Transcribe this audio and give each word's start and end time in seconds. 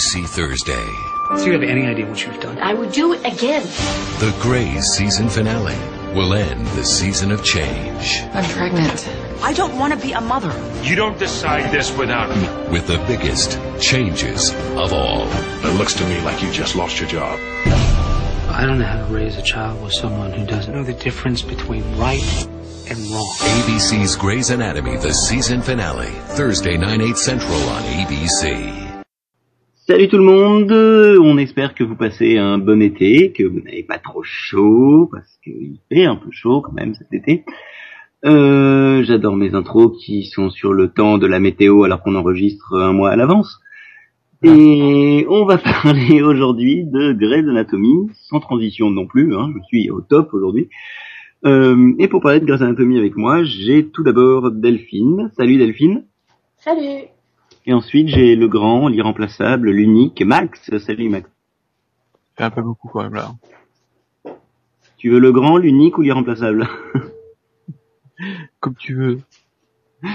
ABC 0.00 0.26
Thursday. 0.26 0.86
Do 1.36 1.44
you 1.44 1.52
have 1.52 1.62
any 1.62 1.86
idea 1.86 2.06
what 2.06 2.24
you've 2.24 2.40
done? 2.40 2.58
I 2.58 2.72
would 2.72 2.90
do 2.90 3.12
it 3.12 3.18
again. 3.20 3.62
The 4.18 4.34
Grays 4.40 4.86
season 4.86 5.28
finale 5.28 5.76
will 6.14 6.32
end 6.32 6.66
the 6.68 6.84
season 6.84 7.30
of 7.30 7.44
change 7.44 8.20
I'm 8.32 8.44
pregnant. 8.50 9.06
I 9.42 9.52
don't 9.52 9.76
want 9.78 9.92
to 9.92 9.98
be 9.98 10.12
a 10.12 10.20
mother. 10.22 10.52
You 10.82 10.96
don't 10.96 11.18
decide 11.18 11.70
this 11.70 11.94
without 11.98 12.30
me. 12.34 12.72
with 12.72 12.86
the 12.86 12.96
biggest 13.06 13.58
changes 13.78 14.52
of 14.78 14.94
all. 14.94 15.28
It 15.64 15.76
looks 15.76 15.92
to 15.94 16.04
me 16.06 16.18
like 16.22 16.42
you 16.42 16.50
just 16.50 16.76
lost 16.76 16.98
your 16.98 17.08
job. 17.08 17.38
I 18.48 18.64
don't 18.66 18.78
know 18.78 18.86
how 18.86 19.06
to 19.06 19.12
raise 19.12 19.36
a 19.36 19.42
child 19.42 19.82
with 19.82 19.92
someone 19.92 20.32
who 20.32 20.46
doesn't 20.46 20.72
know 20.72 20.82
the 20.82 20.94
difference 20.94 21.42
between 21.42 21.82
right 21.98 22.46
and 22.88 22.98
wrong. 23.10 23.34
ABC's 23.38 24.16
Grey's 24.16 24.48
Anatomy, 24.48 24.96
the 24.96 25.12
season 25.12 25.60
finale, 25.60 26.10
Thursday 26.36 26.78
9, 26.78 27.00
8 27.02 27.16
Central 27.18 27.62
on 27.68 27.82
ABC. 27.82 28.89
Salut 29.90 30.06
tout 30.06 30.18
le 30.18 30.22
monde, 30.22 30.70
on 30.70 31.36
espère 31.36 31.74
que 31.74 31.82
vous 31.82 31.96
passez 31.96 32.38
un 32.38 32.58
bon 32.58 32.80
été, 32.80 33.32
que 33.32 33.42
vous 33.42 33.58
n'avez 33.58 33.82
pas 33.82 33.98
trop 33.98 34.22
chaud, 34.22 35.08
parce 35.10 35.36
qu'il 35.42 35.80
fait 35.88 36.04
un 36.04 36.14
peu 36.14 36.30
chaud 36.30 36.60
quand 36.60 36.70
même 36.70 36.94
cet 36.94 37.12
été. 37.12 37.44
Euh, 38.24 39.02
J'adore 39.02 39.34
mes 39.34 39.52
intros 39.56 40.00
qui 40.00 40.26
sont 40.26 40.48
sur 40.48 40.74
le 40.74 40.92
temps 40.92 41.18
de 41.18 41.26
la 41.26 41.40
météo 41.40 41.82
alors 41.82 42.04
qu'on 42.04 42.14
enregistre 42.14 42.76
un 42.76 42.92
mois 42.92 43.10
à 43.10 43.16
l'avance. 43.16 43.58
Et 44.44 45.26
on 45.28 45.44
va 45.44 45.58
parler 45.82 46.22
aujourd'hui 46.22 46.84
de 46.84 47.12
Grey's 47.12 47.48
Anatomy, 47.48 48.10
sans 48.12 48.38
transition 48.38 48.90
non 48.90 49.08
plus, 49.08 49.34
hein, 49.34 49.48
je 49.56 49.64
suis 49.64 49.90
au 49.90 50.02
top 50.02 50.32
aujourd'hui. 50.34 50.68
Euh, 51.44 51.94
et 51.98 52.06
pour 52.06 52.20
parler 52.20 52.38
de 52.38 52.46
Grey's 52.46 52.62
Anatomy 52.62 52.96
avec 52.96 53.16
moi, 53.16 53.42
j'ai 53.42 53.88
tout 53.88 54.04
d'abord 54.04 54.52
Delphine. 54.52 55.32
Salut 55.36 55.58
Delphine. 55.58 56.04
Salut 56.58 57.08
Et 57.66 57.72
ensuite 57.72 58.08
j'ai 58.08 58.36
le 58.36 58.48
grand, 58.48 58.88
l'irremplaçable, 58.88 59.70
l'unique, 59.70 60.22
Max. 60.22 60.70
Salut 60.78 61.08
Max. 61.08 61.28
fait 62.36 62.44
un 62.44 62.50
peu 62.50 62.62
beaucoup 62.62 62.88
quand 62.88 63.02
même 63.02 63.14
là. 63.14 63.32
Tu 64.96 65.10
veux 65.10 65.18
le 65.18 65.32
grand, 65.32 65.56
l'unique 65.58 65.98
ou 65.98 66.02
l'irremplaçable? 66.02 66.68
Comme 68.60 68.74
tu 68.76 68.94
veux. 68.94 69.20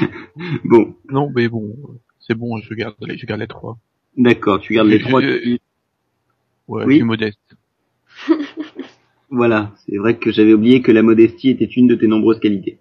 Bon, 0.65 0.95
Non, 1.09 1.31
mais 1.33 1.47
bon, 1.47 1.75
c'est 2.19 2.35
bon, 2.35 2.57
je 2.57 2.73
garde 2.73 2.95
les, 3.01 3.17
je 3.17 3.25
garde 3.25 3.39
les 3.41 3.47
trois. 3.47 3.77
d'accord, 4.17 4.59
tu 4.59 4.73
gardes 4.73 4.87
les 4.87 4.99
Je- 4.99 5.05
trois. 5.07 5.21
je- 5.21 5.37
qui- 5.43 5.61
Ouais, 6.67 6.83
Oui. 6.85 6.93
je 6.93 6.97
suis 6.99 7.03
modeste. 7.05 7.55
Voilà, 9.29 9.73
c'est 9.85 9.97
vrai 9.97 10.17
que 10.17 10.31
j'avais 10.31 10.53
oublié 10.53 10.81
que 10.81 10.91
la 10.91 11.01
modestie 11.01 11.49
était 11.49 11.65
une 11.65 11.87
de 11.87 11.95
tes 11.95 12.07
nombreuses 12.07 12.39
qualités. 12.39 12.77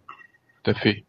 Tout 0.63 0.71
à 0.71 0.75
fait. 0.75 1.05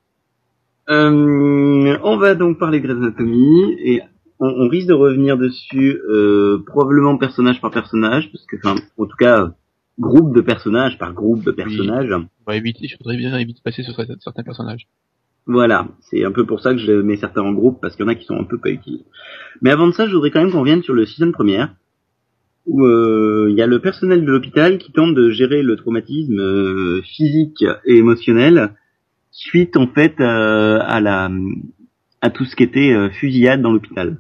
Euh, 0.89 1.97
on 2.03 2.17
va 2.17 2.35
donc 2.35 2.59
parler 2.59 2.79
de 2.79 2.85
Grey's 2.85 2.97
Anatomy 2.97 3.75
et 3.79 4.01
on, 4.39 4.47
on 4.47 4.67
risque 4.67 4.87
de 4.87 4.93
revenir 4.93 5.37
dessus 5.37 5.99
euh, 6.09 6.63
probablement 6.65 7.17
personnage 7.17 7.59
par 7.61 7.71
personnage, 7.71 8.31
parce 8.31 8.45
que, 8.45 8.57
enfin, 8.57 8.75
en 8.97 9.05
tout 9.05 9.17
cas, 9.17 9.53
groupe 9.99 10.35
de 10.35 10.41
personnages 10.41 10.97
par 10.97 11.13
groupe 11.13 11.43
de 11.43 11.51
personnages. 11.51 12.11
On 12.11 12.51
va 12.51 12.55
éviter, 12.55 12.87
je 12.87 12.97
voudrais 12.97 13.17
bien 13.17 13.35
éviter 13.37 13.59
de 13.59 13.63
passer 13.63 13.83
sur 13.83 13.95
certains 13.95 14.15
certains 14.19 14.43
personnages. 14.43 14.87
Voilà, 15.47 15.87
c'est 16.01 16.25
un 16.25 16.31
peu 16.31 16.45
pour 16.45 16.59
ça 16.59 16.73
que 16.73 16.79
je 16.79 16.91
mets 16.91 17.17
certains 17.17 17.41
en 17.41 17.53
groupe, 17.53 17.79
parce 17.81 17.95
qu'il 17.95 18.05
y 18.05 18.07
en 18.07 18.11
a 18.11 18.15
qui 18.15 18.25
sont 18.25 18.39
un 18.39 18.43
peu 18.45 18.57
pas 18.59 18.69
utiles. 18.69 19.03
Mais 19.61 19.71
avant 19.71 19.87
de 19.87 19.93
ça, 19.93 20.07
je 20.07 20.13
voudrais 20.13 20.31
quand 20.31 20.41
même 20.41 20.51
qu'on 20.51 20.61
revienne 20.61 20.83
sur 20.83 20.93
le 20.93 21.05
season 21.05 21.31
première, 21.31 21.73
où 22.65 22.83
euh, 22.83 23.47
il 23.49 23.55
y 23.55 23.61
a 23.61 23.67
le 23.67 23.79
personnel 23.79 24.25
de 24.25 24.31
l'hôpital 24.31 24.79
qui 24.79 24.91
tente 24.91 25.13
de 25.13 25.29
gérer 25.29 25.61
le 25.61 25.75
traumatisme 25.75 26.39
euh, 26.39 27.01
physique 27.03 27.63
et 27.85 27.97
émotionnel 27.97 28.73
suite 29.35 29.75
en 29.75 29.87
fait 29.87 30.19
euh, 30.19 30.79
à 30.81 31.01
la 31.01 31.29
à 32.21 32.29
tout 32.29 32.45
ce 32.45 32.55
qui 32.55 32.63
était 32.63 32.91
euh, 32.91 33.09
fusillade 33.09 33.61
dans 33.61 33.71
l'hôpital. 33.71 34.17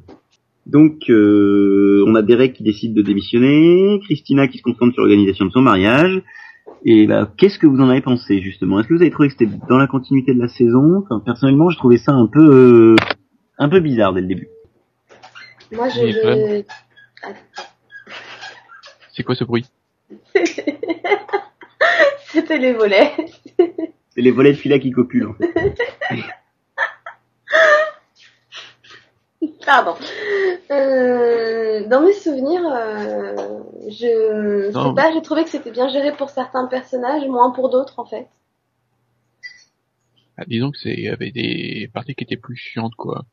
Donc 0.65 1.09
euh, 1.09 2.03
on 2.07 2.15
a 2.15 2.21
Derek 2.21 2.53
qui 2.53 2.63
décide 2.63 2.93
de 2.93 3.01
démissionner, 3.01 3.99
Christina 4.03 4.47
qui 4.47 4.57
se 4.57 4.63
concentre 4.63 4.93
sur 4.93 5.03
l'organisation 5.03 5.45
de 5.45 5.51
son 5.51 5.61
mariage, 5.61 6.21
et 6.83 7.07
bah, 7.07 7.31
qu'est-ce 7.37 7.57
que 7.57 7.67
vous 7.67 7.79
en 7.79 7.89
avez 7.89 8.01
pensé 8.01 8.41
justement? 8.41 8.79
Est-ce 8.79 8.87
que 8.89 8.93
vous 8.93 9.01
avez 9.01 9.11
trouvé 9.11 9.29
que 9.29 9.35
c'était 9.39 9.51
dans 9.69 9.77
la 9.77 9.87
continuité 9.87 10.33
de 10.33 10.39
la 10.39 10.49
saison? 10.49 11.03
Enfin, 11.03 11.21
Personnellement, 11.23 11.69
j'ai 11.69 11.77
trouvé 11.77 11.97
ça 11.97 12.11
un 12.11 12.27
peu 12.27 12.95
euh, 12.95 12.95
un 13.57 13.69
peu 13.69 13.79
bizarre 13.79 14.13
dès 14.13 14.21
le 14.21 14.27
début. 14.27 14.49
Moi, 15.71 15.89
je... 15.89 16.11
Je... 16.11 16.63
C'est 19.15 19.23
quoi 19.23 19.35
ce 19.35 19.45
bruit? 19.45 19.65
C'était 22.25 22.57
les 22.57 22.73
volets. 22.73 23.11
C'est 24.15 24.21
les 24.21 24.31
volets 24.31 24.53
de 24.53 24.57
fila 24.57 24.79
qui 24.79 24.91
copulent. 24.91 25.27
En 25.27 25.33
fait. 25.33 25.77
Pardon. 29.65 29.95
Euh, 30.71 31.87
dans 31.87 32.01
mes 32.01 32.13
souvenirs, 32.13 32.61
euh, 32.65 33.63
je 33.89 34.71
sais 34.71 34.95
pas, 34.95 35.11
j'ai 35.13 35.21
trouvé 35.21 35.43
que 35.43 35.49
c'était 35.49 35.71
bien 35.71 35.89
géré 35.89 36.15
pour 36.15 36.29
certains 36.29 36.65
personnages, 36.67 37.27
moins 37.27 37.51
pour 37.51 37.69
d'autres 37.69 37.99
en 37.99 38.05
fait. 38.05 38.27
Ah, 40.37 40.45
Disons 40.47 40.71
que 40.71 40.77
c'est, 40.77 40.93
il 40.93 41.01
y 41.01 41.09
avait 41.09 41.31
des 41.31 41.89
parties 41.93 42.15
qui 42.15 42.23
étaient 42.23 42.37
plus 42.37 42.55
chiantes 42.55 42.95
quoi. 42.95 43.25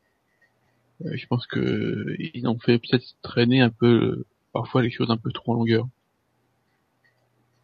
Euh, 1.05 1.11
je 1.15 1.25
pense 1.27 1.47
que 1.47 2.15
ils 2.19 2.47
ont 2.47 2.57
fait 2.59 2.79
peut-être 2.79 3.05
traîner 3.21 3.61
un 3.61 3.69
peu 3.69 4.25
parfois 4.53 4.81
les 4.81 4.91
choses 4.91 5.11
un 5.11 5.17
peu 5.17 5.31
trop 5.31 5.51
en 5.53 5.55
longueur. 5.55 5.87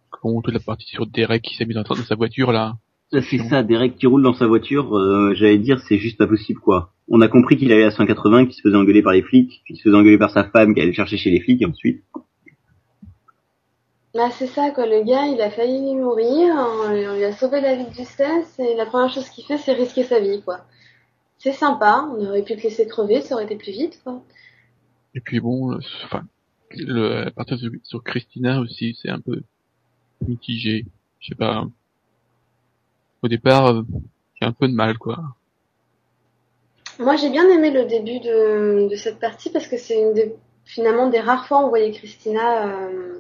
Comme 0.10 0.42
toute 0.42 0.54
la 0.54 0.60
partie 0.60 0.88
sur 0.88 1.08
Derek 1.08 1.44
qui 1.44 1.56
s'est 1.56 1.66
mis 1.66 1.74
dans, 1.74 1.84
dans 1.84 1.96
sa 1.96 2.16
voiture 2.16 2.52
là. 2.52 2.78
C'est 3.12 3.40
ça, 3.50 3.64
Derek 3.64 3.96
qui 3.96 4.06
roule 4.06 4.22
dans 4.22 4.36
sa 4.36 4.46
voiture, 4.46 4.96
euh, 4.96 5.34
j'allais 5.34 5.58
dire 5.58 5.80
c'est 5.80 5.98
juste 5.98 6.18
pas 6.18 6.28
possible 6.28 6.60
quoi. 6.60 6.94
On 7.08 7.22
a 7.22 7.28
compris 7.28 7.58
qu'il 7.58 7.72
allait 7.72 7.86
à 7.86 7.92
180, 7.92 8.46
qu'il 8.46 8.54
se 8.54 8.62
faisait 8.62 8.76
engueuler 8.76 9.02
par 9.02 9.14
les 9.14 9.24
flics, 9.24 9.64
qu'il 9.66 9.78
se 9.78 9.82
faisait 9.82 9.96
engueuler 9.96 10.20
par 10.20 10.30
sa 10.30 10.44
femme, 10.44 10.76
qui 10.76 10.82
allait 10.82 10.92
le 10.92 10.96
chercher 10.96 11.18
chez 11.18 11.32
les 11.32 11.40
flics 11.40 11.62
et 11.64 11.66
ensuite. 11.66 12.04
Bah 14.14 14.30
c'est 14.32 14.48
ça 14.48 14.70
quoi, 14.72 14.86
le 14.86 15.04
gars 15.04 15.26
il 15.26 15.42
a 15.42 15.50
failli 15.50 15.96
mourir, 15.96 16.54
on, 16.56 16.92
lui 16.92 17.24
a 17.24 17.32
sauvé 17.32 17.62
la 17.62 17.76
vie 17.76 17.86
de 17.86 17.94
justesse 17.94 18.60
et 18.60 18.76
la 18.76 18.86
première 18.86 19.10
chose 19.10 19.28
qu'il 19.30 19.44
fait 19.44 19.58
c'est 19.58 19.74
risquer 19.74 20.04
sa 20.04 20.20
vie 20.20 20.42
quoi. 20.44 20.60
C'est 21.40 21.54
sympa, 21.54 22.08
on 22.16 22.24
aurait 22.28 22.44
pu 22.44 22.56
te 22.58 22.62
laisser 22.62 22.88
crever, 22.88 23.22
ça 23.22 23.36
aurait 23.36 23.46
été 23.46 23.56
plus 23.56 23.72
vite 23.72 24.00
quoi. 24.04 24.22
Et 25.16 25.22
puis 25.22 25.40
bon, 25.40 25.74
euh, 25.74 25.80
enfin, 26.06 26.24
le, 26.76 27.28
à 27.28 27.32
partir 27.32 27.58
sur, 27.58 27.72
sur 27.84 28.04
Christina 28.04 28.60
aussi, 28.60 28.96
c'est 29.02 29.10
un 29.10 29.20
peu 29.20 29.42
mitigé. 30.28 30.86
Je 31.20 31.30
sais 31.30 31.36
pas. 31.36 31.68
Au 33.22 33.28
départ, 33.28 33.68
euh, 33.68 33.82
j'ai 34.36 34.48
un 34.48 34.54
peu 34.54 34.68
de 34.68 34.74
mal, 34.74 34.98
quoi. 34.98 35.18
Moi 37.00 37.16
j'ai 37.16 37.30
bien 37.30 37.48
aimé 37.50 37.72
le 37.72 37.86
début 37.86 38.20
de, 38.20 38.94
cette 38.98 39.20
partie 39.20 39.50
parce 39.50 39.68
que 39.68 39.78
c'est 39.78 39.98
une 39.98 40.14
des, 40.14 40.36
finalement 40.66 41.08
des 41.08 41.22
rares 41.22 41.48
fois 41.48 41.62
où 41.62 41.68
on 41.68 41.70
voyait 41.70 41.92
Christina, 41.92 42.68
euh, 42.68 43.20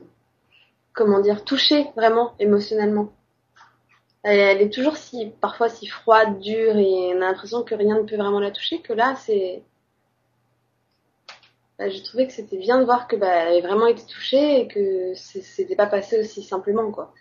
comment 0.92 1.22
dire, 1.22 1.46
touchée 1.46 1.88
vraiment 1.96 2.34
émotionnellement. 2.40 3.14
Elle, 4.24 4.62
est 4.62 4.70
toujours 4.70 4.98
si, 4.98 5.32
parfois 5.40 5.70
si 5.70 5.88
froide, 5.88 6.40
dure 6.40 6.76
et 6.76 7.14
on 7.16 7.22
a 7.22 7.31
l'impression 7.31 7.64
que 7.64 7.74
rien 7.74 7.98
ne 7.98 8.04
peut 8.04 8.18
vraiment 8.18 8.42
la 8.42 8.52
toucher 8.52 8.81
que 8.81 8.92
là 8.92 9.16
c'est... 9.16 9.64
Bah, 11.78 11.88
j'ai 11.88 12.04
trouvé 12.04 12.28
que 12.28 12.34
c'était 12.34 12.57
bien 12.57 12.80
de 12.80 12.84
voir 12.84 13.07
que 13.07 13.16
bah, 13.16 13.44
avait 13.48 13.62
vraiment 13.62 13.88
été 13.88 14.06
touchée 14.06 14.60
et 14.60 14.68
que 14.68 15.13
c'était 15.16 15.78
pas 15.78 15.88
passé 15.88 16.19
aussi 16.19 16.44
simplement 16.44 16.92
quoi. 16.92 17.13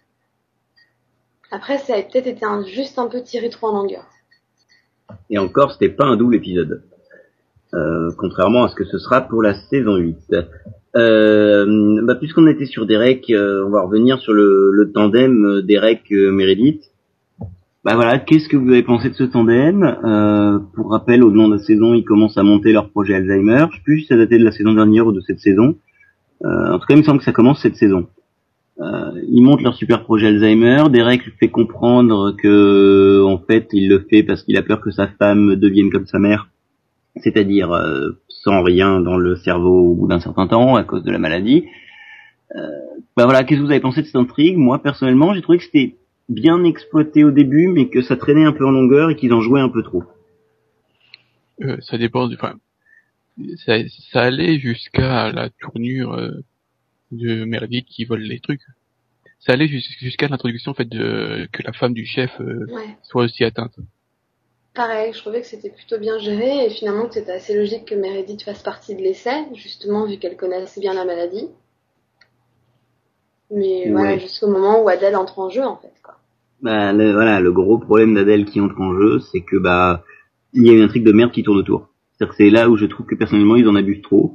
Après 1.50 1.78
ça 1.78 1.94
a 1.94 2.02
peut-être 2.02 2.26
été 2.26 2.44
un- 2.44 2.64
juste 2.64 2.98
un 2.98 3.06
peu 3.08 3.22
tiré 3.22 3.48
trop 3.50 3.68
en 3.68 3.82
longueur. 3.82 4.04
Et 5.30 5.38
encore, 5.38 5.72
c'était 5.72 5.88
pas 5.88 6.04
un 6.04 6.16
double 6.16 6.34
épisode. 6.36 6.82
Euh, 7.74 8.10
contrairement 8.18 8.64
à 8.64 8.68
ce 8.68 8.74
que 8.74 8.84
ce 8.84 8.98
sera 8.98 9.22
pour 9.22 9.42
la 9.42 9.54
saison 9.54 9.96
8. 9.96 10.34
Euh, 10.96 12.00
bah, 12.02 12.14
puisqu'on 12.14 12.46
était 12.46 12.64
sur 12.66 12.86
Derek, 12.86 13.30
euh, 13.30 13.64
on 13.66 13.70
va 13.70 13.82
revenir 13.82 14.18
sur 14.18 14.32
le, 14.32 14.70
le 14.72 14.90
tandem 14.92 15.44
euh, 15.44 15.62
Derek-Meredith. 15.62 16.82
Bah 17.84 17.94
voilà, 17.94 18.18
qu'est-ce 18.18 18.48
que 18.48 18.56
vous 18.56 18.68
avez 18.70 18.82
pensé 18.82 19.08
de 19.08 19.14
ce 19.14 19.24
tandem? 19.24 19.82
Euh, 20.04 20.58
Pour 20.74 20.90
rappel, 20.90 21.22
au 21.22 21.30
long 21.30 21.48
de 21.48 21.54
la 21.54 21.58
saison, 21.62 21.94
ils 21.94 22.04
commencent 22.04 22.36
à 22.38 22.42
monter 22.42 22.72
leur 22.72 22.90
projet 22.90 23.14
Alzheimer. 23.14 23.66
Je 23.70 23.76
sais 23.76 23.82
plus 23.84 24.00
si 24.00 24.06
ça 24.08 24.16
datait 24.16 24.38
de 24.38 24.44
la 24.44 24.50
saison 24.52 24.72
dernière 24.74 25.06
ou 25.06 25.12
de 25.12 25.20
cette 25.20 25.38
saison. 25.40 25.76
Euh, 26.44 26.72
en 26.72 26.78
tout 26.78 26.86
cas, 26.86 26.94
il 26.94 26.98
me 26.98 27.02
semble 27.02 27.18
que 27.18 27.24
ça 27.24 27.32
commence 27.32 27.60
cette 27.62 27.76
saison. 27.76 28.06
Euh, 28.80 29.10
ils 29.28 29.42
montent 29.42 29.62
leur 29.62 29.74
super 29.74 30.04
projet 30.04 30.28
Alzheimer. 30.28 30.84
Derek 30.90 31.24
lui 31.24 31.32
fait 31.32 31.48
comprendre 31.48 32.36
que, 32.36 33.22
en 33.24 33.38
fait, 33.38 33.68
il 33.72 33.88
le 33.88 34.06
fait 34.08 34.22
parce 34.22 34.42
qu'il 34.44 34.56
a 34.56 34.62
peur 34.62 34.80
que 34.80 34.90
sa 34.90 35.08
femme 35.08 35.56
devienne 35.56 35.90
comme 35.90 36.06
sa 36.06 36.18
mère, 36.18 36.48
c'est-à-dire 37.16 37.72
euh, 37.72 38.10
sans 38.28 38.62
rien 38.62 39.00
dans 39.00 39.16
le 39.16 39.36
cerveau 39.36 39.90
au 39.90 39.94
bout 39.94 40.06
d'un 40.06 40.20
certain 40.20 40.46
temps 40.46 40.76
à 40.76 40.84
cause 40.84 41.02
de 41.02 41.10
la 41.10 41.18
maladie. 41.18 41.64
Euh, 42.54 42.60
bah 43.16 43.24
voilà, 43.24 43.42
qu'est-ce 43.42 43.60
que 43.60 43.64
vous 43.64 43.70
avez 43.70 43.80
pensé 43.80 44.02
de 44.02 44.06
cette 44.06 44.16
intrigue? 44.16 44.56
Moi, 44.56 44.80
personnellement, 44.80 45.34
j'ai 45.34 45.42
trouvé 45.42 45.58
que 45.58 45.64
c'était 45.64 45.96
bien 46.28 46.62
exploité 46.62 47.24
au 47.24 47.32
début, 47.32 47.68
mais 47.68 47.88
que 47.88 48.00
ça 48.02 48.16
traînait 48.16 48.44
un 48.44 48.52
peu 48.52 48.64
en 48.64 48.70
longueur 48.70 49.10
et 49.10 49.16
qu'ils 49.16 49.32
en 49.32 49.40
jouaient 49.40 49.60
un 49.60 49.68
peu 49.68 49.82
trop. 49.82 50.04
Euh, 51.62 51.76
ça 51.80 51.98
dépend 51.98 52.28
du, 52.28 52.36
enfin, 52.36 52.54
ça, 53.66 53.74
ça 54.12 54.22
allait 54.22 54.58
jusqu'à 54.60 55.32
la 55.32 55.50
tournure 55.50 56.14
euh, 56.14 56.30
de 57.12 57.44
Meredith 57.44 57.86
qui 57.86 58.04
vole 58.04 58.20
les 58.22 58.40
trucs. 58.40 58.62
Ça 59.40 59.52
allait 59.52 59.68
jus- 59.68 59.80
jusqu'à 60.00 60.28
l'introduction 60.28 60.72
en 60.72 60.74
fait 60.74 60.88
de 60.88 61.48
que 61.52 61.62
la 61.62 61.72
femme 61.72 61.94
du 61.94 62.04
chef 62.04 62.40
euh, 62.40 62.66
Ouais. 62.72 62.96
soit 63.02 63.24
aussi 63.24 63.44
atteinte. 63.44 63.76
Pareil, 64.74 65.12
je 65.12 65.18
trouvais 65.18 65.40
que 65.40 65.46
c'était 65.46 65.70
plutôt 65.70 65.98
bien 65.98 66.18
géré 66.18 66.66
et 66.66 66.70
finalement 66.70 67.06
que 67.08 67.14
c'était 67.14 67.32
assez 67.32 67.56
logique 67.56 67.86
que 67.86 67.94
Meredith 67.94 68.42
fasse 68.42 68.62
partie 68.62 68.94
de 68.94 69.00
l'essai, 69.00 69.46
justement 69.54 70.06
vu 70.06 70.18
qu'elle 70.18 70.36
connaît 70.36 70.56
assez 70.62 70.80
bien 70.80 70.94
la 70.94 71.04
maladie. 71.04 71.48
Mais 73.50 73.84
Ouais. 73.86 73.90
voilà, 73.90 74.18
jusqu'au 74.18 74.48
moment 74.48 74.82
où 74.82 74.88
Adèle 74.88 75.16
entre 75.16 75.38
en 75.38 75.48
jeu 75.50 75.64
en 75.64 75.76
fait. 75.76 75.92
Quoi. 76.02 76.16
Bah, 76.60 76.92
le, 76.92 77.12
voilà, 77.12 77.40
le 77.40 77.52
gros 77.52 77.78
problème 77.78 78.14
d'Adèle 78.14 78.44
qui 78.44 78.60
entre 78.60 78.80
en 78.80 78.94
jeu, 78.94 79.20
c'est 79.32 79.40
que 79.40 79.56
bah 79.56 80.04
il 80.52 80.66
y 80.66 80.70
a 80.70 80.72
une 80.72 80.82
intrigue 80.82 81.04
de 81.04 81.12
merde 81.12 81.32
qui 81.32 81.42
tourne 81.42 81.58
autour. 81.58 81.88
C'est-à-dire 82.12 82.36
que 82.36 82.42
c'est 82.44 82.50
là 82.50 82.68
où 82.68 82.76
je 82.76 82.86
trouve 82.86 83.06
que 83.06 83.14
personnellement 83.14 83.56
ils 83.56 83.68
en 83.68 83.74
abusent 83.76 84.02
trop. 84.02 84.34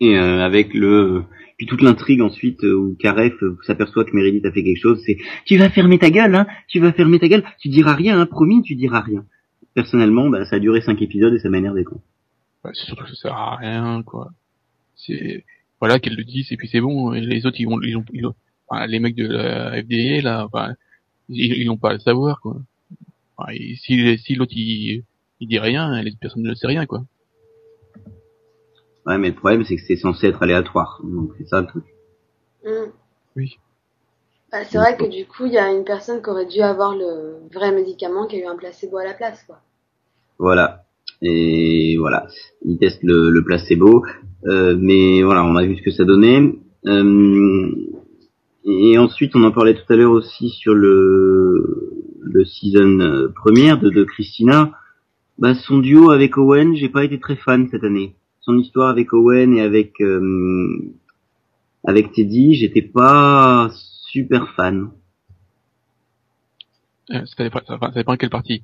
Et 0.00 0.16
euh, 0.18 0.40
avec 0.44 0.74
le 0.74 1.24
puis 1.56 1.66
toute 1.66 1.82
l'intrigue 1.82 2.20
ensuite 2.20 2.64
euh, 2.64 2.74
où 2.74 2.96
Karef 2.98 3.34
euh, 3.42 3.56
s'aperçoit 3.64 4.04
que 4.04 4.10
Meredith 4.14 4.44
a 4.44 4.50
fait 4.52 4.64
quelque 4.64 4.80
chose, 4.80 5.00
c'est 5.06 5.18
tu 5.44 5.56
vas 5.56 5.70
fermer 5.70 5.98
ta 5.98 6.10
gueule, 6.10 6.34
hein, 6.34 6.46
tu 6.68 6.80
vas 6.80 6.92
fermer 6.92 7.18
ta 7.20 7.28
gueule, 7.28 7.44
tu 7.60 7.68
diras 7.68 7.94
rien, 7.94 8.18
hein, 8.18 8.26
promis, 8.26 8.62
tu 8.62 8.74
diras 8.74 9.00
rien. 9.00 9.24
Personnellement, 9.74 10.28
bah 10.30 10.44
ça 10.46 10.56
a 10.56 10.58
duré 10.58 10.80
cinq 10.80 11.00
épisodes 11.00 11.32
et 11.32 11.38
ça 11.38 11.48
m'a 11.48 11.58
énervé 11.58 11.84
quoi. 11.84 11.98
Ouais, 12.64 12.70
c'est 12.74 12.86
surtout 12.86 13.04
que 13.04 13.10
ça 13.10 13.16
sert 13.16 13.34
à 13.34 13.56
rien, 13.56 14.02
quoi. 14.02 14.30
C'est, 14.96 15.44
voilà, 15.80 15.98
qu'elle 15.98 16.16
le 16.16 16.24
dise, 16.24 16.50
et 16.50 16.56
puis 16.56 16.68
c'est 16.68 16.80
bon, 16.80 17.12
et 17.12 17.20
les 17.20 17.44
autres, 17.46 17.60
ils 17.60 17.66
vont, 17.66 17.76
ont, 17.76 18.04
ils 18.12 18.26
ont- 18.26 18.34
enfin, 18.68 18.86
les 18.86 19.00
mecs 19.00 19.16
de 19.16 19.26
la 19.26 19.82
FDA, 19.82 20.22
là, 20.22 20.46
enfin, 20.46 20.74
ils, 21.28 21.66
n'ont 21.66 21.76
pas 21.76 21.90
à 21.90 21.92
le 21.94 21.98
savoir, 21.98 22.40
quoi. 22.40 22.56
Si, 23.76 24.18
si 24.18 24.34
l'autre, 24.34 24.52
il, 24.56 25.04
il 25.40 25.48
dit 25.48 25.58
rien, 25.58 26.00
les 26.02 26.12
personnes 26.12 26.42
ne 26.42 26.54
sait 26.54 26.66
rien, 26.66 26.86
quoi. 26.86 27.04
Ouais, 29.06 29.18
mais 29.18 29.28
le 29.28 29.34
problème 29.34 29.64
c'est 29.64 29.76
que 29.76 29.82
c'est 29.86 29.96
censé 29.96 30.26
être 30.28 30.42
aléatoire, 30.42 31.00
donc 31.04 31.32
c'est 31.38 31.48
ça 31.48 31.60
le 31.60 31.66
truc. 31.66 31.84
Mm. 32.64 32.90
Oui. 33.36 33.58
Bah, 34.50 34.64
c'est 34.64 34.78
vrai 34.78 34.96
que 34.96 35.04
du 35.04 35.26
coup, 35.26 35.46
il 35.46 35.52
y 35.52 35.58
a 35.58 35.72
une 35.72 35.84
personne 35.84 36.22
qui 36.22 36.30
aurait 36.30 36.46
dû 36.46 36.60
avoir 36.60 36.94
le 36.94 37.38
vrai 37.52 37.72
médicament 37.72 38.26
qui 38.26 38.36
a 38.36 38.40
eu 38.40 38.46
un 38.46 38.56
placebo 38.56 38.98
à 38.98 39.04
la 39.04 39.14
place. 39.14 39.42
Quoi. 39.46 39.58
Voilà. 40.38 40.84
Et 41.22 41.96
voilà, 41.98 42.26
ils 42.64 42.78
testent 42.78 43.02
le, 43.02 43.30
le 43.30 43.44
placebo, 43.44 44.04
euh, 44.46 44.76
mais 44.78 45.22
voilà, 45.22 45.44
on 45.44 45.56
a 45.56 45.64
vu 45.64 45.76
ce 45.76 45.82
que 45.82 45.90
ça 45.90 46.04
donnait. 46.04 46.54
Euh, 46.86 47.70
et 48.64 48.98
ensuite, 48.98 49.34
on 49.34 49.44
en 49.44 49.50
parlait 49.50 49.74
tout 49.74 49.92
à 49.92 49.96
l'heure 49.96 50.12
aussi 50.12 50.50
sur 50.50 50.74
le 50.74 51.90
le 52.20 52.44
season 52.44 53.00
euh, 53.00 53.32
première 53.34 53.78
de, 53.78 53.90
de 53.90 54.04
Christina. 54.04 54.72
Bah, 55.38 55.54
son 55.54 55.78
duo 55.78 56.10
avec 56.10 56.36
Owen, 56.36 56.74
j'ai 56.74 56.88
pas 56.88 57.04
été 57.04 57.18
très 57.18 57.36
fan 57.36 57.68
cette 57.70 57.84
année. 57.84 58.14
Son 58.44 58.58
histoire 58.58 58.90
avec 58.90 59.12
Owen 59.12 59.56
et 59.56 59.62
avec 59.62 60.00
euh, 60.00 60.78
avec 61.84 62.12
Teddy, 62.12 62.54
j'étais 62.54 62.82
pas 62.82 63.70
super 64.08 64.52
fan. 64.54 64.90
Euh, 67.10 67.24
ça 67.26 67.44
dépend, 67.44 67.60
enfin, 67.68 67.88
ça 67.92 68.00
dépend 68.00 68.16
quelle 68.16 68.30
partie. 68.30 68.62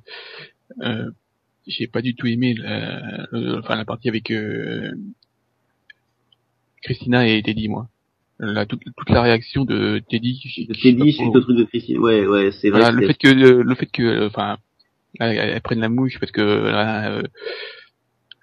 Euh, 0.81 1.09
j'ai 1.67 1.87
pas 1.87 2.01
du 2.01 2.15
tout 2.15 2.27
aimé 2.27 2.53
la, 2.55 3.27
le- 3.31 3.59
enfin, 3.59 3.75
la 3.75 3.85
partie 3.85 4.09
avec 4.09 4.31
euh, 4.31 4.91
Christina 6.83 7.27
et 7.27 7.41
Teddy, 7.43 7.67
moi. 7.69 7.87
La, 8.39 8.65
toute, 8.65 8.81
toute 8.97 9.09
la 9.11 9.21
réaction 9.21 9.65
de 9.65 10.01
Teddy. 10.09 10.65
De 10.67 10.73
Teddy 10.73 11.13
trop- 11.13 11.35
au 11.35 11.39
truc 11.41 11.57
de 11.57 11.63
Christina. 11.65 11.99
Ouais, 11.99 12.25
ouais, 12.25 12.51
c'est 12.51 12.69
vrai. 12.71 12.79
Voilà, 12.81 12.91
le 12.95 13.01
c'est- 13.01 13.07
fait 13.13 13.17
que 13.19 13.27
le, 13.29 13.61
le 13.61 13.75
fait 13.75 13.85
que 13.85 14.25
enfin 14.25 14.57
elle, 15.19 15.37
elle 15.37 15.61
prenne 15.61 15.79
la 15.79 15.89
mouche 15.89 16.19
parce 16.19 16.31
que 16.31 16.41
euh, 16.41 17.21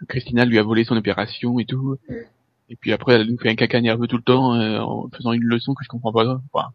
Christina 0.06 0.44
lui 0.44 0.58
a 0.58 0.62
volé 0.62 0.84
son 0.84 0.96
opération 0.96 1.58
et 1.58 1.64
tout 1.64 1.96
Mm. 2.08 2.14
et 2.70 2.76
puis 2.76 2.92
après 2.92 3.14
elle 3.14 3.26
nous 3.26 3.38
fait 3.38 3.48
un 3.50 3.54
caca 3.56 3.80
nerveux 3.80 4.06
tout 4.06 4.16
le 4.16 4.22
temps 4.22 4.54
euh, 4.54 4.78
en 4.80 5.08
faisant 5.10 5.32
une 5.32 5.44
leçon 5.44 5.74
que 5.74 5.82
je 5.84 5.88
comprends 5.88 6.12
pas 6.12 6.38
enfin, 6.52 6.68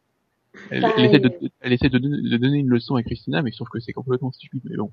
elle, 0.70 0.84
elle 0.84 0.90
Pareil. 0.90 1.06
essaie 1.06 1.20
de 1.20 1.32
elle 1.62 1.74
essaie 1.74 1.90
de, 1.90 1.98
donner- 2.00 2.30
de 2.30 2.38
donner 2.38 2.58
une 2.60 2.70
leçon 2.70 2.96
à 2.96 3.04
Christina 3.04 3.42
mais 3.42 3.52
sauf 3.52 3.70
que 3.70 3.80
c'est 3.80 3.94
complètement 3.94 4.32
stupide 4.32 4.62
mais 4.66 4.76
bon 4.78 4.92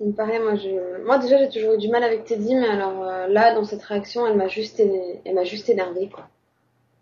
Il 0.00 0.08
me 0.08 0.12
paraît, 0.12 0.40
moi, 0.40 0.56
je... 0.56 1.04
moi 1.06 1.18
déjà, 1.18 1.38
j'ai 1.38 1.48
toujours 1.48 1.74
eu 1.74 1.78
du 1.78 1.88
mal 1.88 2.02
avec 2.02 2.24
Teddy, 2.24 2.54
mais 2.56 2.66
alors 2.68 3.02
euh, 3.04 3.28
là, 3.28 3.54
dans 3.54 3.64
cette 3.64 3.82
réaction, 3.82 4.26
elle 4.26 4.36
m'a 4.36 4.48
juste, 4.48 4.80
é- 4.80 5.20
elle 5.24 5.34
m'a 5.36 5.44
juste 5.44 5.68
énervée, 5.68 6.08
quoi. 6.08 6.28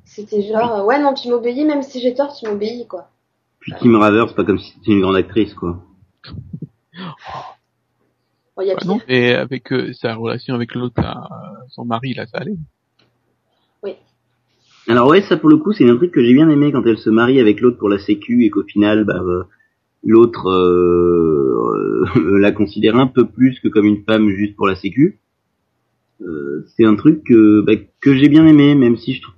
C'était 0.05 0.43
genre, 0.43 0.73
euh, 0.81 0.85
ouais, 0.85 1.01
non, 1.01 1.15
tu 1.15 1.29
m'obéis, 1.29 1.65
même 1.65 1.83
si 1.83 2.01
j'ai 2.01 2.13
tort, 2.15 2.37
tu 2.37 2.47
m'obéis, 2.47 2.87
quoi. 2.87 3.09
Puis 3.61 3.73
Kim 3.81 3.97
Raver, 3.97 4.27
c'est 4.29 4.35
pas 4.37 4.45
comme 4.45 4.59
si 4.59 4.73
c'était 4.73 4.93
une 4.93 5.01
grande 5.01 5.17
actrice, 5.17 5.55
quoi. 5.55 5.83
Il 8.61 8.67
y 8.67 8.71
a 8.71 8.75
Bah 8.75 8.83
pire. 8.83 9.03
et 9.09 9.35
avec 9.35 9.73
euh, 9.73 9.93
sa 9.95 10.15
relation 10.15 10.55
avec 10.55 10.75
l'autre 10.75 11.01
là, 11.01 11.29
euh, 11.31 11.65
son 11.71 11.85
mari 11.85 12.15
là 12.15 12.27
ça 12.27 12.39
allait 12.39 12.57
Alors 14.89 15.09
ouais, 15.09 15.23
ça 15.23 15.37
pour 15.37 15.49
le 15.49 15.59
coup, 15.59 15.73
c'est 15.73 15.89
un 15.89 15.97
truc 15.97 16.11
que 16.11 16.23
j'ai 16.25 16.35
bien 16.35 16.49
aimé 16.49 16.73
quand 16.73 16.85
elle 16.87 16.99
se 16.99 17.09
marie 17.11 17.39
avec 17.41 17.61
l'autre 17.61 17.79
pour 17.79 17.89
la 17.89 17.99
sécu 17.99 18.45
et 18.45 18.51
qu'au 18.51 18.65
final, 18.65 19.05
bah, 19.05 19.21
euh, 19.23 19.45
l'autre 20.03 20.49
euh, 20.51 22.05
euh, 22.17 22.39
la 22.41 22.53
considère 22.53 22.97
un 22.97 23.07
peu 23.07 23.27
plus 23.27 23.61
que 23.61 23.69
comme 23.69 23.87
une 23.87 24.03
femme 24.05 24.29
juste 24.31 24.57
pour 24.57 24.67
la 24.67 24.75
sécu. 24.75 25.21
Euh, 26.21 26.67
c'est 26.77 26.85
un 26.85 26.97
truc 26.97 27.23
que, 27.25 27.61
bah, 27.61 27.75
que 28.01 28.17
j'ai 28.17 28.29
bien 28.29 28.47
aimé, 28.47 28.75
même 28.75 28.97
si 28.97 29.15
je 29.15 29.23
trouve... 29.23 29.35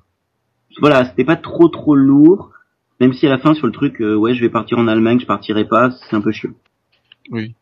Voilà, 0.80 1.04
c'était 1.04 1.24
pas 1.24 1.36
trop 1.36 1.68
trop 1.68 1.94
lourd, 1.94 2.50
même 3.00 3.12
si 3.12 3.26
à 3.26 3.30
la 3.30 3.38
fin 3.38 3.54
sur 3.54 3.66
le 3.66 3.72
truc, 3.72 4.00
euh, 4.00 4.14
ouais, 4.14 4.34
je 4.34 4.40
vais 4.40 4.50
partir 4.50 4.78
en 4.78 4.88
Allemagne, 4.88 5.20
je 5.20 5.26
partirai 5.26 5.66
pas, 5.66 5.90
c'est 5.90 6.16
un 6.16 6.20
peu 6.20 6.32
chiant. 6.32 6.50
oui 7.30 7.54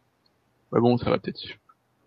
bah 0.73 0.81
bon 0.81 0.97
ça 0.99 1.11
va 1.11 1.19
peut-être 1.19 1.39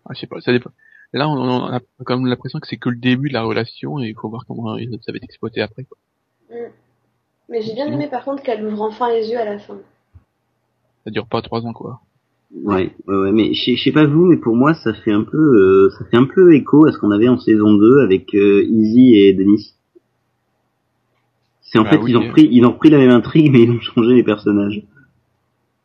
ah, 0.04 0.10
je 0.14 0.20
sais 0.20 0.26
pas 0.26 0.40
ça 0.40 0.52
dépend 0.52 0.70
là 1.12 1.28
on, 1.28 1.34
on 1.38 1.66
a 1.72 1.80
quand 2.04 2.16
même 2.18 2.26
l'impression 2.26 2.58
que 2.60 2.66
c'est 2.66 2.76
que 2.76 2.88
le 2.90 2.96
début 2.96 3.28
de 3.28 3.34
la 3.34 3.42
relation 3.44 4.00
et 4.00 4.08
il 4.08 4.14
faut 4.14 4.28
voir 4.28 4.44
comment 4.46 4.76
ça 4.76 5.12
va 5.12 5.16
être 5.16 5.24
exploité 5.24 5.60
après 5.62 5.84
quoi. 5.84 5.96
Mm. 6.50 6.70
Mais 7.48 7.62
j'ai 7.62 7.74
bien 7.74 7.86
aimé, 7.86 8.08
par 8.08 8.24
contre, 8.24 8.42
qu'elle 8.42 8.66
ouvre 8.66 8.82
enfin 8.82 9.08
les 9.12 9.28
yeux 9.30 9.38
à 9.38 9.44
la 9.44 9.60
fin. 9.60 9.78
ça 11.04 11.12
dure 11.12 11.28
pas 11.28 11.42
trois 11.42 11.64
ans 11.64 11.72
quoi 11.72 12.00
Ouais, 12.64 12.92
ouais, 13.06 13.16
ouais, 13.16 13.32
mais 13.32 13.54
je 13.54 13.76
sais- 13.76 13.92
pas 13.92 14.04
vous, 14.06 14.24
mais 14.26 14.36
pour 14.36 14.56
moi, 14.56 14.74
ça 14.74 14.92
fait 14.94 15.12
un 15.12 15.22
peu, 15.22 15.36
euh, 15.38 15.90
ça 15.96 16.04
fait 16.06 16.16
un 16.16 16.24
peu 16.26 16.54
écho 16.56 16.86
à 16.86 16.92
ce 16.92 16.98
qu'on 16.98 17.12
avait 17.12 17.28
en 17.28 17.38
saison 17.38 17.74
2 17.74 18.00
avec 18.00 18.34
euh, 18.34 18.64
Izzy 18.64 19.14
et 19.14 19.32
Denis. 19.32 19.74
C'est 21.60 21.78
en 21.78 21.84
Ah 21.84 21.90
fait, 21.90 21.98
oui. 21.98 22.10
ils 22.12 22.16
ont 22.16 22.28
pris, 22.30 22.48
ils 22.50 22.64
ont 22.64 22.72
repris 22.72 22.90
la 22.90 22.98
même 22.98 23.10
intrigue, 23.10 23.50
mais 23.52 23.62
ils 23.62 23.70
ont 23.70 23.80
changé 23.80 24.14
les 24.14 24.22
personnages. 24.24 24.82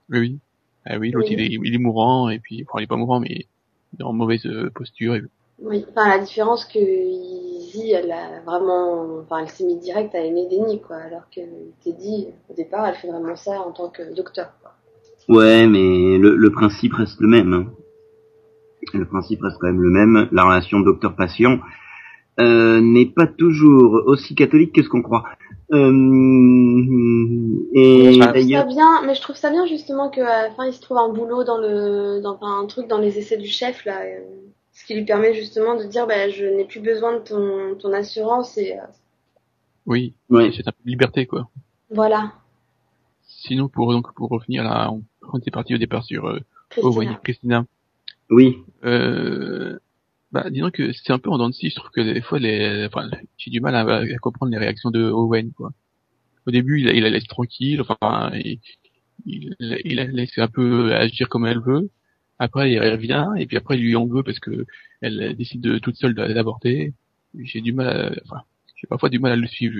Oui. 0.09 0.39
Ah 0.85 0.97
oui, 0.99 1.11
l'autre 1.11 1.27
Oui. 1.29 1.35
il, 1.37 1.41
est, 1.41 1.59
il 1.63 1.75
est 1.75 1.77
mourant 1.77 2.29
et 2.29 2.39
puis 2.39 2.63
enfin 2.67 2.79
il 2.79 2.83
est 2.83 2.87
pas 2.87 2.95
mourant 2.97 3.19
mais 3.19 3.45
il 3.93 3.99
est 3.99 4.03
en 4.03 4.13
mauvaise 4.13 4.45
euh, 4.45 4.69
posture. 4.73 5.15
Et... 5.15 5.21
Oui, 5.63 5.85
enfin, 5.91 6.09
la 6.09 6.19
différence 6.19 6.65
que 6.65 6.79
Izzy, 6.79 7.91
elle 7.91 8.11
a 8.11 8.41
vraiment, 8.45 9.19
enfin, 9.21 9.39
elle 9.39 9.49
s'est 9.49 9.63
mise 9.63 9.79
direct 9.79 10.15
à 10.15 10.19
aimer 10.19 10.47
Denis, 10.49 10.81
quoi, 10.81 10.95
alors 10.97 11.29
que 11.33 11.41
Teddy, 11.83 12.27
au 12.49 12.53
départ, 12.55 12.87
elle 12.87 12.95
fait 12.95 13.09
vraiment 13.09 13.35
ça 13.35 13.61
en 13.61 13.71
tant 13.71 13.89
que 13.89 14.15
docteur, 14.15 14.53
quoi. 14.61 14.71
Ouais, 15.29 15.67
mais 15.67 16.17
le, 16.17 16.35
le 16.35 16.51
principe 16.51 16.93
reste 16.93 17.19
le 17.21 17.27
même. 17.27 17.53
hein. 17.53 17.65
Le 18.93 19.05
principe 19.05 19.41
reste 19.43 19.57
quand 19.59 19.67
même 19.67 19.81
le 19.81 19.91
même. 19.91 20.27
La 20.31 20.43
relation 20.43 20.79
docteur-patient 20.79 21.59
euh, 22.39 22.81
n'est 22.81 23.05
pas 23.05 23.27
toujours 23.27 24.01
aussi 24.07 24.33
catholique 24.33 24.73
que 24.73 24.81
ce 24.81 24.89
qu'on 24.89 25.03
croit. 25.03 25.25
Euh, 25.73 25.77
et 27.73 28.03
Mais 28.03 28.11
je 28.13 28.19
trouve 28.19 28.25
ça 28.25 28.31
d'ailleurs, 28.33 28.67
bien, 28.67 29.01
mais 29.05 29.15
je 29.15 29.21
trouve 29.21 29.35
ça 29.37 29.49
bien 29.49 29.65
justement 29.65 30.09
qu'à 30.09 30.47
la 30.47 30.51
fin 30.51 30.65
il 30.65 30.73
se 30.73 30.81
trouve 30.81 30.97
un 30.97 31.09
boulot 31.09 31.45
dans 31.45 31.57
le, 31.57 32.19
dans 32.21 32.35
enfin, 32.35 32.59
un 32.61 32.65
truc 32.65 32.87
dans 32.87 32.97
les 32.97 33.17
essais 33.17 33.37
du 33.37 33.47
chef 33.47 33.85
là, 33.85 34.01
euh, 34.01 34.19
ce 34.73 34.85
qui 34.85 34.95
lui 34.95 35.05
permet 35.05 35.33
justement 35.33 35.75
de 35.77 35.85
dire 35.85 36.07
bah 36.07 36.29
je 36.29 36.43
n'ai 36.45 36.65
plus 36.65 36.81
besoin 36.81 37.13
de 37.13 37.19
ton, 37.19 37.75
ton 37.75 37.93
assurance 37.93 38.57
et 38.57 38.73
euh, 38.73 38.83
Oui, 39.85 40.13
ouais, 40.29 40.51
c'est 40.51 40.67
un 40.67 40.71
peu 40.71 40.83
de 40.83 40.89
liberté 40.89 41.25
quoi. 41.25 41.49
voilà. 41.89 42.33
Sinon 43.23 43.69
pour 43.69 43.93
donc 43.93 44.13
pour 44.13 44.29
revenir 44.29 44.65
là, 44.65 44.91
on, 45.31 45.37
était 45.37 45.51
parti 45.51 45.73
au 45.73 45.77
départ 45.77 46.03
sur 46.03 46.27
euh, 46.27 46.39
Christina. 46.69 46.89
Owen 46.93 47.11
et 47.11 47.17
Christina. 47.23 47.65
oui, 48.29 48.57
Euh, 48.83 49.79
bah 50.31 50.49
disons 50.49 50.71
que 50.71 50.93
c'est 50.93 51.11
un 51.11 51.19
peu 51.19 51.29
en 51.29 51.37
dents 51.37 51.49
de 51.49 51.53
scie, 51.53 51.69
je 51.69 51.75
trouve 51.75 51.91
que 51.91 52.01
des 52.01 52.21
fois 52.21 52.39
j'ai 52.39 53.51
du 53.51 53.59
mal 53.59 53.75
à, 53.75 54.17
comprendre 54.19 54.51
les 54.51 54.57
réactions 54.57 54.91
de 54.91 55.03
Owen 55.03 55.51
quoi. 55.51 55.71
Au 56.47 56.51
début 56.51 56.79
il, 56.81 56.89
il 56.95 57.03
la 57.03 57.09
laisse 57.09 57.27
tranquille, 57.27 57.81
enfin 57.81 58.31
il, 58.33 58.59
il, 59.25 59.55
il 59.59 59.95
la 59.95 60.05
laisse 60.05 60.37
un 60.37 60.47
peu 60.47 60.93
agir 60.93 61.27
comme 61.27 61.45
elle 61.45 61.59
veut. 61.59 61.89
Après 62.39 62.71
il 62.71 62.79
revient 62.79 63.27
et 63.37 63.45
puis 63.45 63.57
après 63.57 63.77
il 63.77 63.81
lui 63.81 63.95
en 63.95 64.07
veut 64.07 64.23
parce 64.23 64.39
que 64.39 64.65
elle 65.01 65.35
décide 65.35 65.61
de, 65.61 65.79
toute 65.79 65.97
seule 65.97 66.13
d'avorter. 66.13 66.93
J'ai 67.37 67.61
du 67.61 67.73
mal, 67.73 67.87
à, 67.87 68.11
enfin 68.25 68.41
j'ai 68.75 68.87
parfois 68.87 69.09
du 69.09 69.19
mal 69.19 69.33
à 69.33 69.35
le 69.35 69.47
suivre. 69.47 69.79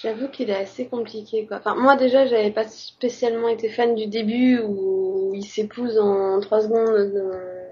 J'avoue 0.00 0.28
qu'il 0.28 0.50
est 0.50 0.56
assez 0.56 0.86
compliqué 0.86 1.46
quoi. 1.46 1.58
Enfin 1.58 1.74
moi 1.74 1.96
déjà 1.96 2.26
j'avais 2.26 2.52
pas 2.52 2.68
spécialement 2.68 3.48
été 3.48 3.68
fan 3.68 3.96
du 3.96 4.06
début 4.06 4.60
où 4.60 5.32
il 5.34 5.44
s'épouse 5.44 5.98
en 5.98 6.38
trois 6.40 6.60
secondes 6.60 6.88
euh, 6.88 7.67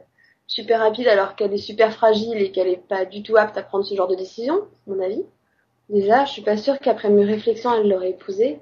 super 0.47 0.81
rapide 0.81 1.09
alors 1.09 1.37
qu'elle 1.37 1.53
est 1.53 1.59
super 1.59 1.93
fragile 1.93 2.41
et 2.41 2.51
qu'elle 2.53 2.69
est 2.69 2.83
pas 2.89 3.05
du 3.05 3.23
tout 3.23 3.37
apte 3.37 3.57
à 3.59 3.63
prendre 3.63 3.85
ce 3.85 3.95
genre 3.95 4.09
de 4.09 4.17
décision, 4.17 4.55
à 4.87 4.91
mon 4.91 5.03
avis. 5.03 5.25
Déjà 5.89 6.25
je 6.25 6.33
suis 6.33 6.43
pas 6.43 6.57
sûre 6.57 6.79
qu'après 6.81 7.11
mes 7.11 7.25
réflexions 7.25 7.73
elle 7.75 7.89
l'aurait 7.89 8.11
épousé 8.11 8.59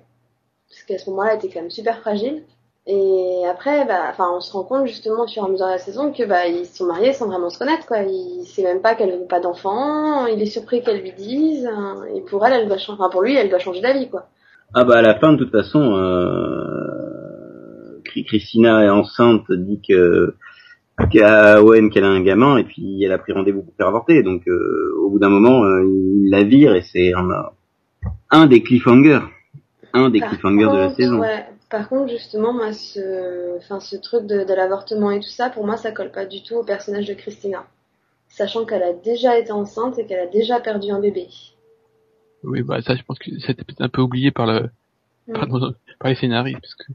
parce 0.68 0.82
qu'à 0.82 0.98
ce 0.98 1.08
moment-là 1.10 1.32
elle 1.32 1.38
était 1.38 1.48
quand 1.48 1.60
même 1.60 1.70
super 1.70 2.00
fragile. 2.00 2.42
Et 2.86 3.42
après, 3.50 3.86
bah, 3.86 4.02
enfin, 4.10 4.30
on 4.36 4.40
se 4.40 4.52
rend 4.52 4.64
compte 4.64 4.86
justement 4.86 5.24
au 5.24 5.26
fur 5.26 5.48
mesure 5.48 5.64
de 5.66 5.72
la 5.72 5.78
saison 5.78 6.12
que 6.12 6.22
bah 6.22 6.46
ils 6.48 6.66
sont 6.66 6.84
mariés 6.84 7.14
sans 7.14 7.28
vraiment 7.28 7.48
se 7.48 7.58
connaître 7.58 7.86
quoi. 7.86 8.02
Il 8.02 8.44
sait 8.44 8.62
même 8.62 8.82
pas 8.82 8.94
qu'elle 8.94 9.10
veut 9.10 9.26
pas 9.26 9.40
d'enfant. 9.40 10.26
Il 10.26 10.42
est 10.42 10.46
surpris 10.46 10.82
qu'elle 10.82 11.00
lui 11.00 11.12
dise. 11.12 11.66
hein, 11.66 12.02
Et 12.14 12.20
pour 12.20 12.44
elle, 12.44 12.52
elle 12.52 12.68
doit 12.68 12.76
changer. 12.76 12.98
Enfin, 13.00 13.08
pour 13.10 13.22
lui, 13.22 13.36
elle 13.36 13.48
doit 13.48 13.58
changer 13.58 13.80
d'avis 13.80 14.10
quoi. 14.10 14.26
Ah 14.74 14.84
bah 14.84 14.98
à 14.98 15.02
la 15.02 15.18
fin 15.18 15.32
de 15.32 15.38
toute 15.38 15.52
façon, 15.52 15.80
euh, 15.94 18.02
Christina 18.26 18.84
est 18.84 18.90
enceinte, 18.90 19.50
dit 19.50 19.80
que 19.88 20.34
qu'à 21.10 21.62
Owen 21.62 21.90
qu'elle 21.90 22.04
a 22.04 22.08
un 22.08 22.22
gamin 22.22 22.56
et 22.56 22.64
puis 22.64 23.02
elle 23.04 23.12
a 23.12 23.18
pris 23.18 23.32
rendez-vous 23.32 23.62
pour 23.62 23.74
faire 23.76 23.88
avorter. 23.88 24.22
Donc 24.22 24.46
euh, 24.48 24.94
au 25.00 25.10
bout 25.10 25.18
d'un 25.18 25.28
moment, 25.28 25.64
euh, 25.64 25.84
il 25.84 26.30
la 26.30 26.44
vire 26.44 26.74
et 26.74 26.82
c'est 26.82 27.12
un, 27.14 27.28
un 28.30 28.46
des 28.46 28.62
cliffhangers, 28.62 29.20
un 29.92 30.10
des 30.10 30.20
Par 30.20 30.30
cliffhangers 30.30 30.66
de 30.70 30.76
la 30.76 30.90
saison. 30.94 31.18
ouais, 31.20 31.46
par 31.70 31.88
contre, 31.88 32.10
justement, 32.10 32.52
moi, 32.52 32.72
ce, 32.72 33.56
enfin, 33.58 33.80
ce 33.80 33.96
truc 33.96 34.26
de, 34.26 34.44
de 34.44 34.54
l'avortement 34.54 35.10
et 35.10 35.20
tout 35.20 35.28
ça, 35.28 35.50
pour 35.50 35.66
moi, 35.66 35.76
ça 35.76 35.90
colle 35.92 36.12
pas 36.12 36.26
du 36.26 36.42
tout 36.42 36.54
au 36.54 36.64
personnage 36.64 37.06
de 37.06 37.14
Christina. 37.14 37.66
Sachant 38.28 38.64
qu'elle 38.64 38.82
a 38.82 38.92
déjà 38.92 39.38
été 39.38 39.52
enceinte 39.52 39.98
et 39.98 40.06
qu'elle 40.06 40.20
a 40.20 40.26
déjà 40.26 40.60
perdu 40.60 40.90
un 40.90 41.00
bébé. 41.00 41.28
Oui, 42.42 42.62
bah 42.62 42.82
ça, 42.82 42.94
je 42.94 43.02
pense 43.02 43.18
que 43.18 43.30
c'était 43.40 43.64
peut-être 43.64 43.82
un 43.82 43.88
peu 43.88 44.02
oublié 44.02 44.30
par 44.30 44.46
le, 44.46 44.68
Mm. 45.26 45.32
par, 45.32 45.48
par 46.00 46.10
les 46.10 46.16
scénaristes, 46.16 46.60
parce 46.60 46.74
que 46.74 46.92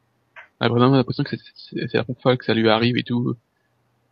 on 0.62 0.65
a 0.65 0.70
vraiment 0.70 0.96
l'impression 0.96 1.24
que 1.24 1.36
c'est 1.36 1.94
la 1.94 2.03
première 2.03 2.22
fois 2.22 2.38
que 2.38 2.46
ça 2.46 2.53
lui 2.53 2.70
arrive 2.70 2.98
et 2.98 3.03
tout, 3.03 3.36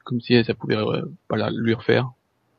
comme 0.07 0.21
si 0.21 0.43
ça 0.43 0.53
pouvait 0.53 0.77
euh, 0.77 1.01
pas 1.27 1.35
la- 1.37 1.51
lui 1.51 1.73
refaire. 1.73 2.09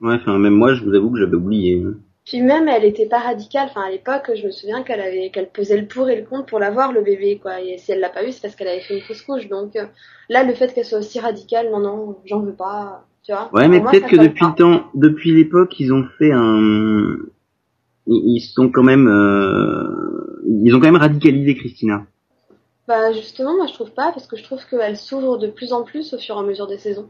Ouais, 0.00 0.14
enfin 0.14 0.38
même 0.38 0.54
moi, 0.54 0.74
je 0.74 0.84
vous 0.84 0.94
avoue 0.94 1.10
que 1.10 1.18
j'avais 1.18 1.34
oublié. 1.34 1.82
hein. 1.84 1.94
Puis 2.24 2.42
même, 2.42 2.68
elle 2.68 2.84
était 2.84 3.06
pas 3.08 3.20
radicale. 3.20 3.68
Enfin, 3.70 3.86
à 3.86 3.90
l'époque, 3.90 4.30
je 4.36 4.44
me 4.46 4.50
souviens 4.50 4.82
qu'elle 4.82 5.00
avait, 5.00 5.30
qu'elle 5.30 5.48
pesait 5.48 5.80
le 5.80 5.86
pour 5.86 6.10
et 6.10 6.20
le 6.20 6.26
contre 6.26 6.44
pour 6.44 6.58
l'avoir 6.58 6.92
le 6.92 7.00
bébé, 7.00 7.38
quoi. 7.40 7.62
Et 7.62 7.78
si 7.78 7.90
elle 7.92 8.00
l'a 8.00 8.10
pas 8.10 8.22
eu, 8.26 8.32
c'est 8.32 8.42
parce 8.42 8.54
qu'elle 8.54 8.68
avait 8.68 8.80
fait 8.82 8.96
une 8.98 9.02
fausse 9.02 9.22
couche. 9.22 9.48
Donc 9.48 9.76
euh, 9.76 9.86
là, 10.28 10.44
le 10.44 10.52
fait 10.52 10.74
qu'elle 10.74 10.84
soit 10.84 10.98
aussi 10.98 11.18
radicale, 11.20 11.70
non, 11.72 11.80
non, 11.80 12.16
j'en 12.26 12.40
veux 12.40 12.52
pas. 12.52 13.06
Tu 13.22 13.32
vois. 13.32 13.48
Ouais, 13.54 13.66
mais 13.66 13.80
peut-être 13.80 14.08
que 14.08 14.16
depuis 14.16 14.40
pas. 14.40 14.48
le 14.50 14.54
temps, 14.54 14.84
depuis 14.94 15.32
l'époque, 15.34 15.80
ils 15.80 15.92
ont 15.92 16.04
fait 16.18 16.30
un, 16.32 17.16
ils 18.06 18.36
ils 18.36 18.40
sont 18.40 18.70
quand 18.70 18.82
même, 18.82 19.08
euh... 19.08 20.42
ils 20.46 20.74
ont 20.74 20.80
quand 20.80 20.86
même 20.92 20.96
radicalisé 20.96 21.54
Christina. 21.54 22.04
Bah 22.86 23.12
justement, 23.12 23.56
moi 23.56 23.66
je 23.66 23.74
trouve 23.74 23.92
pas, 23.92 24.12
parce 24.12 24.26
que 24.26 24.36
je 24.36 24.42
trouve 24.42 24.60
qu'elle 24.68 24.96
s'ouvre 24.96 25.36
de 25.38 25.46
plus 25.48 25.72
en 25.72 25.82
plus 25.82 26.14
au 26.14 26.18
fur 26.18 26.36
et 26.36 26.38
à 26.38 26.42
mesure 26.42 26.66
des 26.66 26.78
saisons. 26.78 27.08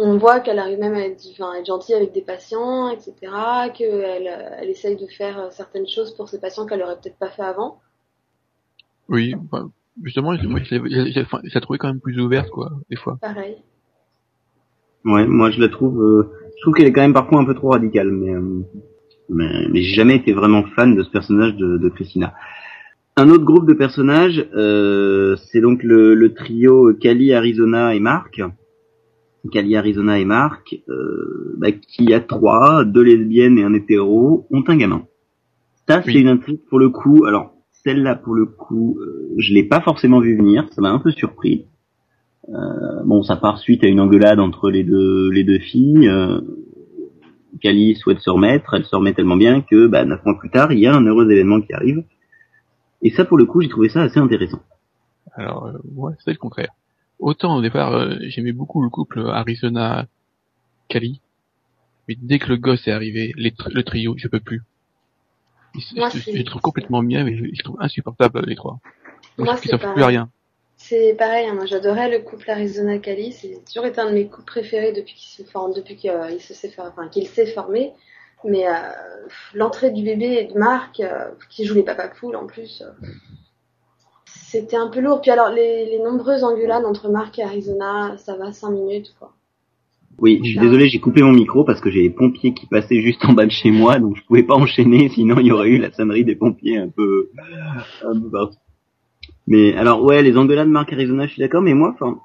On 0.00 0.16
voit 0.16 0.40
qu'elle 0.40 0.58
arrive 0.58 0.78
même 0.78 0.94
à 0.94 1.00
être, 1.00 1.22
enfin, 1.32 1.52
à 1.54 1.58
être 1.58 1.66
gentille 1.66 1.94
avec 1.94 2.12
des 2.12 2.22
patients, 2.22 2.88
etc. 2.88 3.14
Qu'elle 3.74 4.30
elle 4.58 4.70
essaye 4.70 4.96
de 4.96 5.06
faire 5.06 5.48
certaines 5.50 5.88
choses 5.88 6.14
pour 6.14 6.28
ses 6.28 6.40
patients 6.40 6.66
qu'elle 6.66 6.82
aurait 6.82 6.98
peut-être 7.02 7.18
pas 7.18 7.30
fait 7.30 7.42
avant. 7.42 7.80
Oui, 9.08 9.34
bah, 9.50 9.66
justement, 10.04 10.34
moi, 10.44 10.60
je 10.62 11.54
la 11.54 11.60
trouvais 11.60 11.78
quand 11.78 11.88
même 11.88 12.00
plus 12.00 12.20
ouverte, 12.20 12.50
quoi, 12.50 12.70
des 12.90 12.96
fois. 12.96 13.18
Pareil. 13.20 13.56
Ouais, 15.04 15.26
moi 15.26 15.50
je 15.50 15.60
la 15.60 15.68
trouve, 15.68 16.02
euh, 16.02 16.30
je 16.56 16.62
trouve 16.62 16.74
qu'elle 16.74 16.86
est 16.86 16.92
quand 16.92 17.02
même 17.02 17.14
parfois 17.14 17.40
un 17.40 17.44
peu 17.44 17.54
trop 17.54 17.70
radicale, 17.70 18.10
mais 18.10 18.34
euh, 18.34 18.62
mais, 19.28 19.66
mais 19.70 19.82
j'ai 19.82 19.94
jamais 19.94 20.16
été 20.16 20.32
vraiment 20.32 20.64
fan 20.74 20.94
de 20.94 21.02
ce 21.02 21.10
personnage 21.10 21.54
de, 21.56 21.78
de 21.78 21.88
Christina. 21.88 22.34
Un 23.16 23.30
autre 23.30 23.44
groupe 23.44 23.66
de 23.66 23.74
personnages, 23.74 24.46
euh, 24.54 25.36
c'est 25.36 25.60
donc 25.60 25.82
le, 25.82 26.14
le 26.14 26.34
trio 26.34 26.94
Cali, 26.94 27.32
Arizona 27.32 27.94
et 27.94 28.00
Marc. 28.00 28.40
Cali, 29.50 29.76
Arizona 29.76 30.18
et 30.18 30.24
Marc, 30.24 30.80
euh, 30.88 31.54
bah, 31.58 31.72
qui 31.72 32.12
a 32.12 32.20
trois, 32.20 32.84
deux 32.84 33.02
lesbiennes 33.02 33.58
et 33.58 33.64
un 33.64 33.74
hétéro, 33.74 34.46
ont 34.50 34.64
un 34.66 34.76
gamin. 34.76 35.02
Ça, 35.86 36.02
c'est 36.02 36.12
une 36.14 36.28
intrigue 36.28 36.60
pour 36.68 36.78
le 36.78 36.90
coup. 36.90 37.24
Alors, 37.24 37.54
celle-là, 37.84 38.14
pour 38.14 38.34
le 38.34 38.46
coup, 38.46 38.98
euh, 39.00 39.34
je 39.38 39.54
l'ai 39.54 39.64
pas 39.64 39.80
forcément 39.80 40.20
vu 40.20 40.36
venir. 40.36 40.66
Ça 40.72 40.82
m'a 40.82 40.90
un 40.90 40.98
peu 40.98 41.10
surpris. 41.10 41.66
Euh, 42.48 43.02
bon, 43.04 43.22
ça 43.22 43.36
part 43.36 43.58
suite 43.58 43.84
à 43.84 43.88
une 43.88 44.00
engueulade 44.00 44.40
entre 44.40 44.70
les 44.70 44.84
deux 44.84 45.30
les 45.30 45.44
deux 45.44 45.58
filles. 45.58 46.08
Euh, 46.08 46.40
Cali 47.60 47.94
souhaite 47.96 48.20
se 48.20 48.30
remettre, 48.30 48.74
elle 48.74 48.84
se 48.84 48.94
remet 48.94 49.14
tellement 49.14 49.36
bien 49.36 49.62
que, 49.62 49.86
bah, 49.86 50.04
neuf 50.04 50.24
mois 50.24 50.38
plus 50.38 50.50
tard, 50.50 50.72
il 50.72 50.78
y 50.78 50.86
a 50.86 50.94
un 50.94 51.04
heureux 51.04 51.30
événement 51.30 51.60
qui 51.60 51.72
arrive. 51.72 52.04
Et 53.02 53.10
ça, 53.10 53.24
pour 53.24 53.38
le 53.38 53.46
coup, 53.46 53.60
j'ai 53.60 53.68
trouvé 53.68 53.88
ça 53.88 54.02
assez 54.02 54.20
intéressant. 54.20 54.60
Alors, 55.34 55.66
euh, 55.66 55.78
ouais, 55.94 56.14
c'est 56.24 56.32
le 56.32 56.38
contraire. 56.38 56.70
Autant 57.18 57.56
au 57.56 57.62
départ, 57.62 57.92
euh, 57.94 58.16
j'aimais 58.22 58.52
beaucoup 58.52 58.82
le 58.82 58.90
couple 58.90 59.20
Arizona-Cali, 59.28 60.08
mais 62.08 62.16
dès 62.20 62.38
que 62.38 62.48
le 62.48 62.56
gosse 62.56 62.88
est 62.88 62.92
arrivé, 62.92 63.32
les 63.36 63.50
tr- 63.50 63.72
le 63.72 63.82
trio, 63.84 64.14
je 64.18 64.28
peux 64.28 64.40
plus. 64.40 64.62
Ils- 65.74 65.98
Moi, 65.98 66.08
je, 66.10 66.18
je 66.20 66.30
les 66.32 66.44
trouve 66.44 66.62
complètement 66.62 67.02
bien, 67.02 67.24
mais 67.24 67.36
je 67.36 67.44
les 67.44 67.56
trouve 67.62 67.76
insupportables 67.80 68.44
les 68.46 68.56
trois. 68.56 68.78
Moi, 69.38 69.46
Moi, 69.46 69.56
je 69.56 69.68
plus 69.68 69.78
pareil. 69.78 70.04
rien. 70.04 70.30
C'est 70.76 71.14
pareil, 71.14 71.46
hein, 71.48 71.54
moi 71.54 71.66
j'adorais 71.66 72.08
le 72.08 72.20
couple 72.20 72.48
Arizona-Cali, 72.50 73.32
c'est 73.32 73.64
toujours 73.66 73.86
été 73.86 74.00
un 74.00 74.10
de 74.10 74.14
mes 74.14 74.28
couples 74.28 74.44
préférés 74.46 74.92
depuis 74.92 75.14
qu'il 75.14 75.44
se 75.44 75.50
forme, 75.50 75.74
depuis 75.74 75.96
qu'il 75.96 76.10
euh, 76.10 76.38
se 76.38 76.54
s'est, 76.54 76.72
enfin, 76.78 77.08
qu'il 77.08 77.26
s'est 77.26 77.46
formé. 77.46 77.92
Mais 78.44 78.68
euh, 78.68 78.72
l'entrée 79.54 79.90
du 79.90 80.04
bébé 80.04 80.26
et 80.26 80.44
de 80.44 80.56
Marc, 80.56 81.00
euh, 81.00 81.30
qui 81.50 81.64
joue 81.64 81.74
les 81.74 81.82
papapoules 81.82 82.36
en 82.36 82.46
plus, 82.46 82.84
c'était 84.50 84.76
un 84.76 84.88
peu 84.88 85.00
lourd. 85.00 85.20
Puis 85.20 85.30
alors 85.30 85.50
les, 85.50 85.86
les 85.86 85.98
nombreuses 85.98 86.44
engueulades 86.44 86.84
entre 86.84 87.10
Marc 87.10 87.38
et 87.38 87.42
Arizona, 87.42 88.16
ça 88.18 88.36
va 88.36 88.52
5 88.52 88.70
minutes 88.70 89.14
quoi. 89.18 89.32
Oui, 90.20 90.40
je 90.42 90.50
suis 90.50 90.58
désolé, 90.58 90.88
j'ai 90.88 90.98
coupé 90.98 91.22
mon 91.22 91.30
micro 91.30 91.62
parce 91.62 91.80
que 91.80 91.90
j'ai 91.90 92.02
les 92.02 92.10
pompiers 92.10 92.52
qui 92.52 92.66
passaient 92.66 93.00
juste 93.00 93.24
en 93.24 93.34
bas 93.34 93.46
de 93.46 93.52
chez 93.52 93.70
moi, 93.70 94.00
donc 94.00 94.16
je 94.16 94.24
pouvais 94.24 94.42
pas 94.42 94.56
enchaîner, 94.56 95.08
sinon 95.10 95.36
il 95.38 95.46
y 95.46 95.52
aurait 95.52 95.68
eu 95.68 95.78
la 95.78 95.92
sonnerie 95.92 96.24
des 96.24 96.34
pompiers 96.34 96.76
un 96.76 96.88
peu, 96.88 97.30
un 98.04 98.20
peu 98.20 98.28
partout. 98.28 98.56
Mais 99.46 99.74
alors 99.76 100.02
ouais, 100.02 100.22
les 100.22 100.36
engueulades 100.36 100.68
Marc 100.68 100.92
Arizona, 100.92 101.26
je 101.26 101.34
suis 101.34 101.40
d'accord, 101.40 101.62
mais 101.62 101.72
moi, 101.72 101.94
enfin, 101.94 102.18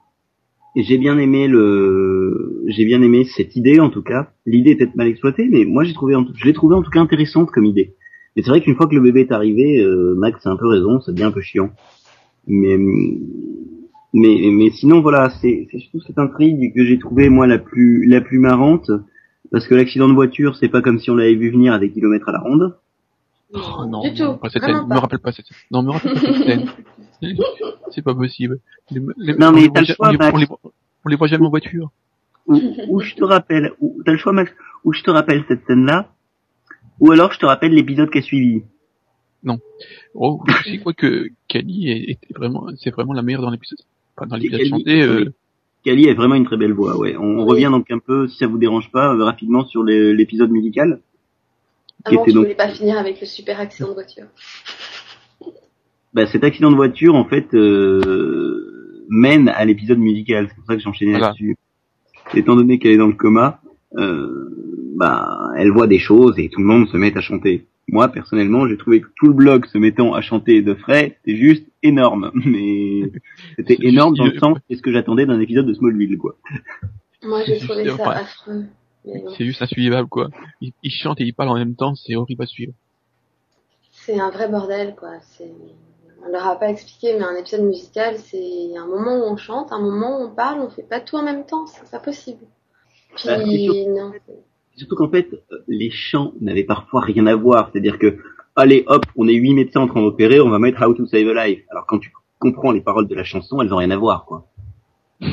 j'ai 0.75 0.97
bien 0.97 1.19
aimé 1.19 1.47
le, 1.47 2.63
j'ai 2.67 2.85
bien 2.85 3.03
aimé 3.03 3.25
cette 3.25 3.55
idée 3.55 3.79
en 3.79 3.91
tout 3.91 4.01
cas. 4.01 4.31
L'idée 4.47 4.71
est 4.71 4.75
peut-être 4.75 4.95
mal 4.95 5.07
exploitée, 5.07 5.47
mais 5.51 5.63
moi 5.63 5.83
j'ai 5.83 5.93
trouvé, 5.93 6.15
je 6.33 6.45
l'ai 6.45 6.53
trouvé 6.53 6.75
en 6.75 6.81
tout 6.81 6.89
cas 6.89 6.99
intéressante 6.99 7.51
comme 7.51 7.65
idée. 7.65 7.93
Mais 8.35 8.41
c'est 8.41 8.49
vrai 8.49 8.61
qu'une 8.61 8.75
fois 8.75 8.87
que 8.87 8.95
le 8.95 9.01
bébé 9.01 9.21
est 9.21 9.31
arrivé, 9.31 9.79
euh, 9.79 10.15
Max 10.17 10.43
a 10.47 10.49
un 10.49 10.57
peu 10.57 10.67
raison, 10.67 10.99
ça 10.99 11.11
devient 11.11 11.25
un 11.25 11.31
peu 11.31 11.41
chiant. 11.41 11.69
Mais 12.47 12.77
mais 14.15 14.49
mais 14.51 14.69
sinon 14.71 15.01
voilà, 15.01 15.29
c'est 15.41 15.67
c'est 15.71 15.79
surtout 15.79 16.01
cette 16.01 16.19
intrigue 16.19 16.73
que 16.73 16.85
j'ai 16.85 16.99
trouvé 16.99 17.29
moi 17.29 17.47
la 17.47 17.57
plus 17.57 18.05
la 18.07 18.21
plus 18.21 18.39
marrante 18.39 18.91
parce 19.51 19.67
que 19.67 19.75
l'accident 19.75 20.07
de 20.07 20.13
voiture, 20.13 20.55
c'est 20.55 20.69
pas 20.69 20.81
comme 20.81 20.99
si 20.99 21.09
on 21.11 21.15
l'avait 21.15 21.35
vu 21.35 21.51
venir 21.51 21.73
à 21.73 21.79
des 21.79 21.91
kilomètres 21.91 22.29
à 22.29 22.31
la 22.31 22.39
ronde. 22.39 22.77
Oh, 23.55 23.85
non, 23.87 24.01
du 24.01 24.13
tout, 24.15 24.33
pas 24.37 24.49
cette 24.49 24.63
scène. 24.63 24.87
Me 24.87 24.97
rappelle 24.97 25.19
pas 25.19 25.31
cette 25.31 25.45
scène. 25.45 25.57
Non, 25.71 25.83
me 25.83 25.91
rappelle 25.91 26.13
pas 26.13 26.19
cette 26.21 26.43
scène. 26.43 26.65
C'est 27.91 28.01
pas 28.01 28.15
possible. 28.15 28.59
Les- 28.91 28.99
les- 29.17 29.35
Non, 29.35 29.49
on 29.49 29.51
mais 29.53 29.69
t'as 29.73 29.81
le 29.81 29.85
choix, 29.87 30.07
on 30.07 30.11
les- 30.11 30.17
Max. 30.17 30.33
on 30.33 30.37
les 30.37 30.45
voit- 30.47 30.59
on 31.05 31.09
les 31.09 31.15
voit 31.15 31.27
jamais 31.27 31.45
en 31.45 31.49
voiture. 31.51 31.91
Ou, 32.47 32.59
ou 32.89 32.99
je 33.01 33.13
te 33.13 33.23
rappelle, 33.23 33.71
ou 33.79 34.01
t'as 34.03 34.11
le 34.13 34.17
choix 34.17 34.33
Max, 34.33 34.51
ou 34.83 34.91
je 34.93 35.01
te 35.03 35.11
rappelle 35.11 35.43
cette 35.47 35.65
scène-là, 35.67 36.09
ou 36.99 37.11
alors 37.11 37.31
je 37.31 37.39
te 37.39 37.45
rappelle 37.45 37.73
l'épisode 37.73 38.09
qui 38.09 38.17
a 38.17 38.21
suivi. 38.23 38.63
Oh, 40.15 40.41
tu 40.63 40.71
sais 40.71 40.77
quoi 40.79 40.93
que 40.93 41.27
Kelly 41.53 41.89
est, 41.91 42.09
est 42.11 42.33
vraiment, 42.35 42.67
c'est 42.77 42.89
vraiment 42.89 43.13
la 43.13 43.21
meilleure 43.21 43.41
dans 43.43 43.51
l'épisode. 43.51 43.77
Enfin, 44.17 44.27
dans 44.27 44.37
l'épisode 44.37 44.65
chanté, 44.65 45.01
euh, 45.03 45.23
oui. 45.25 45.31
Kali 45.85 46.09
a 46.09 46.13
vraiment 46.13 46.35
une 46.35 46.45
très 46.45 46.57
belle 46.57 46.73
voix, 46.73 46.97
ouais. 46.97 47.15
On, 47.17 47.45
revient 47.45 47.69
donc 47.71 47.91
un 47.91 47.99
peu, 47.99 48.27
si 48.27 48.37
ça 48.37 48.47
vous 48.47 48.57
dérange 48.57 48.89
pas, 48.91 49.13
euh, 49.13 49.23
rapidement 49.23 49.63
sur 49.65 49.83
les- 49.83 50.13
l'épisode 50.13 50.49
musical. 50.49 51.01
Qui 52.05 52.13
Avant, 52.15 52.21
était 52.23 52.31
tu 52.31 52.35
donc 52.35 52.43
voulais 52.45 52.55
pas 52.55 52.69
finir 52.69 52.97
avec 52.97 53.19
le 53.21 53.27
super 53.27 53.59
accident 53.59 53.89
de 53.89 53.93
voiture. 53.93 54.25
bah, 56.13 56.25
cet 56.27 56.43
accident 56.43 56.71
de 56.71 56.75
voiture, 56.75 57.15
en 57.15 57.25
fait, 57.25 57.53
euh, 57.53 59.05
mène 59.09 59.49
à 59.49 59.63
l'épisode 59.65 59.99
musical. 59.99 60.47
C'est 60.49 60.55
pour 60.55 60.65
ça 60.65 60.75
que 60.75 60.81
j'enchaînais 60.81 61.11
Voilà. 61.11 61.27
là-dessus. 61.27 61.55
Étant 62.33 62.55
donné 62.55 62.79
qu'elle 62.79 62.93
est 62.93 62.97
dans 62.97 63.07
le 63.07 63.13
coma, 63.13 63.61
euh, 63.97 64.93
bah, 64.95 65.27
elle 65.57 65.71
voit 65.71 65.87
des 65.87 65.99
choses 65.99 66.39
et 66.39 66.49
tout 66.49 66.61
le 66.61 66.65
monde 66.65 66.87
se 66.87 66.97
met 66.97 67.15
à 67.17 67.21
chanter. 67.21 67.67
Moi, 67.89 68.07
personnellement, 68.09 68.67
j'ai 68.67 68.77
trouvé 68.77 69.01
que 69.01 69.07
tout 69.17 69.27
le 69.27 69.33
blog 69.33 69.65
se 69.65 69.77
mettant 69.77 70.13
à 70.13 70.21
chanter 70.21 70.61
de 70.61 70.73
frais, 70.73 71.17
c'était 71.25 71.37
juste 71.37 71.65
énorme. 71.83 72.31
Mais 72.45 73.11
c'était 73.57 73.75
C'est 73.79 73.85
énorme 73.87 74.15
dans 74.15 74.25
le 74.25 74.37
sens 74.39 74.57
qu'est-ce 74.67 74.81
que 74.81 74.91
j'attendais 74.91 75.25
d'un 75.25 75.39
épisode 75.39 75.65
de 75.67 75.73
Smallville, 75.73 76.17
quoi. 76.17 76.35
Moi, 77.23 77.43
j'ai 77.45 77.59
C'est 77.59 77.65
trouvé 77.67 77.83
juste- 77.85 77.97
ça 77.97 78.03
enfin, 78.09 78.19
affreux. 78.21 78.65
C'est 79.37 79.45
juste 79.45 79.61
insuivable, 79.61 80.07
quoi. 80.07 80.29
Il, 80.61 80.71
il 80.81 80.89
chante 80.91 81.19
et 81.19 81.25
il 81.25 81.33
parle 81.33 81.49
en 81.49 81.55
même 81.57 81.75
temps, 81.75 81.93
c'est 81.95 82.15
horrible 82.15 82.43
à 82.43 82.45
suivre. 82.45 82.73
C'est 83.91 84.19
un 84.19 84.29
vrai 84.29 84.47
bordel, 84.47 84.95
quoi. 84.95 85.19
C'est, 85.21 85.51
on 86.25 86.31
leur 86.31 86.47
a 86.47 86.57
pas 86.57 86.69
expliqué, 86.69 87.15
mais 87.17 87.25
un 87.25 87.35
épisode 87.35 87.63
musical, 87.65 88.15
c'est 88.17 88.77
un 88.77 88.85
moment 88.87 89.17
où 89.17 89.23
on 89.29 89.35
chante, 89.35 89.73
un 89.73 89.81
moment 89.81 90.19
où 90.19 90.23
on 90.27 90.33
parle, 90.33 90.61
on 90.61 90.69
fait 90.69 90.87
pas 90.87 91.01
tout 91.01 91.17
en 91.17 91.23
même 91.23 91.45
temps, 91.45 91.65
c'est 91.67 91.89
pas 91.91 91.99
possible. 91.99 92.45
Puis, 93.15 93.25
Bah, 93.27 93.39
c'est 93.45 93.57
sûr. 93.57 93.73
non. 93.89 94.11
Surtout 94.75 94.95
qu'en 94.95 95.09
fait, 95.09 95.27
euh, 95.51 95.57
les 95.67 95.91
chants 95.91 96.33
n'avaient 96.41 96.63
parfois 96.63 97.01
rien 97.01 97.27
à 97.27 97.35
voir. 97.35 97.69
C'est-à-dire 97.71 97.99
que, 97.99 98.17
allez, 98.55 98.83
hop, 98.87 99.05
on 99.15 99.27
est 99.27 99.33
huit 99.33 99.53
médecins 99.53 99.81
en 99.81 99.87
train 99.87 100.01
d'opérer, 100.01 100.39
on 100.39 100.49
va 100.49 100.59
mettre 100.59 100.81
How 100.81 100.93
to 100.93 101.05
Save 101.05 101.27
a 101.29 101.47
Life. 101.47 101.63
Alors 101.69 101.85
quand 101.85 101.99
tu 101.99 102.11
comprends 102.39 102.71
les 102.71 102.81
paroles 102.81 103.07
de 103.07 103.15
la 103.15 103.23
chanson, 103.23 103.61
elles 103.61 103.73
ont 103.73 103.77
rien 103.77 103.91
à 103.91 103.97
voir, 103.97 104.25
quoi. 104.25 104.47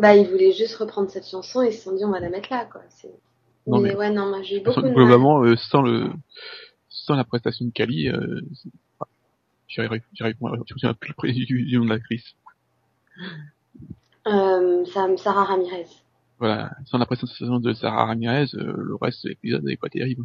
Bah, 0.00 0.14
ils 0.14 0.28
voulaient 0.28 0.52
juste 0.52 0.76
reprendre 0.76 1.10
cette 1.10 1.26
chanson 1.26 1.60
et 1.60 1.68
ils 1.68 1.72
se 1.72 1.82
sont 1.82 1.96
dit, 1.96 2.04
on 2.04 2.12
va 2.12 2.20
la 2.20 2.30
mettre 2.30 2.52
là, 2.52 2.68
quoi. 2.70 2.82
Non, 3.66 3.80
mais, 3.80 3.88
mais- 3.88 3.96
ouais, 3.96 4.10
non, 4.10 4.28
moi, 4.28 4.42
j'ai 4.42 4.58
eu 4.58 4.60
beaucoup 4.60 4.80
de 4.80 4.86
mal. 4.86 4.94
Globalement, 4.94 5.42
euh, 5.42 5.56
sans 5.56 5.82
le, 5.82 6.10
sans 6.88 7.16
la 7.16 7.24
prestation 7.24 7.64
de 7.66 7.72
Kali, 7.72 8.08
euh, 8.08 8.40
j'arrive, 9.66 10.00
j'arrive, 10.12 10.36
souviens 10.68 10.94
plus 10.94 11.14
près 11.14 11.32
du, 11.32 11.46
du 11.46 11.76
nom 11.78 11.84
de 11.84 11.90
l'actrice. 11.90 12.36
Euh, 14.28 14.84
Sam- 14.84 15.16
Sarah 15.18 15.44
Ramirez. 15.44 15.86
Voilà, 16.38 16.70
sans 16.86 16.98
la 16.98 17.06
prestation 17.06 17.58
de 17.58 17.72
Sarah 17.72 18.04
Ramirez, 18.06 18.46
euh, 18.54 18.72
le 18.76 18.94
reste 19.00 19.24
de 19.24 19.30
l'épisode 19.30 19.64
n'est 19.64 19.76
pas 19.76 19.88
terrible. 19.88 20.24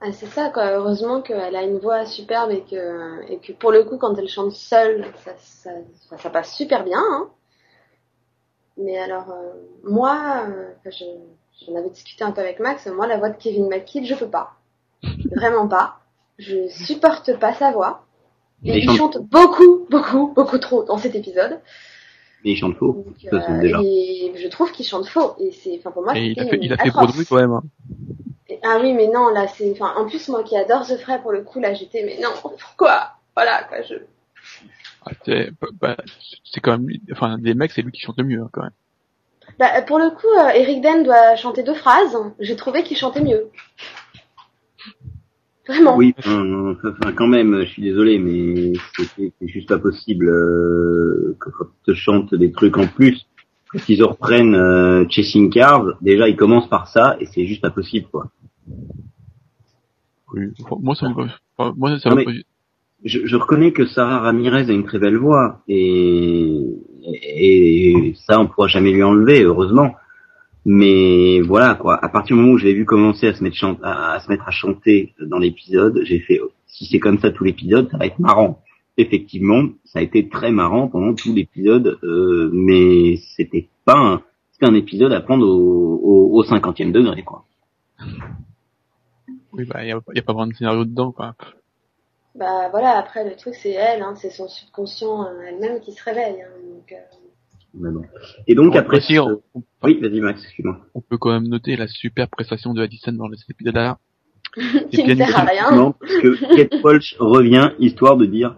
Ah, 0.00 0.10
c'est 0.12 0.26
ça, 0.26 0.50
quoi. 0.50 0.72
Heureusement 0.72 1.20
qu'elle 1.22 1.54
a 1.54 1.62
une 1.62 1.78
voix 1.78 2.06
superbe 2.06 2.50
et 2.50 2.62
que, 2.62 3.30
et 3.30 3.38
que 3.38 3.52
pour 3.52 3.70
le 3.70 3.84
coup, 3.84 3.98
quand 3.98 4.14
elle 4.18 4.28
chante 4.28 4.52
seule, 4.52 5.04
ça, 5.24 5.32
ça, 5.36 5.70
ça, 6.08 6.18
ça 6.18 6.30
passe 6.30 6.54
super 6.56 6.84
bien. 6.84 6.98
Hein. 7.00 7.28
Mais 8.76 8.98
alors, 8.98 9.30
euh, 9.30 9.52
moi, 9.84 10.44
euh, 10.48 10.72
enfin, 10.78 10.90
je, 10.90 11.04
j'en 11.66 11.76
avais 11.76 11.90
discuté 11.90 12.24
un 12.24 12.32
peu 12.32 12.40
avec 12.40 12.58
Max, 12.58 12.86
moi, 12.86 13.06
la 13.06 13.18
voix 13.18 13.28
de 13.30 13.36
Kevin 13.36 13.68
McKidd, 13.68 14.06
je 14.06 14.14
peux 14.14 14.30
pas. 14.30 14.54
Vraiment 15.36 15.68
pas. 15.68 16.00
Je 16.38 16.68
supporte 16.68 17.38
pas 17.38 17.52
sa 17.54 17.72
voix. 17.72 18.06
Et 18.64 18.72
Mais 18.72 18.78
il 18.80 18.86
chante- 18.96 19.14
chante 19.14 19.28
beaucoup, 19.28 19.86
beaucoup, 19.90 20.32
beaucoup 20.34 20.58
trop 20.58 20.82
dans 20.84 20.98
cet 20.98 21.14
épisode. 21.14 21.60
Mais 22.44 22.52
il 22.52 22.56
chante 22.56 22.76
faux. 22.76 22.92
Donc, 22.92 23.06
de 23.06 23.20
toute 23.20 23.30
façon, 23.30 23.52
euh, 23.52 23.60
déjà. 23.60 23.80
et 23.82 24.32
je 24.36 24.48
trouve 24.48 24.70
qu'il 24.72 24.86
chante 24.86 25.06
faux. 25.08 25.34
Et 25.40 25.50
c'est, 25.52 25.76
enfin, 25.78 25.90
pour 25.90 26.02
moi, 26.02 26.16
Et 26.16 26.26
il 26.26 26.40
a 26.40 26.44
fait, 26.46 26.58
il 26.62 26.72
a 26.72 26.76
fait. 26.76 26.90
Broadway 26.90 27.24
quand 27.24 27.36
même. 27.36 27.52
Hein. 27.52 27.62
Et- 28.48 28.58
Ah 28.62 28.78
oui, 28.80 28.92
mais 28.92 29.08
non, 29.08 29.28
là, 29.30 29.46
c'est, 29.48 29.70
enfin, 29.72 29.92
en 29.96 30.06
plus, 30.06 30.28
moi 30.28 30.42
qui 30.44 30.56
adore 30.56 30.86
The 30.86 30.96
Fray, 30.98 31.20
pour 31.20 31.32
le 31.32 31.42
coup, 31.42 31.58
là, 31.60 31.74
j'étais, 31.74 32.02
mais 32.04 32.18
non, 32.22 32.30
pourquoi? 32.40 33.12
Voilà, 33.34 33.64
quoi, 33.64 33.82
je, 33.82 33.94
Ah, 35.04 35.10
c'est 35.24 35.50
bah, 35.80 35.96
c'est 36.44 36.60
quand 36.60 36.78
même, 36.78 36.88
enfin, 37.12 37.38
des 37.38 37.54
mecs, 37.54 37.72
c'est 37.72 37.82
lui 37.82 37.92
qui 37.92 38.00
chante 38.00 38.18
le 38.18 38.24
mieux 38.24 38.40
hein, 38.40 38.48
quand 38.52 38.62
même. 38.62 38.72
Bah, 39.58 39.82
pour 39.82 39.98
le 39.98 40.10
coup, 40.10 40.26
euh, 40.28 40.50
Eric 40.54 40.80
Den 40.82 41.02
doit 41.04 41.34
chanter 41.36 41.62
deux 41.62 41.74
phrases. 41.74 42.16
J'ai 42.38 42.54
trouvé 42.54 42.82
qu'il 42.84 42.96
chantait 42.96 43.22
mieux. 43.22 43.50
Vraiment. 45.68 45.96
Oui, 45.96 46.14
enfin, 46.18 46.74
enfin, 46.82 47.12
quand 47.12 47.26
même, 47.26 47.60
je 47.60 47.66
suis 47.66 47.82
désolé, 47.82 48.18
mais 48.18 48.72
c'est 49.16 49.32
juste 49.48 49.68
pas 49.68 49.78
possible 49.78 50.28
euh, 50.28 51.36
que 51.38 51.50
quand 51.50 51.66
ils 51.66 51.92
te 51.92 51.94
chantent 51.94 52.34
des 52.34 52.50
trucs 52.50 52.78
en 52.78 52.86
plus, 52.86 53.26
quand 53.70 53.86
ils 53.88 54.02
reprennent 54.02 54.54
euh, 54.54 55.04
Chasing 55.10 55.50
Cars, 55.50 55.84
déjà 56.00 56.26
ils 56.28 56.36
commencent 56.36 56.70
par 56.70 56.88
ça 56.88 57.16
et 57.20 57.26
c'est 57.26 57.44
juste 57.46 57.60
pas 57.60 57.70
possible 57.70 58.06
quoi. 58.10 58.30
Oui. 60.32 60.46
Moi, 60.80 60.94
ça 60.94 61.08
me, 61.08 61.14
enfin, 61.56 61.74
moi, 61.76 61.98
ça 61.98 62.10
Non, 62.10 62.16
me 62.16 62.24
mais- 62.24 62.42
Je, 63.04 63.20
je 63.26 63.36
reconnais 63.36 63.72
que 63.72 63.86
Sarah 63.86 64.20
Ramirez 64.20 64.68
a 64.70 64.72
une 64.72 64.84
très 64.84 64.98
belle 64.98 65.16
voix 65.16 65.62
et, 65.68 66.60
et 67.04 68.14
ça 68.26 68.40
on 68.40 68.46
pourra 68.46 68.68
jamais 68.68 68.92
lui 68.92 69.02
enlever, 69.02 69.42
heureusement. 69.42 69.94
Mais 70.70 71.40
voilà 71.40 71.76
quoi, 71.76 71.98
à 72.04 72.08
partir 72.10 72.36
du 72.36 72.42
moment 72.42 72.52
où 72.52 72.58
je 72.58 72.66
l'ai 72.66 72.74
vu 72.74 72.84
commencer 72.84 73.26
à 73.26 73.32
se 73.32 73.42
mettre 73.42 73.56
chan- 73.56 73.78
à, 73.82 74.12
à 74.12 74.20
se 74.20 74.28
mettre 74.30 74.46
à 74.46 74.50
chanter 74.50 75.14
dans 75.18 75.38
l'épisode, 75.38 76.00
j'ai 76.02 76.20
fait 76.20 76.40
si 76.66 76.84
c'est 76.84 76.98
comme 76.98 77.18
ça 77.18 77.30
tout 77.30 77.42
l'épisode, 77.42 77.88
ça 77.90 77.96
va 77.96 78.04
être 78.04 78.18
marrant. 78.18 78.60
Effectivement, 78.98 79.62
ça 79.86 80.00
a 80.00 80.02
été 80.02 80.28
très 80.28 80.50
marrant 80.50 80.88
pendant 80.88 81.14
tout 81.14 81.32
l'épisode, 81.32 81.98
euh, 82.02 82.50
mais 82.52 83.16
c'était 83.34 83.68
pas 83.86 83.96
un, 83.96 84.22
c'était 84.52 84.66
un 84.66 84.74
épisode 84.74 85.12
à 85.14 85.22
prendre 85.22 85.46
au, 85.46 86.00
au, 86.02 86.36
au 86.36 86.44
cinquantième 86.44 86.92
degré 86.92 87.22
quoi. 87.22 87.44
oui, 89.54 89.64
bah, 89.64 89.84
y 89.86 89.92
a, 89.92 89.98
y 90.14 90.18
a 90.18 90.22
pas 90.22 90.34
vraiment 90.34 90.48
de 90.48 90.54
scénario 90.54 90.84
dedans, 90.84 91.12
quoi. 91.12 91.34
Bah 92.34 92.68
voilà, 92.70 92.98
après 92.98 93.24
le 93.24 93.34
truc 93.36 93.54
c'est 93.54 93.70
elle, 93.72 94.02
hein, 94.02 94.14
c'est 94.16 94.30
son 94.30 94.48
subconscient 94.48 95.24
euh, 95.24 95.40
elle-même 95.48 95.80
qui 95.80 95.92
se 95.92 96.04
réveille. 96.04 96.42
Hein, 96.42 96.60
donc, 96.74 96.92
euh, 96.92 96.96
Mais 97.80 97.90
bon. 97.90 98.02
Et 98.46 98.54
donc 98.54 98.74
après, 98.76 99.00
ce- 99.00 99.18
on, 99.18 99.62
oui, 99.82 99.98
vas-y 100.00 100.20
Max, 100.20 100.42
excuse-moi. 100.42 100.78
on 100.94 101.00
peut 101.00 101.18
quand 101.18 101.30
même 101.30 101.48
noter 101.48 101.76
la 101.76 101.86
super 101.86 102.28
prestation 102.28 102.74
de 102.74 102.82
Addison 102.82 103.12
dans 103.12 103.28
cet 103.36 103.50
épisode-là. 103.50 103.98
qui 104.90 105.04
ne 105.04 105.14
bien 105.14 105.26
sert 105.26 105.38
à 105.38 105.44
rien. 105.44 105.70
Non, 105.72 105.92
parce 105.92 106.12
que 106.16 106.56
Kate 106.56 106.82
Walsh 106.82 107.16
revient 107.18 107.70
histoire 107.78 108.16
de 108.16 108.24
dire 108.24 108.56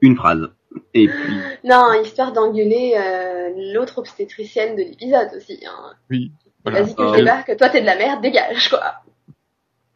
une 0.00 0.16
phrase. 0.16 0.48
Et 0.94 1.06
puis, 1.08 1.34
Non, 1.64 1.92
histoire 2.02 2.32
d'engueuler 2.32 2.94
euh, 2.96 3.72
l'autre 3.74 3.98
obstétricienne 3.98 4.74
de 4.76 4.82
l'épisode 4.82 5.28
aussi. 5.36 5.60
Hein. 5.66 5.92
Oui, 6.10 6.32
voilà. 6.64 6.82
Vas-y 6.82 6.94
que 6.94 7.02
Ah, 7.02 7.12
je 7.12 7.18
débarque, 7.18 7.56
toi 7.56 7.68
t'es 7.68 7.80
de 7.80 7.86
la 7.86 7.96
merde, 7.96 8.22
dégage 8.22 8.68
quoi. 8.68 8.80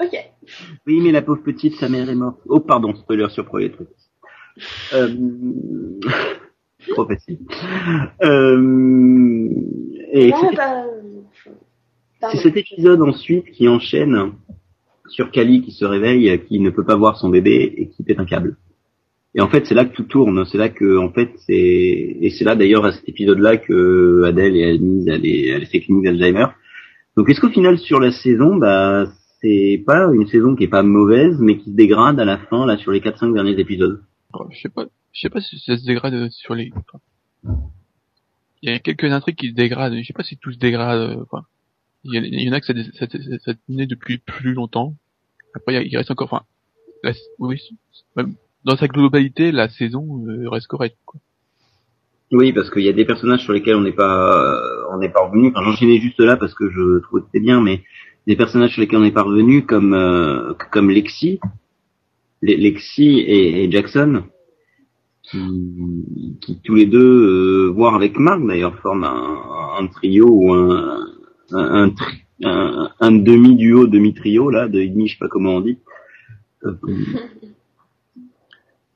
Ok. 0.02 0.16
oui, 0.86 1.00
mais 1.00 1.12
la 1.12 1.22
pauvre 1.22 1.42
petite, 1.42 1.76
sa 1.76 1.88
mère 1.88 2.08
est 2.10 2.14
morte. 2.14 2.40
Oh, 2.46 2.60
pardon, 2.60 2.94
spoiler 2.94 3.28
sur. 3.30 3.46
Euh... 4.92 5.08
Trop 6.90 7.06
facile. 7.06 7.38
Euh... 8.22 9.48
Et 10.12 10.30
non, 10.30 10.36
c'est-. 10.40 10.56
Pardon. 12.20 12.36
c'est 12.36 12.42
cet 12.42 12.56
épisode 12.56 13.02
ensuite 13.02 13.50
qui 13.52 13.66
enchaîne 13.68 14.32
sur 15.08 15.30
Kali 15.30 15.62
qui 15.62 15.72
se 15.72 15.84
réveille, 15.84 16.40
qui 16.46 16.60
ne 16.60 16.70
peut 16.70 16.84
pas 16.84 16.96
voir 16.96 17.18
son 17.18 17.28
bébé 17.28 17.74
et 17.76 17.88
qui 17.88 18.02
pète 18.02 18.20
un 18.20 18.24
câble. 18.24 18.56
Et 19.34 19.40
en 19.40 19.48
fait, 19.48 19.66
c'est 19.66 19.74
là 19.74 19.84
que 19.84 19.94
tout 19.94 20.04
tourne. 20.04 20.44
C'est 20.46 20.58
là 20.58 20.68
que, 20.68 20.98
en 20.98 21.10
fait, 21.10 21.30
c'est 21.46 21.54
et 21.54 22.30
c'est 22.30 22.44
là 22.44 22.54
d'ailleurs 22.54 22.84
à 22.84 22.92
cet 22.92 23.08
épisode-là 23.08 23.56
que 23.56 24.22
Adèle 24.24 24.56
et 24.56 24.64
Anise 24.64 25.08
allaient 25.08 25.48
elle 25.48 25.66
fait 25.66 25.80
clinique 25.80 26.04
d'Alzheimer. 26.04 26.46
Donc, 27.16 27.28
est-ce 27.28 27.40
qu'au 27.40 27.48
final 27.48 27.78
sur 27.78 27.98
la 28.00 28.10
saison, 28.10 28.56
bah, 28.56 29.06
c'est 29.40 29.82
pas 29.86 30.08
une 30.12 30.26
saison 30.26 30.54
qui 30.54 30.64
est 30.64 30.68
pas 30.68 30.82
mauvaise, 30.82 31.38
mais 31.40 31.58
qui 31.58 31.70
se 31.70 31.76
dégrade 31.76 32.20
à 32.20 32.24
la 32.24 32.38
fin, 32.38 32.66
là, 32.66 32.76
sur 32.76 32.92
les 32.92 33.00
4-5 33.00 33.34
derniers 33.34 33.58
épisodes? 33.58 34.02
Alors, 34.32 34.50
Je 34.50 34.60
sais 34.60 34.68
pas, 34.68 34.86
je 35.12 35.20
sais 35.20 35.30
pas 35.30 35.40
si 35.40 35.58
ça 35.58 35.76
se 35.76 35.84
dégrade 35.84 36.30
sur 36.30 36.54
les. 36.54 36.72
Il 38.62 38.70
y 38.70 38.72
a 38.72 38.78
quelques 38.78 39.04
intrigues 39.10 39.36
qui 39.36 39.50
se 39.50 39.54
dégradent. 39.54 39.94
Je 40.00 40.06
sais 40.06 40.12
pas 40.12 40.22
si 40.22 40.36
tout 40.36 40.52
se 40.52 40.58
dégrade. 40.58 40.98
euh, 41.00 41.22
Enfin, 41.30 41.44
il 42.04 42.14
y, 42.14 42.48
en 42.48 42.52
a- 42.52 42.60
que 42.60 42.66
ça, 42.66 42.74
ça, 42.98 43.06
ça, 43.06 43.38
ça 43.44 43.54
tenait 43.66 43.86
depuis 43.86 44.18
plus 44.18 44.54
longtemps. 44.54 44.94
Après, 45.54 45.84
il, 45.86 45.96
reste 45.96 46.10
encore. 46.10 46.32
Enfin, 46.32 46.44
oui, 47.38 47.60
dans 48.64 48.76
sa 48.76 48.86
globalité, 48.88 49.52
la 49.52 49.68
saison 49.68 50.24
euh, 50.28 50.48
reste 50.48 50.68
correcte. 50.68 50.96
Quoi. 51.04 51.20
Oui, 52.30 52.52
parce 52.52 52.70
qu'il 52.70 52.82
y 52.82 52.88
a 52.88 52.92
des 52.92 53.04
personnages 53.04 53.42
sur 53.42 53.52
lesquels 53.52 53.74
on 53.76 53.82
n'est 53.82 53.92
pas, 53.92 54.54
euh, 54.54 54.84
on 54.92 54.98
n'est 54.98 55.10
pas 55.10 55.26
revenu. 55.26 55.48
Enfin, 55.48 55.62
j'enchaînais 55.64 55.98
juste 55.98 56.20
là 56.20 56.36
parce 56.36 56.54
que 56.54 56.70
je 56.70 57.00
trouvais 57.02 57.22
que 57.22 57.26
c'était 57.26 57.44
bien, 57.44 57.60
mais 57.60 57.82
des 58.26 58.36
personnages 58.36 58.72
sur 58.72 58.80
lesquels 58.80 58.98
on 59.00 59.02
n'est 59.02 59.10
pas 59.12 59.22
revenu, 59.24 59.66
comme 59.66 59.92
euh, 59.94 60.54
comme 60.70 60.90
Lexi, 60.90 61.40
Le- 62.40 62.54
Lexi 62.56 63.18
et 63.26 63.70
Jackson, 63.70 64.24
qui, 65.32 66.36
qui 66.40 66.60
tous 66.62 66.74
les 66.74 66.86
deux, 66.86 67.66
euh, 67.66 67.72
voire 67.72 67.94
avec 67.94 68.18
Marc 68.18 68.46
d'ailleurs, 68.46 68.78
forment 68.80 69.04
un, 69.04 69.78
un 69.80 69.86
trio 69.88 70.28
ou 70.30 70.52
un 70.52 71.06
un, 71.54 71.82
un, 71.84 71.90
tri- 71.90 72.22
un, 72.44 72.90
un 73.00 73.12
demi 73.12 73.56
duo, 73.56 73.86
demi 73.86 74.14
trio 74.14 74.48
là, 74.50 74.68
de 74.68 74.82
demi, 74.84 75.08
je 75.08 75.14
sais 75.14 75.18
pas 75.18 75.28
comment 75.28 75.54
on 75.56 75.60
dit. 75.60 75.78
Euh, 76.64 76.72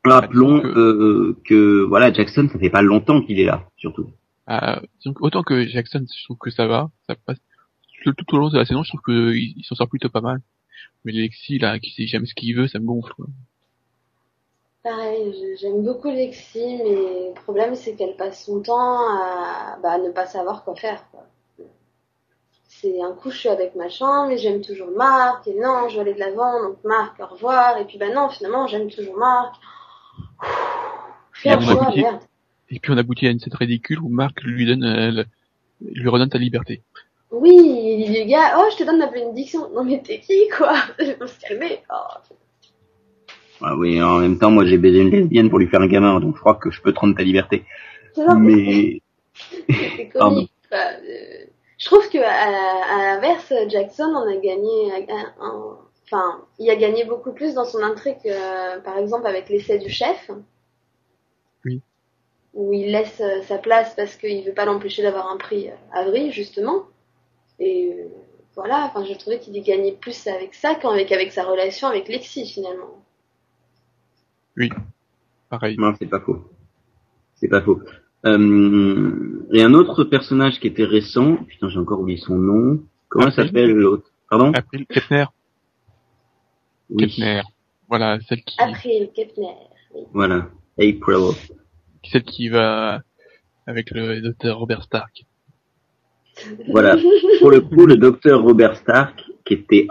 Rappelons 0.04 0.60
que- 0.60 0.66
euh, 0.68 1.36
que 1.44 1.82
voilà, 1.82 2.12
Jackson, 2.12 2.48
ça 2.52 2.58
fait 2.60 2.70
pas 2.70 2.82
longtemps 2.82 3.22
qu'il 3.22 3.40
est 3.40 3.44
là, 3.44 3.64
surtout. 3.76 4.08
Euh, 4.48 4.76
donc, 5.04 5.20
autant 5.20 5.42
que 5.42 5.66
Jackson, 5.66 6.04
je 6.16 6.24
trouve 6.24 6.38
que 6.38 6.50
ça 6.50 6.66
va, 6.68 6.90
ça 7.08 7.16
passe. 7.26 7.38
Tout, 8.04 8.12
tout 8.12 8.34
au 8.36 8.38
long 8.38 8.48
de 8.48 8.56
la 8.56 8.64
saison, 8.64 8.84
je 8.84 8.90
trouve 8.90 9.02
qu'il 9.02 9.54
il 9.56 9.64
s'en 9.64 9.74
sort 9.74 9.88
plutôt 9.88 10.08
pas 10.08 10.20
mal. 10.20 10.40
Mais 11.04 11.10
Lexi, 11.12 11.58
là, 11.58 11.80
qui 11.80 11.90
sait 11.90 12.06
jamais 12.06 12.26
ce 12.26 12.34
qu'il 12.34 12.54
veut, 12.56 12.68
ça 12.68 12.78
me 12.78 12.84
gonfle. 12.86 13.12
Quoi. 13.14 13.26
Pareil, 14.86 15.56
j'aime 15.60 15.82
beaucoup 15.82 16.08
Lexi, 16.08 16.78
mais 16.78 17.28
le 17.30 17.34
problème 17.34 17.74
c'est 17.74 17.96
qu'elle 17.96 18.14
passe 18.14 18.44
son 18.44 18.62
temps 18.62 19.00
à, 19.00 19.78
bah, 19.82 19.94
à 19.94 19.98
ne 19.98 20.10
pas 20.10 20.26
savoir 20.26 20.62
quoi 20.62 20.76
faire. 20.76 21.02
C'est 22.68 23.02
un 23.02 23.10
coup 23.10 23.32
je 23.32 23.36
suis 23.36 23.48
avec 23.48 23.74
machin, 23.74 24.28
mais 24.28 24.38
j'aime 24.38 24.60
toujours 24.60 24.92
Marc, 24.96 25.48
et 25.48 25.58
non, 25.58 25.88
je 25.88 25.96
vais 25.96 26.02
aller 26.02 26.14
de 26.14 26.20
l'avant, 26.20 26.62
donc 26.62 26.76
Marc, 26.84 27.18
au 27.18 27.26
revoir, 27.26 27.78
et 27.78 27.84
puis 27.84 27.98
bah 27.98 28.14
non, 28.14 28.28
finalement 28.28 28.68
j'aime 28.68 28.88
toujours 28.88 29.16
Marc. 29.16 29.56
Et 31.44 31.50
on 31.52 31.60
choix, 31.60 31.82
aboutit- 31.82 32.02
merde. 32.02 32.20
Et 32.70 32.78
puis 32.78 32.92
on 32.92 32.96
aboutit 32.96 33.26
à 33.26 33.30
une 33.32 33.40
scène 33.40 33.54
ridicule 33.54 33.98
où 33.98 34.08
Marc 34.08 34.40
lui 34.42 34.66
donne, 34.66 34.84
euh, 34.84 35.24
lui 35.80 36.08
redonne 36.08 36.30
sa 36.30 36.38
liberté. 36.38 36.84
Oui, 37.32 38.06
les 38.06 38.24
gars, 38.26 38.54
oh 38.56 38.68
je 38.70 38.76
te 38.76 38.84
donne 38.84 38.98
ma 38.98 39.08
bénédiction. 39.08 39.68
Non 39.70 39.82
mais 39.82 40.00
t'es 40.00 40.20
qui 40.20 40.46
quoi? 40.56 40.74
Je 41.00 41.10
peux 41.10 41.26
se 41.26 41.40
calmer. 41.40 41.82
Oh. 41.90 42.34
Ah 43.60 43.76
oui, 43.76 44.02
en 44.02 44.18
même 44.18 44.38
temps, 44.38 44.50
moi 44.50 44.64
j'ai 44.66 44.78
baisé 44.78 45.00
une 45.00 45.10
lesbienne 45.10 45.48
pour 45.50 45.58
lui 45.58 45.66
faire 45.68 45.80
un 45.80 45.86
gamin, 45.88 46.20
donc 46.20 46.36
je 46.36 46.40
crois 46.40 46.54
que 46.56 46.70
je 46.70 46.80
peux 46.82 46.92
te 46.92 47.00
rendre 47.00 47.16
ta 47.16 47.22
liberté. 47.22 47.64
Non, 48.16 48.36
mais 48.38 49.00
Mais 49.68 49.88
c'est 49.96 50.08
comique. 50.18 50.52
quoi. 50.70 50.78
Euh, 50.78 51.46
Je 51.78 51.86
trouve 51.86 52.08
que 52.10 52.18
à, 52.18 52.94
à 52.94 52.98
l'inverse, 53.14 53.52
Jackson 53.68 54.12
on 54.14 54.28
a 54.28 54.36
gagné, 54.36 55.06
enfin, 56.06 56.44
il 56.58 56.70
a 56.70 56.76
gagné 56.76 57.04
beaucoup 57.04 57.32
plus 57.32 57.54
dans 57.54 57.64
son 57.64 57.82
intrigue, 57.82 58.16
euh, 58.26 58.80
par 58.80 58.98
exemple 58.98 59.26
avec 59.26 59.48
l'essai 59.48 59.78
du 59.78 59.90
chef. 59.90 60.30
Oui. 61.64 61.82
Où 62.54 62.72
il 62.72 62.90
laisse 62.92 63.20
euh, 63.20 63.42
sa 63.42 63.58
place 63.58 63.94
parce 63.94 64.16
qu'il 64.16 64.44
veut 64.44 64.54
pas 64.54 64.64
l'empêcher 64.64 65.02
d'avoir 65.02 65.30
un 65.30 65.36
prix 65.36 65.68
euh, 65.68 65.74
Avery 65.92 66.32
justement. 66.32 66.84
Et 67.58 67.92
euh, 67.92 68.08
voilà, 68.56 68.86
enfin, 68.86 69.04
je 69.04 69.14
trouvais 69.18 69.38
qu'il 69.40 69.56
y 69.56 69.60
gagnait 69.62 69.92
plus 69.92 70.26
avec 70.26 70.54
ça 70.54 70.74
qu'avec 70.74 71.12
avec 71.12 71.32
sa 71.32 71.44
relation 71.44 71.88
avec 71.88 72.08
Lexi 72.08 72.46
finalement. 72.46 73.04
Pareil. 75.48 75.76
non, 75.78 75.94
c'est 75.98 76.06
pas 76.06 76.20
faux. 76.20 76.44
C'est 77.36 77.48
pas 77.48 77.62
faux. 77.62 77.80
Euh, 78.24 79.46
et 79.52 79.62
un 79.62 79.74
autre 79.74 80.04
personnage 80.04 80.58
qui 80.58 80.66
était 80.66 80.84
récent, 80.84 81.36
putain, 81.44 81.68
j'ai 81.68 81.78
encore 81.78 82.00
oublié 82.00 82.18
son 82.18 82.36
nom. 82.36 82.82
Comment 83.08 83.26
April. 83.26 83.46
s'appelle 83.46 83.72
l'autre? 83.72 84.10
Pardon? 84.28 84.52
Après, 84.54 84.84
Kettner. 84.86 85.26
Oui, 86.90 87.06
Kettner. 87.06 87.42
Voilà, 87.88 88.18
celle 88.28 88.42
qui, 88.42 88.56
April 88.60 89.10
Kepner. 89.14 89.54
Oui. 89.94 90.02
voilà. 90.12 90.48
April. 90.78 91.34
celle 92.04 92.24
qui 92.24 92.48
va 92.48 93.02
avec 93.66 93.90
le 93.90 94.20
docteur 94.20 94.58
Robert 94.58 94.82
Stark. 94.82 95.24
Voilà. 96.68 96.96
Pour 97.40 97.50
le 97.50 97.60
coup, 97.60 97.86
le 97.86 97.96
docteur 97.96 98.42
Robert 98.42 98.76
Stark, 98.76 99.24
qui 99.44 99.54
était 99.54 99.88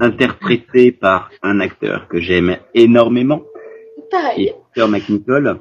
interprété 0.00 0.90
par 0.90 1.30
un 1.42 1.60
acteur 1.60 2.08
que 2.08 2.18
j'aime 2.20 2.56
énormément, 2.74 3.42
Pareil. 4.12 4.48
et 4.48 4.54
Peter 4.74 4.86
McNichol. 4.88 5.60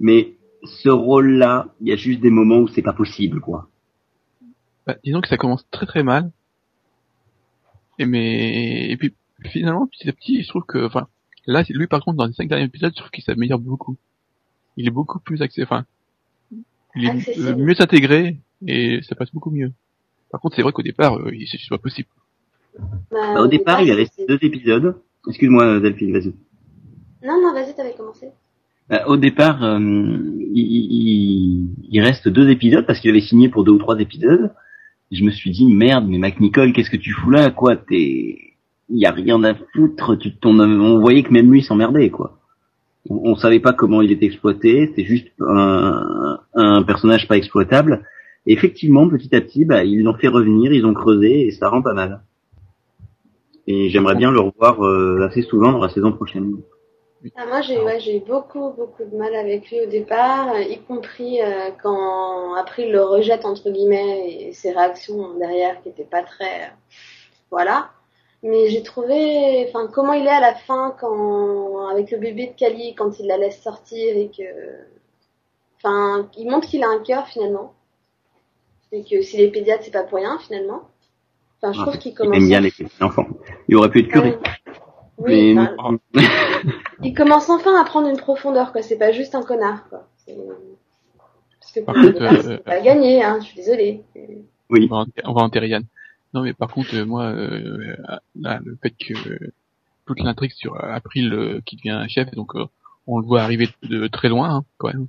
Mais 0.00 0.32
ce 0.64 0.88
rôle-là, 0.88 1.74
il 1.80 1.88
y 1.88 1.92
a 1.92 1.96
juste 1.96 2.20
des 2.20 2.30
moments 2.30 2.58
où 2.58 2.68
c'est 2.68 2.82
pas 2.82 2.92
possible, 2.94 3.40
quoi. 3.40 3.68
Bah, 4.86 4.96
disons 5.04 5.20
que 5.20 5.28
ça 5.28 5.36
commence 5.36 5.66
très 5.70 5.84
très 5.86 6.02
mal. 6.02 6.30
Et 7.98 8.06
mais 8.06 8.88
et 8.90 8.96
puis 8.96 9.14
finalement 9.50 9.86
petit 9.88 10.08
à 10.08 10.12
petit, 10.12 10.42
je 10.42 10.48
trouve 10.48 10.62
que 10.66 10.86
enfin 10.86 11.08
là 11.46 11.62
lui 11.68 11.86
par 11.88 12.00
contre 12.04 12.16
dans 12.16 12.26
les 12.26 12.32
cinq 12.32 12.48
derniers 12.48 12.64
épisodes, 12.66 12.92
je 12.94 12.98
trouve 13.00 13.10
qu'il 13.10 13.24
s'améliore 13.24 13.58
beaucoup. 13.58 13.96
Il 14.76 14.86
est 14.86 14.90
beaucoup 14.92 15.18
plus 15.18 15.42
accès, 15.42 15.62
enfin 15.64 15.84
il 16.94 17.04
est 17.04 17.10
Accessible. 17.10 17.46
euh, 17.48 17.56
mieux 17.56 17.74
intégré 17.82 18.38
et 18.66 19.00
ça 19.02 19.14
passe 19.16 19.32
beaucoup 19.32 19.50
mieux. 19.50 19.72
Par 20.30 20.40
contre, 20.40 20.56
c'est 20.56 20.62
vrai 20.62 20.72
qu'au 20.72 20.82
départ, 20.82 21.18
euh, 21.18 21.34
il- 21.34 21.46
c'est 21.48 21.58
pas 21.68 21.78
possible. 21.78 22.08
Bah, 22.78 22.86
Bah, 23.10 23.40
au 23.42 23.46
départ, 23.48 23.82
il 23.82 23.90
resté 23.92 24.22
c'est- 24.22 24.26
deux 24.28 24.38
épisodes. 24.46 25.00
Excuse-moi, 25.26 25.80
Delphine, 25.80 26.12
vas-y. 26.12 26.32
Non, 27.24 27.40
non, 27.42 27.52
vas-y, 27.52 27.74
t'avais 27.74 27.94
commencé. 27.94 28.28
Bah, 28.88 29.02
au 29.06 29.16
départ, 29.16 29.62
euh, 29.64 29.78
il, 29.80 30.56
il- 30.56 31.68
il 31.90 32.00
reste 32.00 32.28
deux 32.28 32.48
épisodes 32.50 32.86
parce 32.86 33.00
qu'il 33.00 33.10
avait 33.10 33.20
signé 33.20 33.48
pour 33.48 33.64
deux 33.64 33.72
ou 33.72 33.78
trois 33.78 33.98
épisodes. 34.00 34.52
Je 35.10 35.24
me 35.24 35.30
suis 35.30 35.50
dit 35.50 35.66
merde, 35.66 36.06
mais 36.08 36.18
McNichol, 36.18 36.72
qu'est-ce 36.72 36.90
que 36.90 36.96
tu 36.96 37.12
fous 37.12 37.30
là, 37.30 37.50
quoi? 37.50 37.76
T'es, 37.76 38.38
il 38.90 38.98
y 38.98 39.06
a 39.06 39.10
rien 39.10 39.42
à 39.44 39.54
foutre. 39.74 40.16
Tu, 40.18 40.32
on, 40.44 40.58
on 40.60 41.00
voyait 41.00 41.22
que 41.22 41.32
même 41.32 41.50
lui 41.52 41.62
s'emmerdait, 41.62 42.10
quoi. 42.10 42.38
On, 43.10 43.32
on 43.32 43.36
savait 43.36 43.60
pas 43.60 43.72
comment 43.72 44.00
il 44.02 44.12
était 44.12 44.26
exploité. 44.26 44.86
C'était 44.88 45.04
juste 45.04 45.28
un, 45.40 46.38
un 46.54 46.82
personnage 46.82 47.26
pas 47.28 47.36
exploitable. 47.36 48.04
Et 48.46 48.52
effectivement, 48.52 49.08
petit 49.08 49.34
à 49.34 49.40
petit, 49.40 49.64
bah, 49.64 49.84
ils 49.84 50.02
l'ont 50.02 50.14
fait 50.14 50.28
revenir, 50.28 50.72
ils 50.72 50.86
ont 50.86 50.94
creusé 50.94 51.46
et 51.46 51.50
ça 51.50 51.68
rend 51.68 51.82
pas 51.82 51.94
mal. 51.94 52.22
Et 53.66 53.90
j'aimerais 53.90 54.14
bien 54.14 54.30
le 54.30 54.40
revoir 54.40 54.82
euh, 54.86 55.26
assez 55.26 55.42
souvent 55.42 55.72
dans 55.72 55.82
la 55.82 55.90
saison 55.90 56.12
prochaine. 56.12 56.54
Ah, 57.36 57.46
moi, 57.46 57.60
j'ai 57.62 57.80
ouais, 57.80 57.98
j'ai 57.98 58.18
eu 58.18 58.20
beaucoup, 58.20 58.70
beaucoup 58.70 59.04
de 59.04 59.16
mal 59.16 59.34
avec 59.34 59.70
lui 59.70 59.80
au 59.80 59.86
départ, 59.86 60.52
euh, 60.54 60.60
y 60.60 60.78
compris 60.82 61.42
euh, 61.42 61.70
quand 61.82 62.54
après 62.54 62.84
il 62.84 62.92
le 62.92 63.02
rejette 63.02 63.44
entre 63.44 63.70
guillemets 63.70 64.30
et 64.30 64.52
ses 64.52 64.70
réactions 64.70 65.34
derrière 65.36 65.82
qui 65.82 65.88
étaient 65.88 66.04
pas 66.04 66.22
très, 66.22 66.44
euh, 66.62 66.68
voilà. 67.50 67.90
Mais 68.44 68.68
j'ai 68.68 68.84
trouvé, 68.84 69.66
enfin, 69.68 69.88
comment 69.92 70.12
il 70.12 70.24
est 70.26 70.30
à 70.30 70.40
la 70.40 70.54
fin 70.54 70.94
quand 71.00 71.88
avec 71.88 72.12
le 72.12 72.18
bébé 72.18 72.46
de 72.46 72.52
Kali 72.58 72.94
quand 72.94 73.18
il 73.18 73.26
la 73.26 73.36
laisse 73.36 73.60
sortir 73.62 74.16
et 74.16 74.30
que, 74.30 74.44
enfin, 75.78 76.28
il 76.36 76.48
montre 76.48 76.68
qu'il 76.68 76.84
a 76.84 76.88
un 76.88 77.00
cœur 77.02 77.26
finalement 77.26 77.74
et 78.92 79.02
que 79.02 79.20
si 79.22 79.38
les 79.38 79.48
pédiatres 79.50 79.82
c'est 79.84 79.90
pas 79.90 80.04
pour 80.04 80.18
rien 80.18 80.38
finalement. 80.38 80.82
Enfin, 81.60 81.72
je 81.72 81.80
Ah, 81.80 81.82
trouve 81.86 81.98
qu'il 81.98 82.12
Il 82.12 82.14
commence. 82.14 82.36
aime 82.36 82.46
bien 82.46 82.60
les 82.60 82.70
petits 82.70 83.02
enfants. 83.02 83.26
Il 83.66 83.74
aurait 83.74 83.90
pu 83.90 84.00
être 84.02 84.08
curé. 84.08 84.38
Oui, 85.18 85.54
Mais- 85.54 85.68
il 87.02 87.14
commence 87.14 87.48
enfin 87.50 87.80
à 87.80 87.84
prendre 87.84 88.08
une 88.08 88.16
profondeur, 88.16 88.72
quoi. 88.72 88.82
C'est 88.82 88.98
pas 88.98 89.12
juste 89.12 89.34
un 89.34 89.42
connard, 89.42 89.88
quoi. 89.88 90.08
Parce 90.26 91.72
que 91.72 91.80
pour 91.80 91.94
contre, 91.94 92.22
euh, 92.22 92.42
c'est 92.42 92.64
pas 92.64 92.80
gagné, 92.80 93.22
hein. 93.22 93.38
Je 93.40 93.46
suis 93.46 93.56
désolée. 93.56 94.02
oui. 94.70 94.88
On 95.24 95.32
va, 95.34 95.42
enterrer- 95.42 95.68
Yann. 95.68 95.84
Non, 96.34 96.42
mais 96.42 96.52
par 96.52 96.70
contre, 96.72 96.94
euh, 96.94 97.04
moi, 97.06 97.24
euh, 97.24 97.96
là, 98.38 98.60
le 98.64 98.76
fait 98.82 98.90
que 98.90 99.14
toute 100.06 100.20
l'intrigue 100.20 100.52
sur 100.52 100.82
April 100.82 101.32
euh, 101.32 101.60
qui 101.64 101.76
devient 101.76 102.04
chef, 102.08 102.30
donc 102.32 102.54
euh, 102.54 102.64
on 103.06 103.18
le 103.18 103.26
voit 103.26 103.42
arriver 103.42 103.68
de 103.82 104.06
très 104.08 104.28
loin, 104.28 104.56
hein, 104.56 104.64
quand 104.76 104.88
même. 104.88 105.06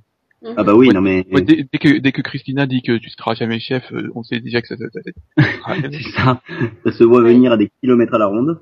Ah 0.56 0.62
bah 0.64 0.74
oui, 0.74 0.88
Ouais, 0.88 0.94
non 0.94 1.02
mais 1.02 1.26
Ouais, 1.32 1.42
dès, 1.42 1.66
dès 1.70 1.78
que 1.78 1.98
dès 1.98 2.12
que 2.12 2.22
Christina 2.22 2.66
dit 2.66 2.80
que 2.80 2.96
tu 2.96 3.10
seras 3.10 3.34
jamais 3.34 3.58
chef, 3.60 3.92
euh, 3.92 4.10
on 4.14 4.22
sait 4.22 4.40
déjà 4.40 4.62
que 4.62 4.68
ça, 4.68 4.76
ça, 4.78 4.86
ça- 4.90 5.00
ça- 5.02 5.12
ça- 5.42 5.74
c'est 5.92 6.02
ça. 6.12 6.40
Ça 6.86 6.92
se 6.92 7.04
voit 7.04 7.20
venir 7.22 7.52
à 7.52 7.58
des 7.58 7.70
kilomètres 7.82 8.14
à 8.14 8.18
la 8.18 8.26
ronde. 8.26 8.58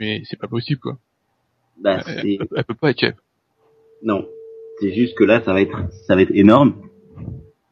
mais 0.00 0.22
c'est 0.24 0.36
pas 0.38 0.48
possible 0.48 0.80
quoi. 0.80 0.98
Bah 1.80 2.00
Elle, 2.06 2.38
elle 2.56 2.64
peut 2.64 2.74
pas 2.74 2.90
être 2.90 3.00
chef. 3.00 3.14
non. 4.02 4.26
C'est 4.80 4.92
juste 4.92 5.16
que 5.16 5.24
là, 5.24 5.42
ça 5.42 5.52
va 5.54 5.60
être 5.62 5.78
ça 6.06 6.14
va 6.16 6.22
être 6.22 6.32
énorme. 6.34 6.74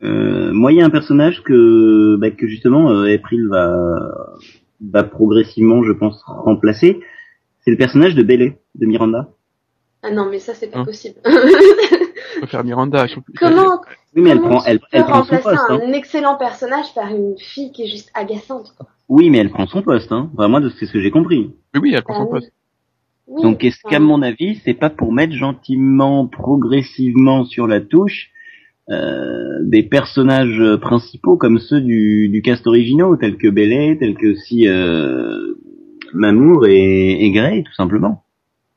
Euh, 0.03 0.53
moi, 0.53 0.73
il 0.73 0.79
y 0.79 0.83
a 0.83 0.87
un 0.87 0.91
personnage 0.91 1.43
que 1.43 2.17
bah, 2.17 2.31
que 2.31 2.47
justement 2.47 2.91
euh, 2.91 3.15
April 3.15 3.47
va 3.49 4.35
va 4.81 5.05
progressivement, 5.05 5.83
je 5.83 5.93
pense, 5.93 6.23
remplacer. 6.27 7.01
C'est 7.61 7.71
le 7.71 7.77
personnage 7.77 8.15
de 8.15 8.23
Belle 8.23 8.57
de 8.75 8.87
Miranda. 8.87 9.31
Ah 10.03 10.11
non, 10.11 10.29
mais 10.31 10.39
ça, 10.39 10.55
c'est 10.55 10.69
pas 10.71 10.81
Hein. 10.81 10.85
possible. 10.85 11.17
Je 11.25 12.39
préfère 12.39 12.65
Miranda. 12.65 13.07
Je 13.07 13.17
comment 13.39 13.81
Oui, 14.15 14.23
mais 14.23 14.31
elle 14.31 14.39
comment 14.41 14.57
prend 14.59 14.65
elle, 14.67 14.79
tu 14.81 14.85
peux 14.91 14.97
elle 14.97 15.05
prend 15.05 15.25
son 15.25 15.37
remplacer 15.37 15.43
poste. 15.43 15.71
hein. 15.71 15.81
un 15.83 15.93
excellent 15.93 16.37
personnage 16.37 16.95
par 16.95 17.09
une 17.15 17.37
fille 17.39 17.73
qui 17.73 17.85
est 17.85 17.89
juste 17.89 18.11
agaçante, 18.15 18.75
quoi. 18.77 18.87
Oui, 19.09 19.31
mais 19.31 19.39
elle 19.39 19.51
prend 19.51 19.67
son 19.67 19.83
poste. 19.83 20.11
Hein. 20.13 20.31
Enfin, 20.35 20.49
moi, 20.49 20.61
de- 20.61 20.71
c'est 20.71 20.87
ce 20.87 20.93
que 20.93 21.01
j'ai 21.01 21.11
compris. 21.11 21.55
Oui, 21.75 21.81
oui, 21.83 21.93
elle 21.95 22.03
prend 22.03 22.15
Ah 22.15 22.19
son 22.19 22.25
oui. 22.25 22.31
poste. 22.41 22.53
Oui, 23.27 23.43
Donc 23.43 23.65
est-ce 23.65 23.79
qu'à 23.89 24.01
mon 24.01 24.21
avis, 24.23 24.61
c'est 24.65 24.75
pas 24.75 24.91
pour 24.91 25.13
mettre 25.13 25.33
gentiment, 25.33 26.27
progressivement 26.27 27.45
sur 27.45 27.67
la 27.67 27.81
touche 27.81 28.31
euh, 28.91 29.61
des 29.63 29.83
personnages 29.83 30.63
principaux 30.83 31.37
comme 31.39 31.59
ceux 31.59 31.81
du, 31.81 32.29
du 32.29 32.43
cast 32.43 32.67
originaux, 32.67 33.17
tels 33.17 33.39
que 33.39 33.49
Bellet, 33.49 33.97
tels 33.99 34.15
que 34.15 34.33
aussi 34.35 34.69
euh, 34.69 35.55
Mamour 36.13 36.67
et, 36.67 37.25
et 37.25 37.31
Grey, 37.31 37.63
tout 37.65 37.73
simplement. 37.75 38.25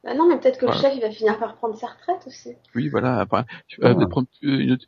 Bah 0.05 0.13
non, 0.15 0.29
mais 0.29 0.39
peut-être 0.39 0.57
que 0.57 0.65
Voilà. 0.65 0.79
le 0.79 0.87
chef, 0.87 0.93
il 0.95 1.01
va 1.01 1.11
finir 1.11 1.37
par 1.37 1.55
prendre 1.57 1.75
sa 1.75 1.87
retraite 1.87 2.25
aussi. 2.25 2.51
Oui, 2.73 2.87
voilà. 2.87 3.19
Après, 3.19 3.43
tu 3.67 3.81
vas 3.81 3.93
prendre 4.07 4.27
plus- 4.39 4.63
une 4.63 4.71
autre- 4.71 4.85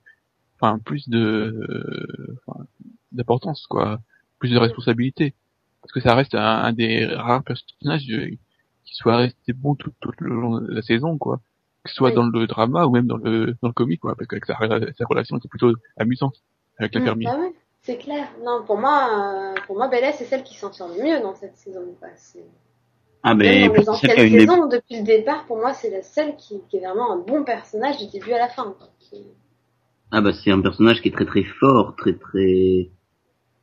enfin 0.62 0.80
plus 0.80 1.10
de 1.10 1.20
euh, 1.20 2.38
enfin, 2.48 2.64
d'importance 3.12 3.68
quoi, 3.68 4.00
plus 4.40 4.52
de 4.52 4.58
responsabilité, 4.58 5.34
parce 5.82 5.92
que 5.92 6.00
ça 6.00 6.16
reste 6.16 6.36
un, 6.36 6.40
un 6.42 6.72
des 6.72 7.06
rares 7.06 7.44
personnages 7.44 8.08
euh, 8.12 8.30
qui 8.90 8.96
soit 8.96 9.16
resté 9.18 9.54
bon 9.54 9.76
tout, 9.76 9.92
tout 10.02 10.12
le 10.20 10.34
long 10.36 10.60
de 10.60 10.74
la 10.74 10.82
saison 10.82 11.18
quoi, 11.18 11.40
que 11.84 11.90
ce 11.90 11.96
soit 11.96 12.10
Oui. 12.10 12.16
dans 12.16 12.26
le 12.28 12.48
drama 12.48 12.86
ou 12.86 12.92
même 12.92 13.08
dans 13.08 13.18
le 13.18 13.56
dans 13.62 13.68
le 13.70 13.74
comique 13.74 14.02
quoi, 14.02 14.16
parce 14.16 14.28
qu'avec 14.28 14.46
sa, 14.46 14.56
sa 14.98 15.06
relation 15.06 15.38
était 15.38 15.48
plutôt 15.48 15.74
amusante 15.98 16.42
avec 16.78 16.94
la 16.96 17.02
Mm, 17.02 17.04
fermière. 17.06 17.34
bah 17.38 17.40
ouais, 17.44 17.54
c'est 17.82 17.98
clair. 17.98 18.28
Non, 18.44 18.64
pour 18.66 18.78
moi, 18.78 19.10
euh, 19.56 19.56
pour 19.68 19.78
moi, 19.78 19.88
Bella, 19.88 20.12
c'est 20.14 20.26
celle 20.26 20.44
qui 20.44 20.56
s'en 20.58 20.72
sort 20.72 20.90
le 20.90 21.04
mieux 21.04 21.22
dans 21.22 21.36
cette 21.36 21.56
saison. 21.58 21.82
quoi. 22.00 22.10
C'est- 22.16 22.44
Ah 23.24 23.36
Même 23.36 23.72
ben 23.74 23.84
dans 23.84 23.94
les 24.02 24.28
une 24.28 24.70
depuis 24.70 24.98
le 25.00 25.04
départ, 25.04 25.46
pour 25.46 25.58
moi, 25.58 25.74
c'est 25.74 25.90
la 25.90 26.02
seule 26.04 26.36
qui, 26.38 26.62
qui 26.70 26.78
est 26.78 26.80
vraiment 26.80 27.12
un 27.12 27.18
bon 27.18 27.44
personnage 27.44 27.98
du 27.98 28.08
début 28.08 28.32
à 28.32 28.38
la 28.40 28.48
fin. 28.48 28.74
quoi. 28.78 28.88
Qui- 29.00 29.26
ah 30.12 30.22
bah 30.22 30.32
c'est 30.34 30.52
un 30.52 30.62
personnage 30.62 31.02
qui 31.02 31.10
est 31.10 31.12
très 31.12 31.26
très 31.26 31.44
fort, 31.44 31.96
très 31.98 32.14
très 32.14 32.90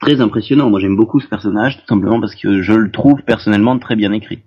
très 0.00 0.20
impressionnant. 0.20 0.68
Moi 0.70 0.78
j'aime 0.80 0.94
beaucoup 0.96 1.20
ce 1.20 1.26
personnage 1.28 1.78
tout 1.80 1.86
simplement 1.86 2.20
parce 2.20 2.34
que 2.34 2.60
je 2.62 2.72
le 2.74 2.90
trouve 2.90 3.22
personnellement 3.22 3.78
très 3.78 3.96
bien 3.96 4.12
écrit. 4.12 4.42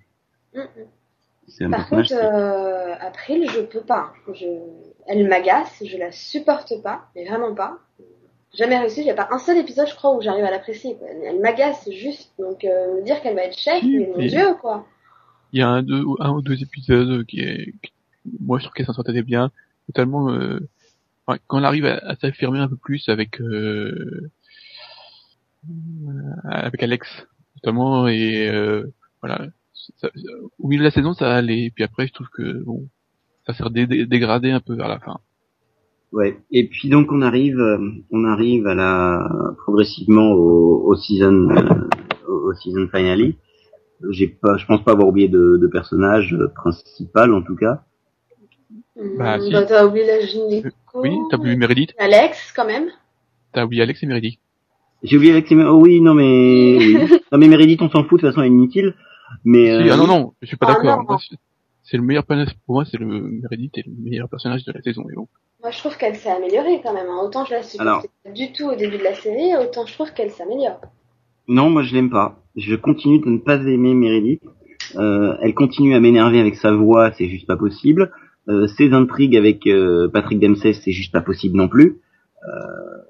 Mm, 0.54 0.60
mm. 0.60 1.70
Par 1.70 1.88
contre, 1.88 2.12
euh, 2.12 2.94
April, 3.00 3.48
je 3.50 3.60
peux 3.60 3.80
pas. 3.80 4.12
Je... 4.32 4.46
Elle 5.06 5.26
m'agace, 5.28 5.82
je 5.84 5.96
la 5.96 6.12
supporte 6.12 6.80
pas, 6.82 7.08
mais 7.14 7.24
vraiment 7.24 7.54
pas. 7.54 7.78
Jamais 8.54 8.78
réussi, 8.78 9.00
il 9.00 9.04
n'y 9.04 9.10
a 9.10 9.14
pas 9.14 9.28
un 9.30 9.38
seul 9.38 9.58
épisode, 9.58 9.88
je 9.88 9.94
crois, 9.94 10.14
où 10.16 10.20
j'arrive 10.20 10.44
à 10.44 10.50
l'apprécier. 10.50 10.96
quoi. 10.96 11.08
Elle, 11.10 11.22
elle 11.24 11.40
m'agace 11.40 11.88
juste, 11.90 12.32
donc 12.38 12.64
euh, 12.64 12.96
me 12.96 13.02
dire 13.04 13.20
qu'elle 13.22 13.34
va 13.36 13.42
être 13.44 13.56
chef, 13.58 13.80
Si, 13.80 13.96
mais 13.96 14.06
mon 14.06 14.18
dieu, 14.18 14.54
quoi. 14.60 14.86
Il 15.52 15.60
y 15.60 15.62
a 15.62 15.68
un, 15.68 15.82
deux, 15.82 16.04
un 16.20 16.30
ou 16.30 16.42
deux 16.42 16.62
épisodes 16.62 17.24
qui 17.26 17.40
est, 17.40 17.74
moi 18.40 18.58
je 18.58 18.64
trouve 18.64 18.74
qu'elle 18.74 18.86
s'en 18.86 18.92
sortait 18.92 19.22
bien, 19.22 19.50
totalement. 19.86 20.30
Euh, 20.30 20.60
enfin, 21.26 21.38
quand 21.48 21.58
elle 21.58 21.64
arrive 21.64 21.86
à, 21.86 21.98
à 21.98 22.16
s'affirmer 22.16 22.60
un 22.60 22.68
peu 22.68 22.76
plus 22.76 23.08
avec 23.08 23.40
euh, 23.40 24.30
euh, 25.68 26.32
avec 26.44 26.82
Alex, 26.82 27.08
notamment, 27.56 28.06
et 28.08 28.48
euh, 28.48 28.92
voilà. 29.22 29.46
Ça- 29.96 30.10
au 30.58 30.68
milieu 30.68 30.80
de 30.80 30.84
la 30.84 30.90
saison, 30.90 31.12
ça 31.14 31.32
allait, 31.34 31.64
et 31.66 31.70
puis 31.70 31.84
après, 31.84 32.06
je 32.06 32.12
trouve 32.12 32.28
que 32.28 32.62
bon, 32.64 32.88
ça 33.46 33.54
s'est 33.54 33.64
dé- 33.70 33.86
dé- 33.86 34.06
dégradé 34.06 34.50
un 34.50 34.60
peu 34.60 34.74
vers 34.74 34.88
la 34.88 34.98
fin. 35.00 35.18
Ouais. 36.12 36.38
Et 36.50 36.66
puis 36.68 36.88
donc 36.88 37.12
on 37.12 37.22
arrive, 37.22 37.58
euh, 37.60 37.78
on 38.10 38.24
arrive 38.24 38.66
à 38.66 38.74
la 38.74 39.22
progressivement 39.58 40.32
au, 40.32 40.82
au 40.86 40.96
season, 40.96 41.48
euh, 41.50 41.88
au 42.28 42.52
season 42.54 42.88
finale. 42.88 43.34
J'ai 44.10 44.26
pas, 44.28 44.56
je 44.56 44.66
pense 44.66 44.82
pas 44.82 44.92
avoir 44.92 45.08
oublié 45.08 45.28
de, 45.28 45.56
de 45.60 45.66
personnage 45.68 46.34
euh, 46.34 46.48
principal 46.48 47.32
en 47.34 47.42
tout 47.42 47.54
cas. 47.56 47.84
Bah, 49.18 49.38
Hmm, 49.38 49.40
si. 49.42 49.52
bah, 49.52 49.64
t'as 49.64 49.86
oublié 49.86 50.06
la 50.06 50.20
gynéco. 50.26 50.68
Oui, 50.94 51.16
t'as 51.30 51.36
oublié 51.38 51.56
Meredith, 51.56 51.94
Alex, 51.98 52.52
quand 52.54 52.66
même. 52.66 52.88
t'as 53.52 53.64
oublié 53.64 53.82
Alex 53.82 54.02
et 54.02 54.06
Meredith. 54.06 54.38
J'ai 55.02 55.16
oublié 55.16 55.32
Alex. 55.32 55.50
et 55.50 55.54
Mer- 55.54 55.72
Oh 55.72 55.80
oui, 55.80 56.00
non 56.00 56.14
mais, 56.14 56.76
oui. 56.78 56.96
non 57.32 57.38
mais 57.38 57.48
Meredith, 57.48 57.80
on 57.82 57.88
s'en 57.88 58.02
fout 58.04 58.20
de 58.20 58.26
toute 58.26 58.30
façon, 58.34 58.40
elle 58.42 58.48
est 58.52 58.54
inutile. 58.54 58.94
Mais 59.44 59.66
Si, 59.66 59.70
euh, 59.88 59.90
ah 59.92 59.96
non 59.96 60.06
non, 60.06 60.32
je 60.42 60.46
suis 60.46 60.56
pas 60.56 60.66
Ah, 60.70 60.74
d'accord. 60.82 61.20
c'est- 61.82 61.96
le 61.96 62.02
meilleur 62.02 62.24
personnage 62.24 62.54
pour 62.66 62.76
moi, 62.76 62.84
c'est 62.84 62.98
le 62.98 63.06
Meredith 63.06 63.76
est 63.78 63.86
le 63.86 63.92
meilleur 64.02 64.28
personnage 64.28 64.64
de 64.64 64.72
la 64.72 64.80
saison. 64.82 65.04
Et 65.10 65.14
bon. 65.14 65.26
Moi, 65.62 65.70
je 65.72 65.78
trouve 65.78 65.96
qu'elle 65.98 66.14
s'est 66.16 66.30
améliorée 66.30 66.80
quand 66.84 66.94
même. 66.94 67.06
hein. 67.08 67.20
Autant 67.22 67.44
je 67.44 67.52
la 67.54 67.62
supportais 67.62 68.08
pas 68.24 68.30
du 68.30 68.52
tout 68.52 68.66
au 68.70 68.74
début 68.76 68.98
de 68.98 69.02
la 69.04 69.14
série, 69.14 69.56
autant 69.56 69.84
je 69.86 69.94
trouve 69.94 70.12
qu'elle 70.12 70.30
s'améliore. 70.30 70.80
Non, 71.48 71.68
moi 71.70 71.82
je 71.82 71.94
l'aime 71.94 72.10
pas. 72.10 72.38
Je 72.56 72.74
continue 72.76 73.18
de 73.20 73.28
ne 73.28 73.38
pas 73.38 73.56
aimer 73.56 73.94
Meredith. 73.94 74.42
Euh, 74.96 75.36
elle 75.42 75.54
continue 75.54 75.94
à 75.94 76.00
m'énerver 76.00 76.40
avec 76.40 76.56
sa 76.56 76.72
voix, 76.72 77.12
c'est 77.12 77.28
juste 77.28 77.46
pas 77.46 77.56
possible. 77.56 78.10
Euh, 78.48 78.66
ses 78.68 78.92
intrigues 78.92 79.36
avec 79.36 79.66
euh, 79.66 80.08
Patrick 80.08 80.40
Dempsey, 80.40 80.72
c'est 80.72 80.92
juste 80.92 81.12
pas 81.12 81.20
possible 81.20 81.56
non 81.56 81.68
plus. 81.68 81.98
Euh, 82.48 82.48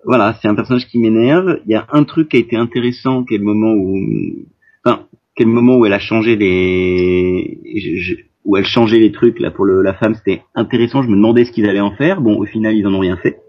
voilà, 0.05 0.35
c'est 0.41 0.49
un 0.49 0.55
personnage 0.55 0.89
qui 0.89 0.99
m'énerve. 0.99 1.61
Il 1.67 1.71
y 1.71 1.75
a 1.77 1.87
un 1.93 2.05
truc 2.05 2.31
qui 2.31 2.37
a 2.37 2.41
été 2.41 2.57
intéressant, 2.57 3.25
qui 3.25 3.35
est 3.35 3.39
le 3.39 3.45
moment 3.45 3.73
où, 3.73 3.97
enfin, 4.85 5.07
quel 5.41 5.49
moment 5.49 5.79
où 5.79 5.87
elle 5.87 5.95
a 5.95 5.99
changé 5.99 6.37
les, 6.37 7.59
je- 7.81 7.97
je- 7.97 8.15
où 8.45 8.59
elle 8.59 8.65
changeait 8.67 8.99
les 8.99 9.11
trucs 9.11 9.41
là 9.41 9.51
pour 9.51 9.65
le, 9.65 9.81
la 9.81 9.95
femme, 9.95 10.15
c'était 10.15 10.43
intéressant. 10.55 11.03
Je 11.03 11.09
me 11.09 11.17
demandais 11.17 11.47
ce 11.47 11.51
qu'ils 11.51 11.67
allaient 11.67 11.81
en 11.81 11.93
faire. 11.93 12.21
Bon, 12.21 12.37
au 12.39 12.45
final, 12.45 12.75
ils 12.77 12.87
en 12.87 12.93
ont 12.93 12.99
rien 12.99 13.17
fait. 13.17 13.41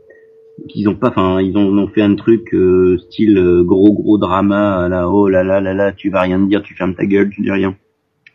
Ils 0.74 0.88
ont 0.88 0.96
pas, 0.96 1.10
enfin, 1.10 1.42
ils 1.42 1.58
ont 1.58 1.88
fait 1.90 2.02
un 2.02 2.16
truc 2.16 2.54
euh, 2.54 2.98
style 3.10 3.38
euh, 3.38 3.64
gros 3.64 3.92
gros 3.94 4.18
drama. 4.18 4.88
Là, 4.88 5.10
oh 5.10 5.28
là 5.28 5.44
là 5.44 5.60
là 5.60 5.74
là, 5.74 5.92
tu 5.92 6.10
vas 6.10 6.22
rien 6.22 6.40
dire, 6.40 6.64
tu 6.64 6.76
fermes 6.76 6.96
ta 6.96 7.06
gueule, 7.06 7.30
tu 7.30 7.42
dis 7.42 7.52
rien. 7.52 7.76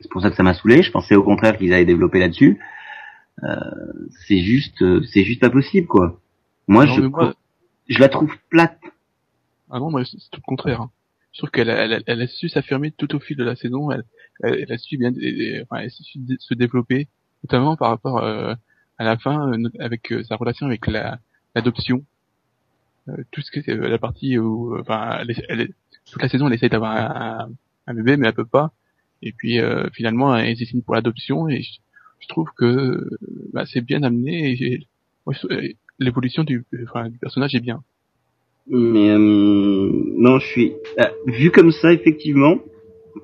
C'est 0.01 0.11
pour 0.11 0.21
ça 0.21 0.29
que 0.29 0.37
ça 0.37 0.43
m'a 0.43 0.53
saoulé. 0.53 0.83
Je 0.83 0.91
pensais 0.91 1.15
au 1.17 1.23
contraire 1.23 1.57
qu'ils 1.57 1.73
allaient 1.73 1.87
développer 1.87 2.19
là-dessus. 2.19 2.59
Euh, 3.43 3.49
c'est 4.27 4.39
juste, 4.41 4.83
euh, 4.83 5.01
c'est 5.11 5.23
juste 5.25 5.41
pas 5.41 5.51
possible 5.51 5.87
quoi. 5.87 6.21
Moi, 6.69 6.85
Non, 6.85 6.93
je, 6.93 7.01
mais 7.01 7.09
moi- 7.09 7.35
je 7.89 7.99
la 8.01 8.11
trouve 8.11 8.35
plate. 8.51 8.79
Ah 9.71 9.79
non, 9.79 9.91
c'est 10.05 10.19
c'est 10.19 10.31
tout 10.31 10.41
le 10.45 10.47
contraire. 10.47 10.83
Hein. 10.83 10.91
Je 11.37 11.41
trouve 11.43 11.51
qu'elle 11.51 11.69
a, 11.69 12.27
su 12.29 12.49
s'affirmer 12.49 12.93
tout 12.93 13.15
au 13.15 13.21
fil 13.21 13.37
de 13.37 13.45
la 13.45 13.57
saison. 13.57 13.91
Elle, 13.91 14.73
a 14.73 14.79
su 14.79 14.97
bien, 14.97 15.13
se 15.13 16.55
développer, 16.55 17.09
notamment 17.45 17.77
par 17.77 17.91
rapport 17.91 18.25
euh, 18.25 18.55
à 18.97 19.05
la 19.05 19.19
fin, 19.19 19.53
euh, 19.53 19.69
avec 19.79 20.13
euh, 20.13 20.25
sa 20.25 20.37
relation 20.37 20.65
avec 20.65 20.87
la 20.87 21.19
l'adoption. 21.55 22.03
Tout 23.33 23.43
ce 23.43 23.51
que 23.51 23.61
c'est 23.61 23.73
euh, 23.73 23.87
la 23.87 23.99
partie 23.99 24.39
où, 24.39 24.79
enfin, 24.81 25.23
est- 25.29 25.75
toute 26.11 26.23
la 26.23 26.31
saison, 26.31 26.47
elle 26.47 26.55
essaye 26.55 26.71
d'avoir 26.71 27.51
un, 27.87 27.95
bébé, 27.95 28.17
mais 28.17 28.29
elle 28.29 28.35
peut 28.35 28.47
pas. 28.47 28.73
Et 29.21 29.33
puis 29.33 29.59
finalement, 29.93 30.35
elle 30.35 30.57
décide 30.57 30.83
pour 30.85 30.95
l'adoption. 30.95 31.51
Et 31.51 31.61
je, 31.63 32.29
trouve 32.29 32.49
que 32.57 33.11
bah, 33.53 33.67
c'est 33.67 33.83
bien 33.83 34.03
amené. 34.05 34.53
Et 34.53 34.89
l'évolution 35.99 36.45
du 36.45 36.65
personnage 37.21 37.55
est 37.55 37.61
bien. 37.61 37.85
Mais 38.69 39.11
euh, 39.11 39.19
non, 39.19 40.39
je 40.39 40.47
suis 40.47 40.75
ah, 40.99 41.11
vu 41.27 41.51
comme 41.51 41.71
ça 41.71 41.93
effectivement. 41.93 42.57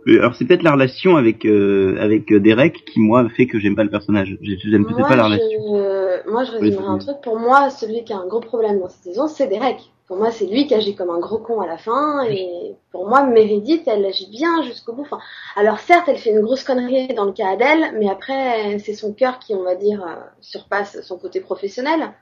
euh, 0.06 0.20
Alors 0.20 0.34
c'est 0.36 0.44
peut-être 0.44 0.62
la 0.62 0.72
relation 0.72 1.16
avec 1.16 1.44
euh, 1.44 1.96
avec 1.98 2.30
euh, 2.32 2.38
Derek 2.38 2.84
qui 2.84 3.00
moi 3.00 3.28
fait 3.36 3.46
que 3.46 3.58
j'aime 3.58 3.74
pas 3.74 3.84
le 3.84 3.90
personnage. 3.90 4.38
J'aime 4.40 4.86
peut-être 4.86 5.08
pas 5.08 5.16
la 5.16 5.24
relation. 5.24 5.48
je, 5.50 6.30
moi, 6.30 6.44
je 6.44 6.52
résumerai 6.52 6.86
un 6.86 6.98
truc. 6.98 7.16
Pour 7.22 7.38
moi, 7.38 7.70
celui 7.70 8.04
qui 8.04 8.12
a 8.12 8.18
un 8.18 8.26
gros 8.26 8.40
problème 8.40 8.80
dans 8.80 8.88
cette 8.88 9.02
saison, 9.02 9.26
c'est 9.26 9.48
Derek. 9.48 9.78
Pour 10.06 10.16
moi, 10.16 10.30
c'est 10.30 10.46
lui 10.46 10.66
qui 10.66 10.74
agit 10.74 10.94
comme 10.94 11.10
un 11.10 11.20
gros 11.20 11.38
con 11.38 11.60
à 11.60 11.66
la 11.66 11.78
fin. 11.78 12.22
Et 12.28 12.74
pour 12.90 13.08
moi, 13.08 13.24
Meredith, 13.24 13.84
elle 13.86 14.04
agit 14.04 14.28
bien 14.30 14.62
jusqu'au 14.62 14.92
bout. 14.92 15.02
Enfin, 15.02 15.20
alors 15.56 15.78
certes, 15.80 16.04
elle 16.08 16.18
fait 16.18 16.30
une 16.30 16.42
grosse 16.42 16.64
connerie 16.64 17.08
dans 17.14 17.24
le 17.24 17.32
cas 17.32 17.48
Adèle, 17.48 17.94
mais 17.98 18.10
après, 18.10 18.78
c'est 18.78 18.94
son 18.94 19.14
cœur 19.14 19.38
qui, 19.38 19.54
on 19.54 19.62
va 19.62 19.74
dire, 19.74 20.02
euh, 20.02 20.20
surpasse 20.40 21.00
son 21.02 21.18
côté 21.18 21.40
professionnel. 21.40 22.12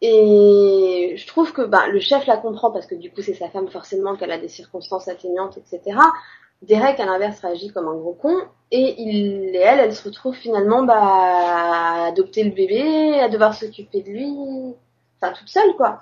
Et 0.00 1.14
je 1.16 1.26
trouve 1.26 1.52
que 1.52 1.62
bah, 1.62 1.88
le 1.88 1.98
chef 1.98 2.26
la 2.26 2.36
comprend 2.36 2.70
parce 2.70 2.86
que 2.86 2.94
du 2.94 3.10
coup, 3.10 3.20
c'est 3.22 3.34
sa 3.34 3.48
femme 3.48 3.68
forcément 3.68 4.16
qu'elle 4.16 4.30
a 4.30 4.38
des 4.38 4.48
circonstances 4.48 5.08
atténuantes, 5.08 5.58
etc. 5.58 5.98
Derek, 6.62 7.00
à 7.00 7.06
l'inverse, 7.06 7.40
réagit 7.40 7.72
comme 7.72 7.88
un 7.88 7.94
gros 7.94 8.14
con. 8.14 8.34
Et 8.70 8.94
il 8.98 9.54
et 9.54 9.58
elle, 9.58 9.80
elle 9.80 9.94
se 9.94 10.04
retrouve 10.04 10.34
finalement 10.34 10.84
bah, 10.84 11.00
à 11.00 12.06
adopter 12.08 12.44
le 12.44 12.50
bébé, 12.50 13.18
à 13.20 13.28
devoir 13.28 13.54
s'occuper 13.54 14.02
de 14.02 14.10
lui, 14.10 14.74
enfin 15.20 15.32
toute 15.32 15.48
seule 15.48 15.74
quoi. 15.76 16.00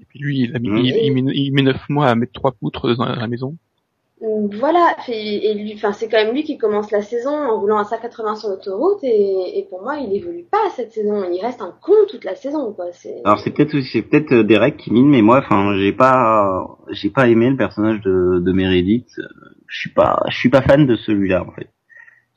Et 0.00 0.04
puis 0.04 0.18
lui, 0.18 0.40
il, 0.40 0.56
a 0.56 0.58
mis, 0.58 0.68
il, 0.68 0.96
il 0.96 1.12
met, 1.14 1.32
il 1.32 1.52
met 1.52 1.62
neuf 1.62 1.88
mois 1.88 2.08
à 2.08 2.14
mettre 2.14 2.32
trois 2.32 2.52
poutres 2.52 2.96
dans 2.96 3.06
la 3.06 3.26
maison. 3.28 3.56
Voilà, 4.60 4.94
et, 5.08 5.50
et 5.50 5.54
lui, 5.54 5.72
enfin 5.74 5.92
c'est 5.92 6.08
quand 6.08 6.22
même 6.22 6.32
lui 6.32 6.44
qui 6.44 6.56
commence 6.56 6.92
la 6.92 7.02
saison 7.02 7.30
en 7.30 7.58
roulant 7.58 7.78
à 7.78 7.84
180 7.84 8.36
sur 8.36 8.50
l'autoroute 8.50 9.02
et, 9.02 9.58
et 9.58 9.66
pour 9.68 9.82
moi 9.82 9.96
il 9.96 10.14
évolue 10.14 10.44
pas 10.48 10.70
cette 10.76 10.92
saison, 10.92 11.24
il 11.28 11.40
reste 11.40 11.60
un 11.60 11.74
con 11.82 11.92
toute 12.08 12.24
la 12.24 12.36
saison 12.36 12.72
quoi. 12.72 12.86
Alors 13.24 13.40
c'est 13.40 13.50
peut-être 13.50 13.80
c'est 13.80 14.02
peut-être 14.02 14.32
euh, 14.32 14.44
Derek 14.44 14.76
qui 14.76 14.92
mine, 14.92 15.08
mais 15.08 15.22
moi 15.22 15.38
enfin 15.38 15.76
j'ai 15.76 15.92
pas 15.92 16.78
j'ai 16.90 17.10
pas 17.10 17.26
aimé 17.28 17.50
le 17.50 17.56
personnage 17.56 18.00
de, 18.02 18.38
de 18.38 18.52
Meredith. 18.52 19.08
Euh, 19.18 19.24
Je 19.66 19.80
suis 19.80 19.90
pas 19.92 20.22
je 20.28 20.38
suis 20.38 20.50
pas 20.50 20.62
fan 20.62 20.86
de 20.86 20.94
celui-là 20.94 21.44
en 21.44 21.50
fait. 21.52 21.68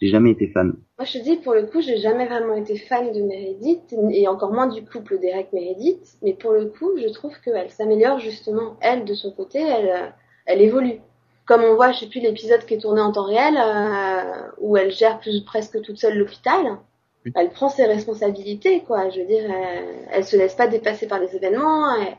J'ai 0.02 0.10
jamais 0.10 0.32
été 0.32 0.48
fan. 0.48 0.74
Moi, 1.00 1.06
je 1.06 1.20
te 1.20 1.24
dis, 1.24 1.38
pour 1.38 1.54
le 1.54 1.68
coup, 1.68 1.80
j'ai 1.80 1.98
jamais 1.98 2.28
vraiment 2.28 2.56
été 2.56 2.78
fan 2.78 3.14
de 3.14 3.22
Meredith, 3.22 3.96
et 4.12 4.28
encore 4.28 4.52
moins 4.52 4.68
du 4.68 4.84
couple 4.84 5.20
Derek-Meredith, 5.20 6.18
mais 6.22 6.34
pour 6.34 6.52
le 6.52 6.66
coup, 6.66 6.92
je 6.98 7.08
trouve 7.14 7.32
qu'elle 7.42 7.70
s'améliore 7.70 8.20
justement. 8.20 8.76
Elle, 8.82 9.06
de 9.06 9.14
son 9.14 9.32
côté, 9.32 9.60
elle, 9.60 9.88
euh, 9.88 10.10
elle 10.46 10.62
évolue. 10.62 11.00
Comme 11.48 11.64
on 11.64 11.76
voit, 11.76 11.92
je 11.92 12.00
sais 12.00 12.08
plus, 12.08 12.22
l'épisode 12.22 12.66
qui 12.66 12.74
est 12.76 12.80
tourné 12.82 13.02
en 13.02 13.12
temps 13.12 13.26
réel, 13.26 13.56
euh, 13.58 14.50
où 14.60 14.78
elle 14.78 14.92
gère 14.92 15.20
plus 15.20 15.44
presque 15.44 15.82
toute 15.82 15.98
seule 15.98 16.18
l'hôpital, 16.18 16.78
Oui. 17.26 17.32
elle 17.36 17.50
prend 17.52 17.70
ses 17.70 17.86
responsabilités, 17.86 18.82
quoi. 18.88 19.10
Je 19.10 19.20
veux 19.22 19.28
dire, 19.28 19.44
elle, 19.50 20.08
elle 20.12 20.24
se 20.26 20.36
laisse 20.38 20.56
pas 20.56 20.68
dépasser 20.68 21.08
par 21.08 21.20
les 21.20 21.36
événements, 21.36 21.94
elle, 21.96 22.16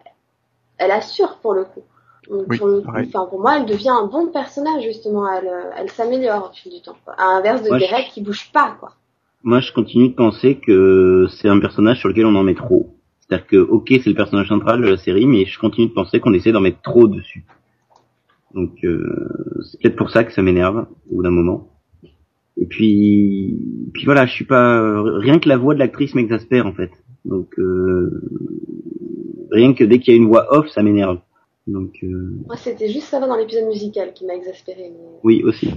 elle 0.78 0.90
assure 0.92 1.38
pour 1.38 1.54
le 1.54 1.64
coup. 1.64 1.82
Donc, 2.30 2.44
Oui, 2.48 2.58
pour, 2.58 2.66
le 2.68 2.80
coup, 2.80 2.86
pareil. 2.86 3.08
enfin, 3.12 3.26
pour 3.26 3.40
moi, 3.40 3.56
elle 3.58 3.66
devient 3.66 3.90
un 3.90 4.06
bon 4.06 4.26
personnage, 4.28 4.82
justement. 4.84 5.28
Elle, 5.32 5.46
euh, 5.48 5.70
elle 5.76 5.90
s'améliore 5.90 6.50
au 6.50 6.54
fil 6.54 6.72
du 6.72 6.80
temps. 6.82 6.96
Quoi. 7.04 7.14
À 7.18 7.34
l'inverse 7.34 7.62
de 7.62 7.68
Moi, 7.68 7.78
je- 7.78 7.84
Derek 7.84 8.08
qui 8.12 8.20
bouge 8.20 8.50
pas, 8.52 8.76
quoi. 8.80 8.92
Moi 9.42 9.60
je 9.60 9.72
continue 9.72 10.08
de 10.08 10.14
penser 10.14 10.56
que 10.56 11.26
c'est 11.30 11.48
un 11.48 11.60
personnage 11.60 12.00
sur 12.00 12.08
lequel 12.08 12.26
on 12.26 12.34
en 12.34 12.42
met 12.42 12.56
trop. 12.56 12.88
C'est-à-dire 13.20 13.46
que 13.46 13.56
ok 13.56 13.86
c'est 13.90 14.06
le 14.10 14.14
personnage 14.16 14.48
central 14.48 14.80
de 14.80 14.88
la 14.88 14.96
série, 14.96 15.24
mais 15.26 15.44
je 15.44 15.56
continue 15.60 15.86
de 15.88 15.92
penser 15.92 16.18
qu'on 16.18 16.32
essaie 16.34 16.50
d'en 16.50 16.60
mettre 16.60 16.80
trop 16.82 17.06
dessus. 17.06 17.44
Donc 18.56 18.72
euh, 18.84 19.28
c'est 19.70 19.80
peut-être 19.80 19.96
pour 19.96 20.10
ça 20.10 20.24
que 20.24 20.32
ça 20.32 20.42
m'énerve 20.42 20.86
au 21.10 21.16
bout 21.16 21.22
d'un 21.22 21.30
moment. 21.30 21.68
Et 22.56 22.66
puis 22.66 23.56
puis 23.92 24.04
voilà, 24.06 24.26
je 24.26 24.32
suis 24.32 24.46
pas 24.46 25.02
rien 25.20 25.38
que 25.38 25.48
la 25.48 25.58
voix 25.58 25.74
de 25.74 25.78
l'actrice 25.78 26.14
m'exaspère 26.14 26.66
en 26.66 26.72
fait. 26.72 26.90
Donc 27.24 27.58
euh, 27.58 28.22
rien 29.50 29.74
que 29.74 29.84
dès 29.84 29.98
qu'il 29.98 30.14
y 30.14 30.16
a 30.16 30.20
une 30.20 30.26
voix 30.28 30.46
off, 30.56 30.68
ça 30.70 30.82
m'énerve. 30.82 31.20
Donc 31.66 31.96
euh, 32.02 32.32
Moi, 32.46 32.56
c'était 32.56 32.88
juste 32.88 33.08
ça 33.08 33.20
va 33.20 33.26
dans 33.28 33.36
l'épisode 33.36 33.66
musical 33.68 34.12
qui 34.14 34.24
m'a 34.24 34.34
exaspéré. 34.34 34.90
Mais... 34.90 35.18
oui 35.22 35.42
aussi. 35.44 35.70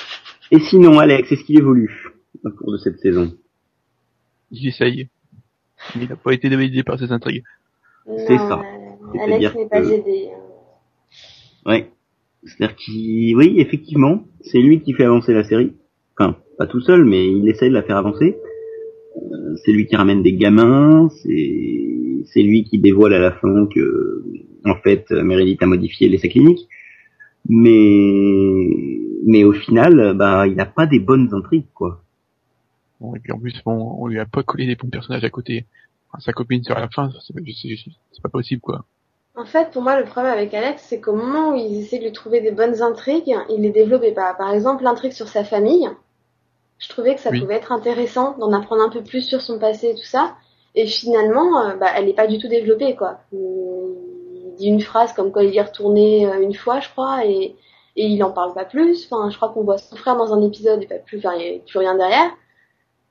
Et 0.50 0.58
sinon 0.60 0.98
Alex, 0.98 1.32
est-ce 1.32 1.44
qu'il 1.44 1.58
évolue 1.58 2.12
au 2.44 2.50
cours 2.50 2.72
de 2.72 2.78
cette 2.78 2.98
saison? 3.00 3.32
Il 4.50 4.66
essaye. 4.68 5.08
Mais 5.96 6.04
il 6.04 6.08
n'a 6.08 6.16
pas 6.16 6.32
été 6.32 6.48
aidé 6.48 6.82
par 6.82 6.98
ses 6.98 7.10
intrigues. 7.12 7.44
C'est 8.26 8.36
Non, 8.36 8.48
ça. 8.48 8.60
euh, 8.60 9.18
Alex 9.20 9.54
n'est 9.54 9.68
pas 9.68 9.80
que- 9.80 9.88
aidé. 9.92 10.28
Ouais. 11.66 11.90
C'est-à-dire 12.44 12.76
qu'il, 12.76 13.36
oui, 13.36 13.54
effectivement, 13.58 14.24
c'est 14.40 14.60
lui 14.60 14.80
qui 14.80 14.92
fait 14.92 15.04
avancer 15.04 15.32
la 15.32 15.44
série. 15.44 15.72
Enfin, 16.18 16.36
pas 16.56 16.66
tout 16.66 16.80
seul, 16.80 17.04
mais 17.04 17.28
il 17.28 17.48
essaie 17.48 17.68
de 17.68 17.74
la 17.74 17.82
faire 17.82 17.96
avancer. 17.96 18.36
Euh, 19.16 19.56
c'est 19.64 19.72
lui 19.72 19.86
qui 19.86 19.96
ramène 19.96 20.22
des 20.22 20.34
gamins, 20.34 21.08
c'est, 21.22 22.42
lui 22.42 22.64
qui 22.64 22.78
dévoile 22.78 23.14
à 23.14 23.18
la 23.18 23.32
fin 23.32 23.66
que, 23.66 24.24
en 24.64 24.76
fait, 24.76 25.10
Meredith 25.10 25.62
a 25.62 25.66
modifié 25.66 26.08
l'essai 26.08 26.28
clinique. 26.28 26.68
Mais, 27.48 28.68
mais 29.26 29.44
au 29.44 29.52
final, 29.52 30.14
bah, 30.16 30.46
il 30.46 30.54
n'a 30.54 30.66
pas 30.66 30.86
des 30.86 31.00
bonnes 31.00 31.28
intrigues, 31.32 31.66
quoi. 31.74 32.02
Bon, 33.00 33.14
et 33.14 33.20
puis 33.20 33.32
en 33.32 33.38
plus, 33.38 33.54
bon, 33.64 33.96
on 33.98 34.06
lui 34.08 34.18
a 34.18 34.26
pas 34.26 34.42
collé 34.42 34.66
des 34.66 34.74
bons 34.74 34.90
personnages 34.90 35.24
à 35.24 35.30
côté. 35.30 35.66
Enfin, 36.08 36.20
sa 36.20 36.32
copine 36.32 36.62
sur 36.62 36.74
la 36.74 36.88
fin, 36.88 37.10
c'est 37.26 38.22
pas 38.22 38.28
possible, 38.28 38.60
quoi. 38.60 38.84
En 39.38 39.44
fait, 39.44 39.70
pour 39.70 39.82
moi, 39.82 39.96
le 39.96 40.04
problème 40.04 40.32
avec 40.32 40.52
Alex, 40.52 40.82
c'est 40.88 41.00
qu'au 41.00 41.12
moment 41.12 41.50
où 41.50 41.54
ils 41.54 41.80
essaient 41.80 41.98
de 42.00 42.04
lui 42.04 42.12
trouver 42.12 42.40
des 42.40 42.50
bonnes 42.50 42.82
intrigues, 42.82 43.36
il 43.48 43.60
les 43.62 43.70
développait 43.70 44.10
pas. 44.10 44.34
Par 44.34 44.52
exemple, 44.52 44.82
l'intrigue 44.82 45.12
sur 45.12 45.28
sa 45.28 45.44
famille, 45.44 45.88
je 46.78 46.88
trouvais 46.88 47.14
que 47.14 47.20
ça 47.20 47.30
Oui. 47.30 47.40
pouvait 47.40 47.54
être 47.54 47.70
intéressant 47.70 48.36
d'en 48.38 48.52
apprendre 48.52 48.82
un 48.82 48.88
peu 48.88 49.00
plus 49.00 49.22
sur 49.22 49.40
son 49.40 49.60
passé 49.60 49.90
et 49.90 49.94
tout 49.94 50.04
ça. 50.04 50.34
Et 50.74 50.86
finalement, 50.86 51.60
euh, 51.60 51.76
bah, 51.76 51.86
elle 51.94 52.06
n'est 52.06 52.14
pas 52.14 52.26
du 52.26 52.38
tout 52.38 52.48
développée, 52.48 52.96
quoi. 52.96 53.18
Il 53.32 54.54
dit 54.56 54.66
une 54.66 54.80
phrase 54.80 55.12
comme 55.12 55.30
quoi 55.30 55.44
il 55.44 55.54
y 55.54 55.58
est 55.58 55.62
retourné 55.62 56.26
euh, 56.26 56.42
une 56.42 56.54
fois, 56.54 56.80
je 56.80 56.88
crois, 56.88 57.24
et, 57.24 57.54
et 57.94 58.06
il 58.06 58.24
en 58.24 58.32
parle 58.32 58.54
pas 58.54 58.64
plus. 58.64 59.06
Enfin, 59.08 59.30
je 59.30 59.36
crois 59.36 59.50
qu'on 59.50 59.62
voit 59.62 59.78
son 59.78 59.94
frère 59.94 60.16
dans 60.16 60.34
un 60.34 60.42
épisode 60.42 60.82
et 60.82 60.86
pas 60.88 60.98
plus, 60.98 61.18
enfin, 61.18 61.36
il 61.38 61.48
n'y 61.48 61.56
a 61.58 61.60
plus 61.60 61.78
rien 61.78 61.94
derrière. 61.94 62.30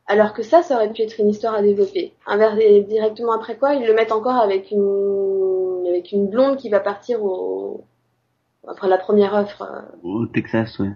Alors 0.08 0.34
que 0.34 0.44
ça, 0.44 0.62
ça 0.62 0.76
aurait 0.76 0.92
pu 0.92 1.04
être 1.04 1.20
une 1.22 1.30
histoire 1.30 1.56
à 1.56 1.62
développer. 1.62 2.14
Inverse, 2.26 2.58
et 2.60 2.82
directement 2.82 3.32
après 3.32 3.56
quoi, 3.56 3.76
ils 3.76 3.86
le 3.86 3.94
mettent 3.94 4.12
encore 4.12 4.38
avec 4.38 4.72
une, 4.72 5.57
avec 5.98 6.12
une 6.12 6.28
blonde 6.30 6.58
qui 6.58 6.70
va 6.70 6.80
partir 6.80 7.24
au, 7.24 7.84
après 8.68 8.88
la 8.88 8.98
première 8.98 9.34
offre. 9.34 9.62
euh. 9.64 9.82
Au 10.04 10.26
Texas, 10.28 10.80
ouais. 10.80 10.92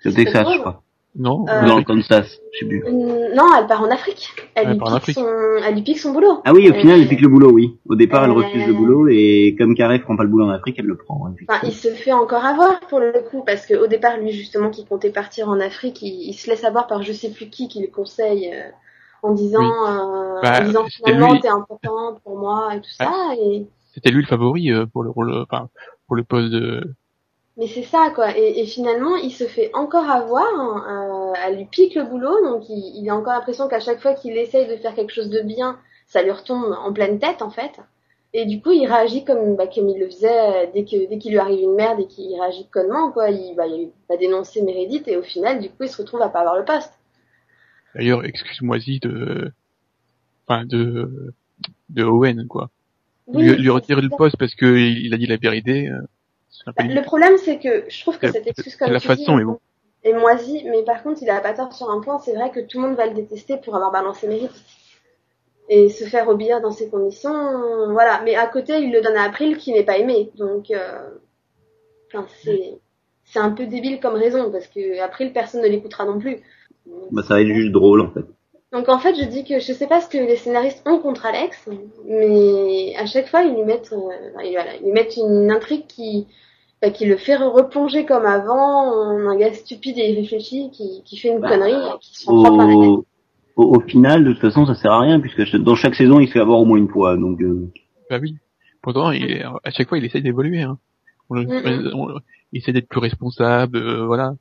C'est 0.00 0.10
au 0.10 0.12
Texas, 0.12 0.42
drôle. 0.44 0.54
je 0.56 0.60
crois. 0.60 0.80
Non, 1.16 1.46
Euh, 1.48 1.62
Ou 1.62 1.66
dans 1.68 1.76
le 1.76 1.84
Kansas, 1.84 2.40
je 2.52 2.58
sais 2.58 2.66
plus. 2.66 2.82
Euh, 2.84 2.90
Non, 3.36 3.44
elle 3.56 3.68
part 3.68 3.82
en 3.82 3.88
Afrique. 3.90 4.30
Elle, 4.56 4.64
Elle 4.66 4.72
lui 4.72 4.78
part 4.80 4.88
en 4.88 4.96
pique 4.98 5.10
Afrique. 5.10 5.18
son, 5.18 5.26
elle 5.64 5.74
lui 5.74 5.82
pique 5.82 5.98
son 6.00 6.12
boulot. 6.12 6.40
Ah 6.44 6.52
oui, 6.52 6.68
au 6.68 6.74
Euh, 6.74 6.80
final, 6.80 7.00
elle 7.00 7.06
pique 7.08 7.20
le 7.20 7.28
boulot, 7.28 7.52
oui. 7.52 7.78
Au 7.88 7.94
départ, 7.94 8.24
elle 8.24 8.30
euh, 8.30 8.34
refuse 8.34 8.66
le 8.66 8.72
boulot, 8.72 9.06
et 9.08 9.54
comme 9.56 9.76
Carré 9.76 10.00
prend 10.00 10.16
pas 10.16 10.24
le 10.24 10.28
boulot 10.28 10.46
en 10.46 10.50
Afrique, 10.50 10.74
elle 10.80 10.86
le 10.86 10.96
prend. 10.96 11.28
Enfin, 11.48 11.60
il 11.62 11.72
se 11.72 11.86
fait 11.90 12.12
encore 12.12 12.44
avoir 12.44 12.80
pour 12.80 12.98
le 12.98 13.12
coup, 13.30 13.44
parce 13.46 13.64
qu'au 13.64 13.86
départ, 13.86 14.16
lui, 14.18 14.32
justement, 14.32 14.70
qui 14.70 14.84
comptait 14.86 15.10
partir 15.10 15.48
en 15.48 15.60
Afrique, 15.60 16.02
il, 16.02 16.30
il 16.30 16.34
se 16.34 16.50
laisse 16.50 16.64
avoir 16.64 16.88
par 16.88 17.04
je 17.04 17.12
sais 17.12 17.30
plus 17.30 17.46
qui 17.48 17.68
qui 17.68 17.80
le 17.80 17.92
conseille 17.94 18.50
euh, 18.52 18.70
en 19.22 19.34
disant, 19.34 19.62
euh, 19.62 20.40
Bah, 20.42 20.62
en 20.62 20.64
disant 20.64 20.84
finalement, 20.86 21.38
t'es 21.38 21.48
important 21.48 22.18
pour 22.24 22.36
moi 22.40 22.74
et 22.74 22.80
tout 22.80 22.90
ça. 22.90 23.12
Et... 23.40 23.66
c'était 23.94 24.10
lui 24.10 24.22
le 24.22 24.28
favori 24.28 24.70
euh, 24.70 24.86
pour 24.86 25.02
le 25.02 25.10
rôle, 25.10 25.32
enfin, 25.48 25.68
pour 26.06 26.16
le 26.16 26.24
poste 26.24 26.50
de... 26.50 26.94
Mais 27.56 27.68
c'est 27.68 27.84
ça, 27.84 28.10
quoi. 28.14 28.36
Et, 28.36 28.60
et 28.60 28.66
finalement, 28.66 29.14
il 29.14 29.30
se 29.30 29.44
fait 29.44 29.70
encore 29.74 30.10
avoir, 30.10 30.48
hein, 30.54 31.32
euh, 31.32 31.38
elle 31.46 31.56
lui 31.56 31.66
pique 31.66 31.94
le 31.94 32.04
boulot, 32.04 32.44
donc 32.44 32.68
il, 32.68 33.00
il 33.00 33.08
a 33.08 33.14
encore 33.16 33.32
l'impression 33.32 33.68
qu'à 33.68 33.80
chaque 33.80 34.00
fois 34.00 34.14
qu'il 34.14 34.36
essaye 34.36 34.66
de 34.66 34.76
faire 34.76 34.94
quelque 34.94 35.12
chose 35.12 35.30
de 35.30 35.40
bien, 35.40 35.78
ça 36.06 36.22
lui 36.22 36.32
retombe 36.32 36.76
en 36.78 36.92
pleine 36.92 37.20
tête, 37.20 37.42
en 37.42 37.50
fait. 37.50 37.80
Et 38.32 38.46
du 38.46 38.60
coup, 38.60 38.72
il 38.72 38.86
réagit 38.88 39.24
comme, 39.24 39.54
bah, 39.54 39.68
comme 39.72 39.88
il 39.88 40.00
le 40.00 40.06
faisait 40.06 40.26
euh, 40.28 40.66
dès 40.74 40.84
que 40.84 41.08
dès 41.08 41.18
qu'il 41.18 41.30
lui 41.30 41.38
arrive 41.38 41.62
une 41.62 41.76
merde 41.76 42.00
et 42.00 42.08
qu'il 42.08 42.34
réagit 42.40 42.68
connement, 42.68 43.12
quoi. 43.12 43.30
Il 43.30 43.54
va, 43.54 43.68
il 43.68 43.92
va 44.10 44.16
dénoncer 44.16 44.60
Meredith 44.62 45.06
et 45.06 45.16
au 45.16 45.22
final, 45.22 45.60
du 45.60 45.68
coup, 45.68 45.84
il 45.84 45.88
se 45.88 46.02
retrouve 46.02 46.22
à 46.22 46.28
pas 46.28 46.40
avoir 46.40 46.58
le 46.58 46.64
poste. 46.64 46.92
D'ailleurs, 47.94 48.24
excuse-moi-y 48.24 48.98
de, 48.98 49.52
enfin 50.48 50.64
de, 50.64 51.32
de 51.90 52.02
Owen 52.02 52.48
quoi. 52.48 52.70
Oui, 53.26 53.56
lui, 53.56 53.70
retirer 53.70 54.02
le 54.02 54.10
poste 54.10 54.36
parce 54.36 54.54
que 54.54 54.66
il 54.66 55.12
a 55.14 55.16
dit 55.16 55.26
la 55.26 55.36
vérité. 55.36 55.88
euh, 55.88 56.00
Bah, 56.66 56.84
le 56.84 57.02
problème, 57.02 57.36
c'est 57.38 57.58
que 57.58 57.84
je 57.88 58.00
trouve 58.02 58.18
que 58.18 58.26
C'est- 58.26 58.34
cette 58.34 58.46
excuse, 58.46 58.76
comme 58.76 58.92
la 58.92 59.00
tu 59.00 59.06
façon, 59.08 59.32
dis, 59.32 59.38
mais 59.38 59.44
bon. 59.44 59.58
est 60.02 60.12
moisie, 60.12 60.62
mais 60.70 60.82
par 60.84 61.02
contre, 61.02 61.22
il 61.22 61.30
a 61.30 61.40
pas 61.40 61.54
tort 61.54 61.72
sur 61.72 61.90
un 61.90 62.00
point, 62.00 62.18
c'est 62.18 62.34
vrai 62.34 62.50
que 62.50 62.60
tout 62.60 62.80
le 62.80 62.88
monde 62.88 62.96
va 62.96 63.06
le 63.06 63.14
détester 63.14 63.56
pour 63.56 63.74
avoir 63.74 63.90
balancé 63.92 64.28
Meredith. 64.28 64.52
Et 65.70 65.88
se 65.88 66.04
faire 66.04 66.28
obéir 66.28 66.60
dans 66.60 66.70
ces 66.70 66.90
conditions, 66.90 67.90
voilà. 67.92 68.20
Mais 68.24 68.34
à 68.34 68.46
côté, 68.46 68.78
il 68.80 68.92
le 68.92 69.00
donne 69.00 69.16
à 69.16 69.22
April 69.24 69.56
qui 69.56 69.72
n'est 69.72 69.82
pas 69.84 69.96
aimé, 69.96 70.30
donc, 70.36 70.70
euh, 70.70 71.08
enfin, 72.12 72.26
c'est, 72.42 72.74
c'est 73.24 73.38
un 73.38 73.50
peu 73.50 73.66
débile 73.66 73.98
comme 73.98 74.14
raison, 74.14 74.50
parce 74.52 74.66
que 74.66 75.00
April, 75.00 75.32
personne 75.32 75.62
ne 75.62 75.68
l'écoutera 75.68 76.04
non 76.04 76.18
plus. 76.18 76.36
Bah, 77.10 77.22
ça 77.22 77.34
va 77.34 77.40
être 77.40 77.48
juste 77.48 77.72
drôle 77.72 78.02
en 78.02 78.10
fait. 78.12 78.26
Donc 78.74 78.88
en 78.88 78.98
fait, 78.98 79.14
je 79.14 79.24
dis 79.24 79.44
que 79.44 79.60
je 79.60 79.72
sais 79.72 79.86
pas 79.86 80.00
ce 80.00 80.08
que 80.08 80.18
les 80.18 80.36
scénaristes 80.36 80.82
ont 80.86 80.98
contre 80.98 81.26
Alex, 81.26 81.68
mais 82.08 82.94
à 82.98 83.06
chaque 83.06 83.28
fois, 83.28 83.42
ils 83.42 83.54
lui 83.54 83.62
mettent, 83.62 83.92
euh, 83.92 83.98
voilà, 84.34 84.74
ils 84.80 84.84
lui 84.84 84.92
mettent 84.92 85.16
une 85.16 85.50
intrigue 85.50 85.86
qui, 85.86 86.26
bah, 86.82 86.90
qui 86.90 87.06
le 87.06 87.16
fait 87.16 87.36
replonger 87.36 88.04
comme 88.04 88.26
avant, 88.26 88.90
en 88.92 89.28
un 89.28 89.36
gars 89.36 89.52
stupide 89.52 89.96
et 89.98 90.10
irréfléchi 90.12 90.70
qui, 90.72 91.02
qui 91.04 91.16
fait 91.18 91.28
une 91.28 91.38
Bah, 91.38 91.50
connerie 91.50 91.72
et 91.72 91.98
qui 92.00 92.16
se 92.16 92.26
rend 92.26 92.42
propre 92.42 92.60
à 92.60 92.66
la 92.66 92.72
tête. 92.72 92.76
Au, 92.76 93.06
au, 93.56 93.76
au 93.76 93.80
final, 93.80 94.24
de 94.24 94.32
toute 94.32 94.40
façon, 94.42 94.66
ça 94.66 94.74
sert 94.74 94.92
à 94.92 95.00
rien 95.00 95.20
puisque 95.20 95.56
dans 95.56 95.76
chaque 95.76 95.94
saison, 95.94 96.18
il 96.18 96.26
se 96.26 96.32
fait 96.32 96.40
avoir 96.40 96.58
au 96.58 96.64
moins 96.64 96.78
une 96.78 96.88
fois. 96.88 97.16
Donc, 97.16 97.40
euh, 97.42 97.70
Bah 98.10 98.18
oui. 98.20 98.34
Pourtant, 98.82 99.12
il 99.12 99.30
est- 99.30 99.42
à 99.44 99.70
chaque 99.70 99.88
fois, 99.88 99.98
il 99.98 100.04
essaye 100.04 100.22
d'évoluer. 100.22 100.62
Hein. 100.62 100.78
On, 101.30 101.34
le- 101.36 101.94
on- 101.94 102.18
il 102.52 102.58
essaie 102.60 102.72
d'être 102.72 102.88
plus 102.88 103.00
responsable, 103.00 103.78
euh, 103.78 104.04
voilà. 104.04 104.34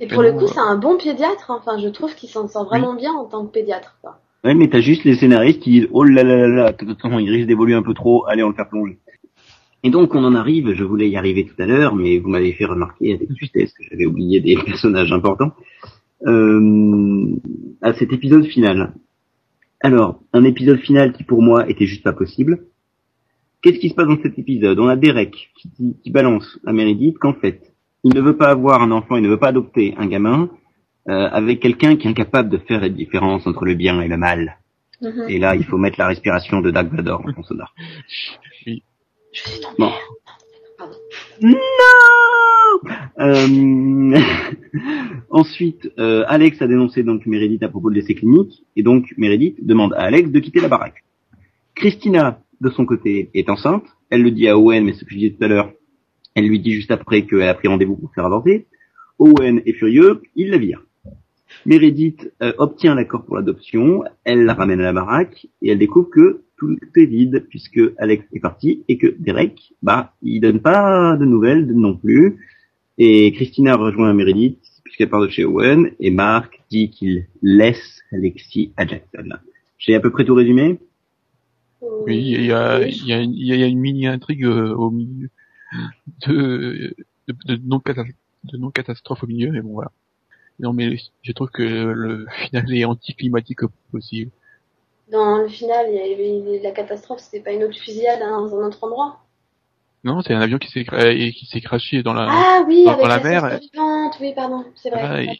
Et 0.00 0.06
pour 0.06 0.22
le 0.22 0.32
coup, 0.32 0.44
euh, 0.44 0.48
c'est 0.48 0.58
un 0.60 0.76
bon 0.78 0.96
pédiatre. 0.96 1.50
hein. 1.50 1.58
Enfin, 1.60 1.78
je 1.78 1.88
trouve 1.88 2.14
qu'il 2.14 2.28
s'en 2.28 2.48
sort 2.48 2.64
vraiment 2.64 2.94
bien 2.94 3.12
en 3.12 3.24
tant 3.26 3.44
que 3.46 3.52
pédiatre. 3.52 3.98
Quoi. 4.00 4.18
ouais, 4.44 4.54
mais 4.54 4.68
t'as 4.68 4.80
juste 4.80 5.04
les 5.04 5.14
scénaristes 5.16 5.60
qui 5.60 5.70
disent 5.70 5.88
oh 5.92 6.02
là 6.04 6.22
là 6.22 6.36
là 6.36 6.48
là, 6.48 6.72
de 6.72 6.84
toute 6.86 7.00
façon, 7.00 7.18
il 7.18 7.30
risque 7.30 7.46
d'évoluer 7.46 7.74
un 7.74 7.82
peu 7.82 7.94
trop. 7.94 8.24
Allez, 8.28 8.42
on 8.42 8.48
le 8.48 8.54
fait 8.54 8.64
plonger. 8.68 8.98
Et 9.84 9.90
donc, 9.90 10.14
on 10.14 10.24
en 10.24 10.34
arrive. 10.34 10.72
Je 10.74 10.84
voulais 10.84 11.08
y 11.08 11.16
arriver 11.16 11.44
tout 11.44 11.60
à 11.60 11.66
l'heure, 11.66 11.94
mais 11.94 12.18
vous 12.18 12.28
m'avez 12.28 12.52
fait 12.52 12.64
remarquer 12.64 13.14
avec 13.14 13.28
justesse 13.36 13.72
que 13.72 13.82
j'avais 13.90 14.06
oublié 14.06 14.40
des 14.40 14.56
personnages 14.66 15.12
importants. 15.12 15.52
Euh, 16.26 17.36
à 17.82 17.92
cet 17.94 18.12
épisode 18.12 18.46
final. 18.46 18.94
Alors, 19.80 20.20
un 20.32 20.44
épisode 20.44 20.78
final 20.78 21.12
qui 21.12 21.24
pour 21.24 21.42
moi 21.42 21.68
était 21.68 21.86
juste 21.86 22.04
pas 22.04 22.12
possible. 22.12 22.66
Qu'est-ce 23.60 23.78
qui 23.80 23.88
se 23.90 23.94
passe 23.94 24.06
dans 24.06 24.22
cet 24.22 24.38
épisode? 24.38 24.78
On 24.78 24.86
a 24.88 24.94
Derek 24.96 25.50
qui, 25.56 25.70
qui, 25.72 25.96
qui 26.02 26.10
balance 26.10 26.60
à 26.64 26.72
Meredith 26.72 27.18
qu'en 27.18 27.34
fait, 27.34 27.71
il 28.04 28.14
ne 28.14 28.20
veut 28.20 28.36
pas 28.36 28.48
avoir 28.48 28.82
un 28.82 28.90
enfant, 28.90 29.16
il 29.16 29.22
ne 29.22 29.28
veut 29.28 29.38
pas 29.38 29.48
adopter 29.48 29.94
un 29.96 30.06
gamin 30.06 30.50
euh, 31.08 31.28
avec 31.30 31.60
quelqu'un 31.60 31.96
qui 31.96 32.06
est 32.06 32.10
incapable 32.10 32.48
de 32.48 32.58
faire 32.58 32.80
la 32.80 32.88
différence 32.88 33.46
entre 33.46 33.64
le 33.64 33.74
bien 33.74 34.00
et 34.00 34.08
le 34.08 34.16
mal. 34.16 34.58
Mhm. 35.00 35.24
Et 35.28 35.38
là, 35.38 35.54
il 35.56 35.64
faut 35.64 35.78
mettre 35.78 35.98
la 35.98 36.06
respiration 36.06 36.60
de 36.60 36.70
Dark 36.70 36.92
Vador 36.92 37.24
en 37.36 37.42
sonore. 37.42 37.74
Oui. 38.66 38.82
Je 39.32 39.40
suis 39.40 39.60
Bon. 39.78 39.92
Non 41.42 41.58
Euh, 43.18 44.18
Ensuite, 45.30 45.90
euh, 45.98 46.24
Alex 46.26 46.60
a 46.62 46.66
dénoncé 46.66 47.02
donc 47.02 47.26
Meredith 47.26 47.62
à 47.62 47.68
propos 47.68 47.90
de 47.90 47.94
l'essai 47.94 48.14
clinique, 48.14 48.64
et 48.76 48.82
donc 48.82 49.12
Meredith 49.16 49.64
demande 49.64 49.94
à 49.94 50.02
Alex 50.02 50.30
de 50.30 50.38
quitter 50.40 50.60
la 50.60 50.68
baraque. 50.68 51.04
Christina, 51.74 52.40
de 52.60 52.70
son 52.70 52.84
côté, 52.84 53.30
est 53.34 53.48
enceinte. 53.48 53.84
Elle 54.10 54.22
le 54.22 54.30
dit 54.30 54.48
à 54.48 54.58
Owen, 54.58 54.84
mais 54.84 54.92
ce 54.92 55.04
que 55.04 55.10
je 55.10 55.16
disais 55.16 55.30
tout 55.30 55.44
à 55.44 55.48
l'heure, 55.48 55.72
elle 56.34 56.48
lui 56.48 56.60
dit 56.60 56.72
juste 56.72 56.90
après 56.90 57.26
qu'elle 57.26 57.42
a 57.42 57.54
pris 57.54 57.68
rendez-vous 57.68 57.96
pour 57.96 58.12
faire 58.14 58.26
avorter. 58.26 58.66
Owen 59.18 59.62
est 59.66 59.72
furieux, 59.74 60.22
il 60.36 60.50
la 60.50 60.58
vire. 60.58 60.82
Meredith 61.66 62.32
euh, 62.42 62.52
obtient 62.58 62.94
l'accord 62.94 63.24
pour 63.24 63.36
l'adoption, 63.36 64.04
elle 64.24 64.44
la 64.44 64.54
ramène 64.54 64.80
à 64.80 64.84
la 64.84 64.92
baraque, 64.92 65.46
et 65.60 65.70
elle 65.70 65.78
découvre 65.78 66.10
que 66.10 66.42
tout 66.56 66.76
est 66.96 67.06
vide, 67.06 67.46
puisque 67.48 67.80
Alex 67.98 68.24
est 68.32 68.40
parti, 68.40 68.84
et 68.88 68.98
que 68.98 69.14
Derek, 69.18 69.74
bah, 69.82 70.14
il 70.22 70.40
donne 70.40 70.60
pas 70.60 71.16
de 71.16 71.24
nouvelles 71.24 71.66
non 71.66 71.96
plus. 71.96 72.38
Et 72.98 73.32
Christina 73.32 73.76
rejoint 73.76 74.12
Meredith, 74.14 74.60
puisqu'elle 74.84 75.10
part 75.10 75.22
de 75.22 75.28
chez 75.28 75.44
Owen, 75.44 75.90
et 76.00 76.10
Mark 76.10 76.60
dit 76.70 76.90
qu'il 76.90 77.26
laisse 77.42 78.00
Alexis 78.12 78.72
à 78.76 78.86
Jackson. 78.86 79.28
J'ai 79.78 79.94
à 79.94 80.00
peu 80.00 80.10
près 80.10 80.24
tout 80.24 80.34
résumé? 80.34 80.78
Oui, 82.06 82.16
il 82.16 82.44
y 82.44 82.52
a, 82.52 83.66
une 83.68 83.80
mini 83.80 84.06
intrigue 84.06 84.44
euh, 84.44 84.74
au 84.74 84.90
milieu 84.90 85.28
de, 86.26 86.94
de, 87.28 87.34
de 87.46 87.56
non 87.64 87.80
catastrophe, 87.80 88.16
de 88.44 88.56
non 88.58 88.70
catastrophe 88.70 89.22
au 89.24 89.26
milieu, 89.26 89.50
mais 89.50 89.60
bon 89.62 89.72
voilà. 89.72 89.92
Non 90.60 90.72
mais 90.72 90.96
je 91.22 91.32
trouve 91.32 91.50
que 91.50 91.62
le 91.62 92.26
final 92.46 92.74
est 92.74 92.84
anticlimatique 92.84 93.60
possible. 93.90 94.30
Dans 95.10 95.38
le 95.38 95.48
final, 95.48 95.86
il 95.90 95.94
y 95.96 96.00
avait 96.00 96.62
la 96.62 96.70
catastrophe, 96.70 97.20
c'était 97.20 97.40
pas 97.42 97.52
une 97.52 97.64
autre 97.64 97.78
fusillade 97.78 98.22
hein, 98.22 98.40
dans 98.40 98.56
un 98.58 98.66
autre 98.66 98.82
endroit. 98.82 99.18
Non, 100.04 100.20
c'est 100.22 100.34
un 100.34 100.40
avion 100.40 100.58
qui 100.58 100.68
s'est 100.68 100.84
qui 100.84 101.46
s'est 101.46 101.60
craché 101.60 102.02
dans 102.02 102.12
la. 102.12 102.26
Ah 102.28 102.64
oui, 102.66 102.84
dans- 102.84 102.92
avec 102.92 103.02
dans 103.02 103.08
la 103.08 103.16
la, 103.18 103.22
mer, 103.22 103.60
oui, 104.20 104.32
pardon, 104.34 104.64
c'est 104.74 104.90
vrai. 104.90 105.38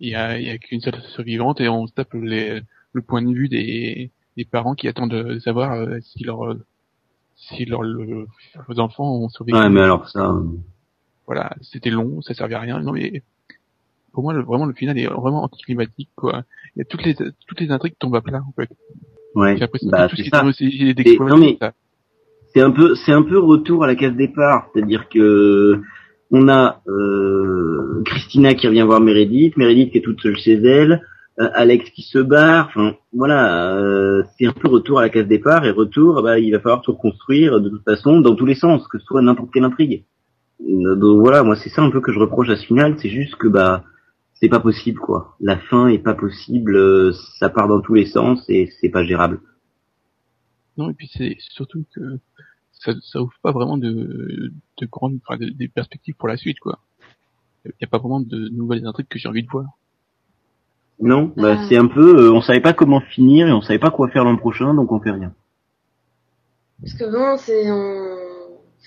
Il 0.00 0.08
y 0.08 0.14
a, 0.14 0.38
il 0.38 0.46
y 0.46 0.50
a 0.50 0.58
qu'une 0.58 0.80
seule 0.80 1.00
survivante 1.14 1.60
et 1.60 1.68
on 1.68 1.86
tape 1.86 2.14
les, 2.14 2.60
le 2.92 3.02
point 3.02 3.22
de 3.22 3.32
vue 3.32 3.48
des, 3.48 4.10
des 4.36 4.44
parents 4.44 4.74
qui 4.74 4.88
attendent 4.88 5.12
de 5.14 5.38
savoir 5.38 5.72
euh, 5.74 6.00
si 6.00 6.24
leur 6.24 6.56
si 7.48 7.64
leur 7.64 7.82
le- 7.82 8.26
leurs 8.68 8.78
enfants 8.78 9.16
ont 9.16 9.28
survécu. 9.28 9.58
Ouais, 9.58 9.68
mais 9.68 9.80
alors 9.80 10.08
ça... 10.08 10.34
Voilà, 11.26 11.54
c'était 11.60 11.90
long, 11.90 12.20
ça 12.20 12.34
servait 12.34 12.54
à 12.54 12.60
rien. 12.60 12.80
Non 12.80 12.92
mais 12.92 13.22
pour 14.12 14.22
moi, 14.22 14.32
le, 14.32 14.42
vraiment 14.42 14.66
le 14.66 14.74
final 14.74 14.98
est 14.98 15.06
vraiment 15.06 15.42
anticlimatique 15.44 16.10
quoi. 16.16 16.44
Il 16.74 16.80
y 16.80 16.82
a 16.82 16.84
toutes 16.84 17.04
les 17.04 17.14
toutes 17.14 17.60
les 17.60 17.70
intrigues 17.70 17.94
tombent 17.98 18.16
à 18.16 18.20
plat 18.20 18.42
en 18.46 18.52
fait. 18.52 18.70
Ouais, 19.34 19.56
bah 19.84 20.08
tout 20.08 20.16
ce 20.16 20.52
c'est 20.52 21.18
c'est 22.54 22.60
un 22.60 22.70
peu 22.70 22.94
c'est 22.94 23.12
un 23.12 23.22
peu 23.22 23.38
retour 23.38 23.84
à 23.84 23.86
la 23.86 23.94
case 23.94 24.14
départ, 24.14 24.68
c'est-à-dire 24.72 25.08
que 25.08 25.80
on 26.30 26.48
a 26.48 26.82
euh, 26.86 28.02
Christina 28.04 28.54
qui 28.54 28.66
revient 28.66 28.82
voir 28.82 29.00
Meredith, 29.00 29.56
Meredith 29.56 29.92
qui 29.92 29.98
est 29.98 30.02
toute 30.02 30.20
seule 30.20 30.36
chez 30.36 30.54
elle, 30.54 31.02
Alex 31.38 31.90
qui 31.90 32.02
se 32.02 32.18
barre, 32.18 32.66
enfin 32.68 32.94
voilà, 33.12 33.74
euh, 33.76 34.22
c'est 34.36 34.46
un 34.46 34.52
peu 34.52 34.68
retour 34.68 34.98
à 34.98 35.02
la 35.02 35.08
case 35.08 35.26
départ 35.26 35.64
et 35.64 35.70
retour, 35.70 36.22
bah, 36.22 36.38
il 36.38 36.50
va 36.52 36.60
falloir 36.60 36.82
tout 36.82 36.92
reconstruire 36.92 37.60
de 37.60 37.70
toute 37.70 37.84
façon 37.84 38.20
dans 38.20 38.34
tous 38.34 38.44
les 38.46 38.54
sens, 38.54 38.86
que 38.88 38.98
ce 38.98 39.04
soit 39.06 39.22
n'importe 39.22 39.50
quelle 39.52 39.64
intrigue. 39.64 40.04
Euh, 40.60 40.94
Donc 40.94 41.20
voilà, 41.20 41.42
moi 41.42 41.56
c'est 41.56 41.70
ça 41.70 41.82
un 41.82 41.90
peu 41.90 42.00
que 42.00 42.12
je 42.12 42.18
reproche 42.18 42.50
à 42.50 42.56
ce 42.56 42.66
final, 42.66 42.96
c'est 42.98 43.08
juste 43.08 43.36
que 43.36 43.48
bah 43.48 43.84
c'est 44.34 44.50
pas 44.50 44.60
possible 44.60 44.98
quoi. 44.98 45.36
La 45.40 45.56
fin 45.56 45.88
est 45.88 45.98
pas 45.98 46.14
possible, 46.14 46.76
euh, 46.76 47.12
ça 47.38 47.48
part 47.48 47.68
dans 47.68 47.80
tous 47.80 47.94
les 47.94 48.06
sens 48.06 48.44
et 48.48 48.70
c'est 48.80 48.90
pas 48.90 49.04
gérable. 49.04 49.40
Non, 50.76 50.90
et 50.90 50.94
puis 50.94 51.10
c'est 51.12 51.36
surtout 51.38 51.84
que 51.94 52.18
ça, 52.72 52.92
ça 53.00 53.22
ouvre 53.22 53.32
pas 53.42 53.52
vraiment 53.52 53.78
de, 53.78 54.52
de 54.78 54.86
grandes, 54.86 55.20
des 55.54 55.68
perspectives 55.68 56.14
pour 56.16 56.28
la 56.28 56.36
suite, 56.36 56.58
quoi. 56.60 56.78
Il 57.64 57.72
y 57.80 57.84
a 57.84 57.88
pas 57.88 57.98
vraiment 57.98 58.20
de 58.20 58.48
nouvelles 58.48 58.86
intrigues 58.86 59.06
que 59.08 59.18
j'ai 59.18 59.28
envie 59.28 59.44
de 59.44 59.50
voir. 59.50 59.66
Non, 61.02 61.32
bah 61.36 61.56
Ah. 61.58 61.64
c'est 61.68 61.76
un 61.76 61.88
peu, 61.88 62.26
euh, 62.26 62.32
on 62.32 62.40
savait 62.40 62.60
pas 62.60 62.72
comment 62.72 63.00
finir 63.00 63.48
et 63.48 63.52
on 63.52 63.60
savait 63.60 63.80
pas 63.80 63.90
quoi 63.90 64.08
faire 64.08 64.24
l'an 64.24 64.36
prochain, 64.36 64.72
donc 64.72 64.92
on 64.92 65.00
fait 65.00 65.10
rien. 65.10 65.32
Parce 66.80 66.94
que 66.94 67.04
bon, 67.04 67.36
c'est 67.36 67.70
on... 67.70 68.16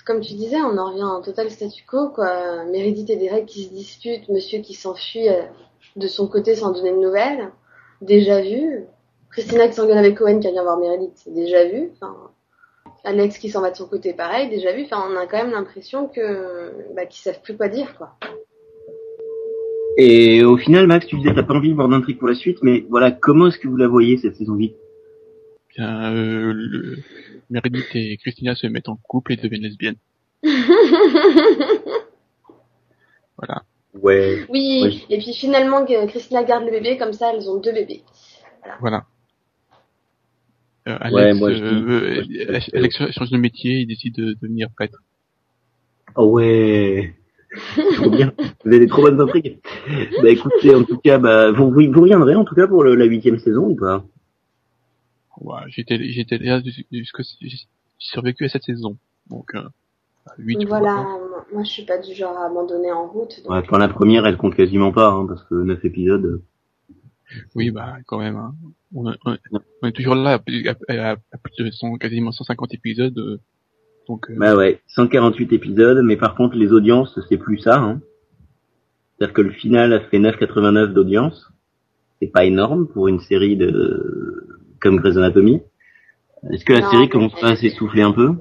comme 0.06 0.22
tu 0.22 0.34
disais, 0.34 0.58
on 0.62 0.78
en 0.78 0.92
revient 0.92 1.04
en 1.04 1.22
total 1.22 1.52
statu 1.52 1.84
quo, 1.86 2.10
quoi. 2.10 2.64
Meredith 2.72 3.10
et 3.10 3.18
Derek 3.18 3.46
qui 3.46 3.66
se 3.66 3.74
disputent, 3.74 4.30
monsieur 4.30 4.60
qui 4.60 4.74
s'enfuit 4.74 5.28
euh, 5.28 5.42
de 5.98 6.08
son 6.08 6.28
côté 6.28 6.56
sans 6.56 6.72
donner 6.72 6.92
de 6.92 7.00
nouvelles, 7.00 7.52
déjà 8.02 8.42
vu. 8.42 8.86
Christina 9.32 9.68
qui 9.68 9.74
s'engueule 9.74 9.98
avec 9.98 10.20
Owen 10.22 10.40
qui 10.40 10.50
vient 10.50 10.64
voir 10.64 10.78
Meredith, 10.78 11.12
c'est 11.16 11.34
déjà 11.34 11.66
vu. 11.66 11.92
Enfin, 11.96 12.16
Alex 13.04 13.38
qui 13.38 13.50
s'en 13.50 13.60
va 13.62 13.72
de 13.72 13.76
son 13.76 13.88
côté, 13.88 14.14
pareil, 14.14 14.50
déjà 14.50 14.72
vu. 14.72 14.86
Enfin, 14.86 15.04
on 15.12 15.18
a 15.18 15.28
quand 15.28 15.38
même 15.38 15.52
l'impression 15.52 16.08
que 16.08 16.72
bah, 16.96 17.06
qu'ils 17.06 17.22
savent 17.22 17.42
plus 17.42 17.58
quoi 17.58 17.68
dire, 17.68 17.98
quoi. 17.98 18.12
Et 19.98 20.44
au 20.44 20.58
final, 20.58 20.88
Max, 20.88 21.06
tu 21.08 21.16
disais 21.18 21.34
t'as 21.34 21.44
pas 21.44 21.54
envie 21.54 21.70
de 21.70 21.74
voir 21.76 21.88
d'intrigue 21.88 22.18
pour 22.18 22.28
la 22.28 22.36
suite, 22.36 22.58
mais 22.62 22.86
voilà, 22.90 23.12
comment 23.12 23.48
est-ce 23.48 23.58
que 23.60 23.68
vous 23.68 23.78
la 23.78 23.88
voyez 23.88 24.18
cette 24.18 24.36
saison 24.36 24.56
8 24.56 24.74
Bien, 25.78 26.14
euh, 26.14 26.54
le, 26.54 26.98
Meredith 27.50 27.96
et 27.96 28.18
Christina 28.18 28.56
se 28.56 28.68
mettent 28.68 28.90
en 28.90 28.98
couple 28.98 29.34
et 29.34 29.36
deviennent 29.38 29.62
lesbiennes. 29.64 29.96
Voilà. 33.38 33.64
Ouais. 34.02 34.46
oui, 34.50 34.82
Oui. 34.84 35.06
et 35.10 35.18
puis 35.18 35.34
finalement, 35.34 35.86
Christina 35.86 36.44
garde 36.44 36.64
le 36.66 36.72
bébé, 36.72 36.98
comme 36.98 37.12
ça, 37.14 37.32
elles 37.34 37.50
ont 37.50 37.60
deux 37.60 37.74
bébés. 37.74 38.02
Voilà. 38.80 39.06
Euh, 40.88 40.98
Alex, 41.02 41.16
Ouais, 41.16 41.34
moi, 41.34 41.54
je 41.54 41.64
euh, 41.64 42.20
euh, 42.20 42.22
dis- 42.24 42.70
Alex 42.74 43.12
change 43.12 43.30
de 43.32 43.38
métier, 43.38 43.80
il 43.82 43.88
décide 43.88 44.16
de 44.16 44.38
devenir 44.42 44.70
prêtre. 44.76 45.00
Oh 46.16 46.28
ouais. 46.32 47.14
Trop 47.96 48.10
bien. 48.10 48.34
Vous 48.64 48.68
avez 48.72 48.80
des 48.80 48.88
trop 48.88 49.02
bonnes 49.04 49.20
intrigues. 49.22 49.60
bah 50.22 50.30
écoutez, 50.30 50.74
en 50.76 50.84
tout 50.84 50.98
cas, 51.00 51.18
bah 51.18 51.52
vous, 51.52 51.72
vous, 51.72 51.82
vous 51.92 52.02
reviendrez 52.02 52.36
en 52.36 52.44
tout 52.46 52.56
cas 52.56 52.68
pour 52.68 52.84
le- 52.84 52.96
la 52.96 53.06
huitième 53.06 53.38
saison 53.40 53.68
ou 53.70 53.76
pas? 53.76 54.04
Ouais, 55.42 55.62
j'étais 55.68 55.98
j'étais 56.12 56.38
là 56.38 56.62
jusqu'à 56.92 57.24
j'ai 57.42 57.58
survécu 57.98 58.46
à 58.46 58.50
cette 58.50 58.64
saison. 58.64 58.98
Donc 59.30 59.54
euh, 59.56 59.64
8 60.38 60.66
Voilà, 60.66 60.96
moi, 60.96 61.46
moi, 61.54 61.64
je 61.64 61.70
suis 61.70 61.86
pas 61.86 61.98
du 61.98 62.14
genre 62.16 62.36
à 62.38 62.46
abandonner 62.48 62.92
en 62.92 63.08
route. 63.08 63.42
donc- 63.44 63.52
Ouais, 63.54 63.62
pour 63.64 63.78
la 63.78 63.88
première, 63.90 64.26
elle 64.26 64.38
compte 64.38 64.56
quasiment 64.56 64.92
pas, 64.92 65.10
hein, 65.12 65.26
parce 65.28 65.44
que 65.44 65.56
9 65.56 65.84
épisodes. 65.86 66.42
Oui, 67.56 67.72
bah 67.72 67.98
quand 68.06 68.20
même. 68.20 68.36
Hein. 68.38 68.56
On, 68.94 69.12
est- 69.12 69.18
on 69.26 69.34
est- 69.34 69.40
on 69.82 69.88
est 69.88 69.92
toujours 69.92 70.16
là 70.16 70.34
à, 70.34 70.40
plus- 70.40 70.68
à- 70.68 70.76
à- 70.90 71.12
à 71.32 71.38
plus 71.38 71.64
de 71.66 71.72
100, 71.72 71.98
quasiment 71.98 72.32
150 72.32 72.74
épisodes. 72.74 73.18
euh, 73.18 73.40
donc 74.08 74.30
euh, 74.30 74.36
Bah 74.38 74.56
ouais, 74.56 74.82
148 74.88 75.54
épisodes, 75.54 76.02
mais 76.04 76.18
par 76.18 76.36
contre, 76.36 76.56
les 76.56 76.72
audiences, 76.72 77.18
c'est 77.30 77.38
plus 77.38 77.58
ça. 77.60 77.80
Hein. 77.80 78.02
C'est-à-dire 79.18 79.34
que 79.34 79.42
le 79.42 79.52
final 79.52 79.94
a 79.94 80.02
fait 80.02 80.20
9,89 80.20 80.94
d'audience. 80.94 81.50
C'est 82.22 82.28
pas 82.32 82.46
énorme 82.46 82.88
pour 82.88 83.08
une 83.08 83.20
série 83.20 83.58
de 83.58 84.48
comme 84.82 84.98
Grey's 84.98 85.18
Anatomy. 85.18 85.62
Est-ce 86.52 86.64
que 86.66 86.74
la 86.74 86.82
Non, 86.82 86.92
série 86.92 87.10
commence 87.10 87.40
pas 87.40 87.50
à 87.52 87.56
s'essouffler 87.56 88.02
un 88.04 88.12
peu? 88.12 88.34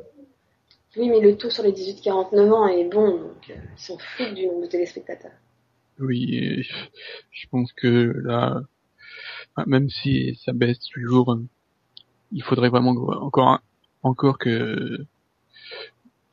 Oui, 0.96 1.08
mais 1.08 1.20
le 1.20 1.36
taux 1.36 1.50
sur 1.50 1.64
les 1.64 1.72
18-49 1.72 2.52
ans 2.52 2.66
est 2.68 2.88
bon, 2.88 3.18
donc 3.18 3.50
euh, 3.50 3.54
ils 3.76 3.80
s'en 3.80 3.98
foutent 3.98 4.34
du 4.34 4.46
nombre 4.46 4.62
de 4.62 4.66
téléspectateurs. 4.68 5.32
oui, 5.98 6.38
euh, 6.58 6.62
je 7.32 7.46
pense 7.50 7.72
que 7.72 8.12
là, 8.22 8.62
ah, 9.56 9.64
même 9.66 9.88
si 9.88 10.38
ça 10.44 10.52
baisse 10.52 10.78
toujours, 10.92 11.36
il 12.30 12.42
faudrait 12.44 12.68
vraiment 12.68 12.90
encore 13.22 13.48
un- 13.48 13.60
encore 14.02 14.38
que 14.38 14.98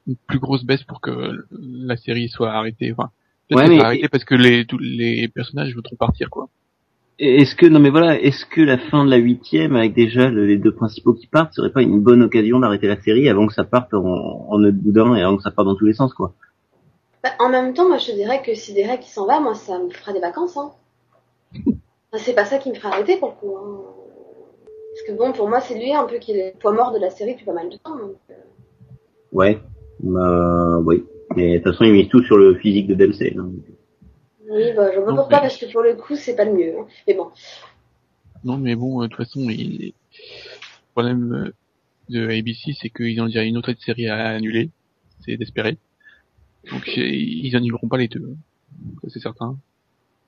une 0.08 0.16
plus 0.28 0.40
grosse 0.40 0.64
baisse 0.64 0.84
pour 0.84 1.00
que 1.02 1.46
la 1.52 1.98
série 1.98 2.30
soit 2.30 2.52
arrêtée. 2.52 2.92
Enfin, 2.92 3.12
Ouais, 3.52 3.68
mais- 3.68 3.80
arrêtée 3.82 4.08
parce 4.10 4.24
que 4.24 4.36
les 4.36 4.66
tous 4.66 4.78
les 4.78 5.28
personnages 5.28 5.74
voudront 5.76 5.96
partir 5.98 6.30
quoi. 6.30 6.48
Est-ce 7.20 7.54
que 7.56 7.66
non 7.68 7.80
mais 7.80 7.90
voilà, 7.92 8.20
est-ce 8.20 8.46
que 8.46 8.62
la 8.62 8.78
fin 8.80 9.06
de 9.06 9.10
la 9.12 9.18
huitième 9.18 9.76
avec 9.76 9.94
déjà 9.94 10.30
le- 10.30 10.46
les 10.48 10.58
deux 10.58 10.74
principaux 10.74 11.14
qui 11.14 11.28
partent 11.28 11.54
serait 11.54 11.72
pas 11.72 11.82
une 11.84 12.00
bonne 12.00 12.24
occasion 12.24 12.60
d'arrêter 12.60 12.88
la 12.88 13.00
série 13.02 13.30
avant 13.30 13.46
que 13.48 13.54
ça 13.54 13.64
parte 13.64 13.94
en, 13.94 14.04
en 14.50 14.58
de 14.60 14.72
boudin 14.72 15.16
et 15.16 15.22
avant 15.22 15.38
que 15.38 15.44
ça 15.44 15.52
parte 15.52 15.68
dans 15.68 15.76
tous 15.76 15.86
les 15.86 15.94
sens 15.94 16.14
quoi? 16.14 16.34
Bah, 17.24 17.30
en 17.40 17.50
même 17.50 17.74
temps, 17.76 17.88
moi 17.88 17.98
je 18.00 18.08
te 18.08 18.16
dirais 18.16 18.42
que 18.42 18.56
si 18.56 18.74
Derek 18.74 19.04
s'en 19.04 19.28
va, 19.28 19.40
moi 19.40 19.54
ça 19.54 19.78
me 19.78 19.90
fera 19.92 20.14
des 20.14 20.20
vacances. 20.22 20.58
Hein. 20.58 20.72
Enfin, 22.14 22.24
c'est 22.26 22.36
pas 22.36 22.44
ça 22.44 22.58
qui 22.58 22.70
me 22.70 22.76
fera 22.76 22.90
arrêter 22.90 23.16
pour 23.18 23.30
le 23.30 23.36
coup. 23.36 23.56
Hein. 23.56 23.80
Parce 24.94 25.08
que 25.08 25.14
bon, 25.18 25.32
pour 25.32 25.48
moi, 25.48 25.62
c'est 25.62 25.80
lui 25.80 25.94
un 25.94 26.04
peu 26.04 26.18
qui 26.18 26.34
est 26.34 26.52
le 26.54 26.60
poids 26.60 26.74
mort 26.74 26.92
de 26.92 27.00
la 27.00 27.10
série 27.10 27.34
depuis 27.36 27.46
pas 27.46 27.54
mal 27.54 27.70
de 27.70 27.78
temps. 27.78 27.96
Donc, 27.96 28.18
euh, 28.30 28.34
Ouais, 29.32 29.60
bah 30.04 30.80
oui. 30.86 31.04
Mais 31.36 31.54
de 31.60 31.64
toute 31.64 31.72
façon, 31.74 31.86
ils 31.86 31.94
misent 31.94 32.10
tout 32.10 32.24
sur 32.24 32.38
le 32.38 32.56
physique 32.56 32.88
de 32.88 32.96
Dempsey. 32.96 33.36
hein. 33.38 33.50
Oui, 34.50 34.74
bah 34.76 34.92
je 34.94 35.00
vois 35.00 35.12
Non, 35.12 35.16
pourquoi, 35.18 35.38
mais- 35.38 35.42
parce 35.44 35.58
que 35.58 35.72
pour 35.72 35.82
le 35.82 35.96
coup, 35.96 36.16
c'est 36.16 36.36
pas 36.36 36.44
le 36.46 36.54
mieux. 36.54 36.78
hein. 36.78 36.86
Mais 37.08 37.14
bon, 37.14 37.30
Non, 38.44 38.58
mais 38.58 38.76
bon, 38.76 39.02
euh, 39.02 39.06
de 39.06 39.10
toute 39.10 39.18
façon, 39.26 39.40
il... 39.50 39.88
le 39.88 39.92
problème 40.94 41.34
euh, 41.34 41.54
de 42.10 42.28
ABC, 42.28 42.74
c'est 42.80 42.90
qu'ils 42.90 43.22
ont 43.22 43.28
déjà 43.28 43.44
une 43.44 43.58
autre 43.58 43.74
série 43.80 44.08
à 44.08 44.30
annuler. 44.30 44.70
C'est 45.26 45.38
d'espérer. 45.38 45.78
Donc, 46.72 46.84
j'ai- 46.86 47.16
ils 47.46 47.56
annuleront 47.56 47.88
pas 47.88 47.98
les 47.98 48.08
deux. 48.10 48.36
Ça, 49.04 49.08
c'est 49.10 49.20
certain. 49.20 49.58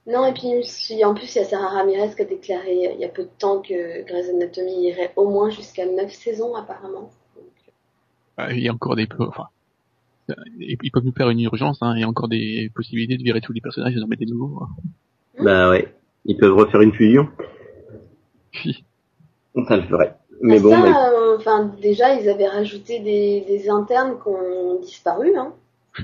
non, 0.07 0.25
et 0.25 0.33
puis 0.33 0.63
si, 0.63 1.03
en 1.03 1.13
plus, 1.13 1.35
il 1.35 1.39
y 1.39 1.41
a 1.41 1.45
Sarah 1.45 1.69
Ramirez 1.69 2.15
qui 2.15 2.21
a 2.21 2.25
déclaré 2.25 2.93
il 2.93 2.99
y 2.99 3.05
a 3.05 3.09
peu 3.09 3.23
de 3.23 3.29
temps 3.39 3.61
que 3.61 4.05
Grey's 4.05 4.29
Anatomy 4.29 4.87
irait 4.87 5.11
au 5.17 5.27
moins 5.29 5.49
jusqu'à 5.49 5.85
9 5.85 6.11
saisons, 6.13 6.55
apparemment. 6.55 7.11
Donc, 7.35 7.45
Bah, 8.37 8.53
il 8.53 8.59
y 8.61 8.69
a 8.69 8.73
encore 8.73 8.95
des... 8.95 9.07
Enfin, 9.19 9.43
euh, 9.43 9.52
ils 10.59 10.91
peuvent 10.91 11.03
nous 11.05 11.11
faire 11.13 11.29
une 11.29 11.39
urgence, 11.41 11.79
hein. 11.81 11.93
Il 11.95 12.01
y 12.01 12.03
a 12.03 12.07
encore 12.07 12.27
des 12.29 12.71
possibilités 12.73 13.17
de 13.17 13.23
virer 13.23 13.41
tous 13.41 13.53
les 13.53 13.61
personnages 13.61 13.95
et 13.95 13.99
d'en 13.99 14.07
mettre 14.07 14.21
des 14.25 14.31
nouveaux. 14.31 14.63
hein. 14.63 14.69
Bah 15.43 15.69
ouais. 15.69 15.93
Ils 16.25 16.37
peuvent 16.37 16.53
refaire 16.55 16.81
une 16.81 16.93
fusion. 16.93 17.27
Puis, 18.51 18.83
Ça 19.67 19.77
le 19.77 19.83
ferait. 19.83 20.15
Mais 20.41 20.59
bon, 20.59 20.71
ça, 20.71 21.11
euh, 21.13 21.37
enfin, 21.37 21.73
déjà, 21.81 22.15
ils 22.19 22.27
avaient 22.27 22.47
rajouté 22.47 22.99
des, 22.99 23.41
des 23.47 23.69
internes 23.69 24.17
qui 24.21 24.27
ont 24.27 24.79
disparu. 24.81 25.35
Hein. 25.37 25.53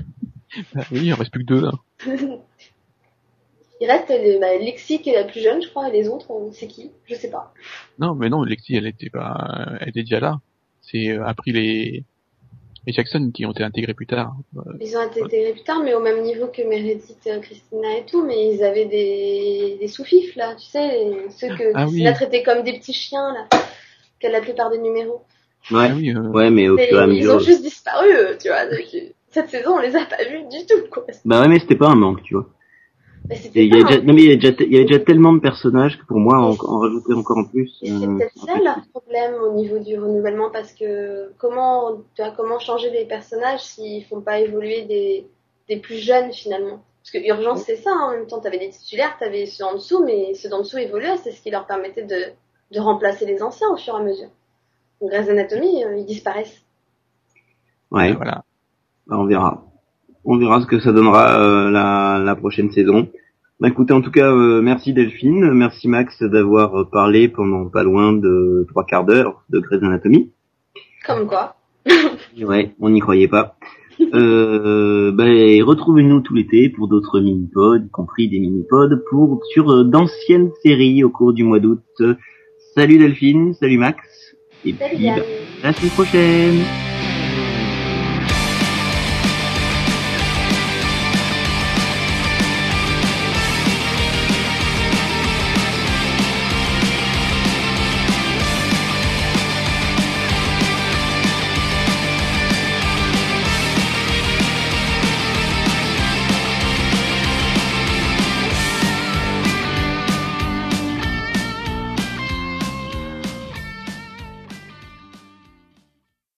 bah 0.74 0.82
oui, 0.92 1.00
il 1.04 1.12
en 1.12 1.16
reste 1.16 1.32
plus 1.32 1.44
que 1.44 1.54
deux, 1.54 1.60
là. 1.60 1.72
Il 3.82 3.90
reste 3.90 4.10
les, 4.10 4.38
bah, 4.38 4.58
Lexi 4.58 5.00
qui 5.00 5.08
est 5.08 5.14
la 5.14 5.24
plus 5.24 5.40
jeune, 5.40 5.62
je 5.62 5.68
crois, 5.70 5.88
et 5.88 5.92
les 5.92 6.06
autres, 6.08 6.30
on- 6.30 6.52
c'est 6.52 6.66
qui 6.66 6.90
Je 7.06 7.14
sais 7.14 7.30
pas. 7.30 7.54
Non, 7.98 8.14
mais 8.14 8.28
non, 8.28 8.42
Lexi, 8.44 8.76
elle 8.76 8.86
était 8.86 9.08
pas... 9.08 9.72
Elle 9.80 9.88
était 9.88 10.02
déjà 10.02 10.20
là. 10.20 10.40
C'est 10.82 11.08
euh, 11.10 11.24
après 11.24 11.50
les... 11.52 12.04
Les 12.86 12.92
Jackson 12.94 13.30
qui 13.34 13.44
ont 13.44 13.52
été 13.52 13.62
intégrés 13.62 13.92
plus 13.94 14.06
tard. 14.06 14.32
Euh, 14.56 14.60
Ils 14.80 14.96
ont 14.96 15.02
été 15.06 15.22
intégrés 15.22 15.52
plus 15.52 15.62
tard, 15.64 15.80
mais 15.84 15.92
au 15.94 16.00
même 16.00 16.22
niveau 16.22 16.46
que 16.46 16.62
Meredith, 16.62 17.16
euh, 17.26 17.38
Christina 17.40 17.98
et 17.98 18.04
tout, 18.06 18.24
mais 18.24 18.54
ils 18.54 18.64
avaient 18.64 18.86
des, 18.86 19.76
des 19.78 19.88
sous-fifs, 19.88 20.34
là, 20.36 20.54
tu 20.56 20.66
sais, 20.66 21.06
ceux 21.30 21.48
que 21.48 21.72
Ah 21.74 21.82
Christina 21.84 22.10
oui. 22.10 22.14
traitait 22.16 22.42
comme 22.42 22.62
des 22.62 22.72
petits 22.78 22.94
chiens, 22.94 23.34
là, 23.34 23.46
qu'elle 24.18 24.34
appelait 24.34 24.54
par 24.54 24.70
des 24.70 24.78
numéros. 24.78 25.22
ouais. 25.70 25.88
Ah 25.90 25.94
oui, 25.94 26.10
euh, 26.14 26.20
Ouais, 26.30 26.50
mais 26.50 26.68
au 26.70 26.76
Mais 26.76 26.86
fur 26.88 26.98
et 27.00 27.02
à 27.02 27.06
ils 27.06 27.16
mesure. 27.18 27.34
ont 27.34 27.38
juste 27.38 27.62
disparu, 27.62 28.08
eux, 28.12 28.38
tu 28.40 28.48
vois. 28.48 28.64
donc, 28.64 28.80
euh, 28.94 28.98
cette 29.30 29.50
saison, 29.50 29.74
on 29.76 29.80
les 29.80 29.94
a 29.94 30.04
pas 30.06 30.24
vus 30.24 30.42
du 30.50 30.64
tout, 30.66 30.88
quoi. 30.90 31.04
Bah 31.26 31.42
ouais, 31.42 31.48
mais 31.48 31.58
c'était 31.58 31.76
pas 31.76 31.88
un 31.88 31.94
manque, 31.96 32.22
tu 32.22 32.34
vois. 32.34 32.46
Mais 33.28 33.40
Il 33.54 33.64
y, 33.74 33.80
a 33.80 33.84
déjà... 33.84 34.00
non, 34.02 34.12
mais 34.14 34.22
il 34.22 34.30
y, 34.30 34.32
a 34.32 34.36
déjà... 34.36 34.54
il 34.60 34.72
y 34.72 34.76
avait 34.76 34.84
déjà 34.86 35.00
tellement 35.00 35.32
de 35.32 35.40
personnages 35.40 35.98
que 35.98 36.04
pour 36.06 36.18
moi, 36.18 36.38
en, 36.38 36.50
en 36.52 36.78
rajouter 36.80 37.12
encore 37.14 37.38
en 37.38 37.44
plus. 37.44 37.78
Et 37.82 37.88
c'est 37.88 38.04
euh, 38.06 38.16
peut-être 38.18 38.38
ça 38.46 38.58
leur 38.58 38.80
problème 38.92 39.34
au 39.42 39.52
niveau 39.54 39.78
du 39.78 39.98
renouvellement 39.98 40.50
parce 40.50 40.72
que 40.72 41.32
comment 41.38 41.98
tu 42.14 42.22
vois, 42.22 42.32
comment 42.32 42.58
changer 42.58 42.90
les 42.90 43.04
personnages 43.04 43.60
s'ils 43.60 44.04
font 44.06 44.20
pas 44.20 44.40
évoluer 44.40 44.82
des, 44.82 45.26
des 45.68 45.76
plus 45.76 45.98
jeunes 45.98 46.32
finalement? 46.32 46.82
Parce 47.02 47.12
que 47.12 47.28
urgence 47.28 47.62
c'est 47.62 47.76
ça 47.76 47.90
hein. 47.90 48.08
en 48.08 48.10
même 48.10 48.26
temps 48.26 48.40
t'avais 48.40 48.58
des 48.58 48.68
titulaires 48.68 49.16
t'avais 49.18 49.46
ceux 49.46 49.64
en 49.64 49.72
dessous 49.74 50.04
mais 50.04 50.34
ceux 50.34 50.50
d'en 50.50 50.58
dessous 50.58 50.76
évoluaient 50.76 51.16
c'est 51.16 51.30
ce 51.32 51.40
qui 51.40 51.50
leur 51.50 51.66
permettait 51.66 52.02
de, 52.02 52.24
de 52.72 52.78
remplacer 52.80 53.24
les 53.24 53.42
anciens 53.42 53.68
au 53.72 53.78
fur 53.78 53.94
et 53.94 53.96
à 53.96 54.02
mesure 54.02 54.28
donc 55.00 55.08
Grey's 55.10 55.30
Anatomy 55.30 55.82
euh, 55.82 55.96
ils 55.96 56.04
disparaissent 56.04 56.60
Ouais, 57.90 58.12
voilà. 58.12 58.44
bah, 59.06 59.16
on 59.18 59.24
verra. 59.24 59.64
On 60.32 60.38
verra 60.38 60.60
ce 60.60 60.66
que 60.66 60.78
ça 60.78 60.92
donnera 60.92 61.42
euh, 61.42 61.70
la, 61.72 62.22
la 62.24 62.36
prochaine 62.36 62.70
saison. 62.70 63.08
Bah 63.58 63.66
écoutez, 63.66 63.92
en 63.92 64.00
tout 64.00 64.12
cas, 64.12 64.32
euh, 64.32 64.62
merci 64.62 64.92
Delphine, 64.92 65.52
merci 65.54 65.88
Max 65.88 66.22
d'avoir 66.22 66.82
euh, 66.82 66.84
parlé 66.84 67.26
pendant 67.26 67.68
pas 67.68 67.82
loin 67.82 68.12
de 68.12 68.64
trois 68.68 68.84
quarts 68.84 69.04
d'heure 69.04 69.42
de 69.50 69.58
Grey's 69.58 69.82
Anatomy. 69.82 70.30
comme 71.04 71.26
quoi 71.26 71.56
Ouais, 72.40 72.76
on 72.78 72.90
n'y 72.90 73.00
croyait 73.00 73.26
pas. 73.26 73.56
Euh, 74.14 75.10
bah, 75.10 75.26
et 75.26 75.62
retrouvez-nous 75.62 76.20
tout 76.20 76.34
l'été 76.34 76.68
pour 76.68 76.86
d'autres 76.86 77.18
mini-pods, 77.18 77.86
y 77.86 77.90
compris 77.90 78.28
des 78.28 78.38
mini-pods 78.38 79.02
pour 79.10 79.40
sur 79.52 79.84
d'anciennes 79.84 80.52
séries 80.62 81.02
au 81.02 81.10
cours 81.10 81.32
du 81.32 81.42
mois 81.42 81.58
d'août. 81.58 81.82
Salut 82.76 82.98
Delphine, 82.98 83.52
salut 83.54 83.78
Max, 83.78 83.98
et 84.64 84.74
Salut 84.74 84.94
puis 84.94 85.06
bah, 85.06 85.14
à 85.64 85.66
la 85.66 85.72
semaine 85.72 85.90
prochaine. 85.90 86.89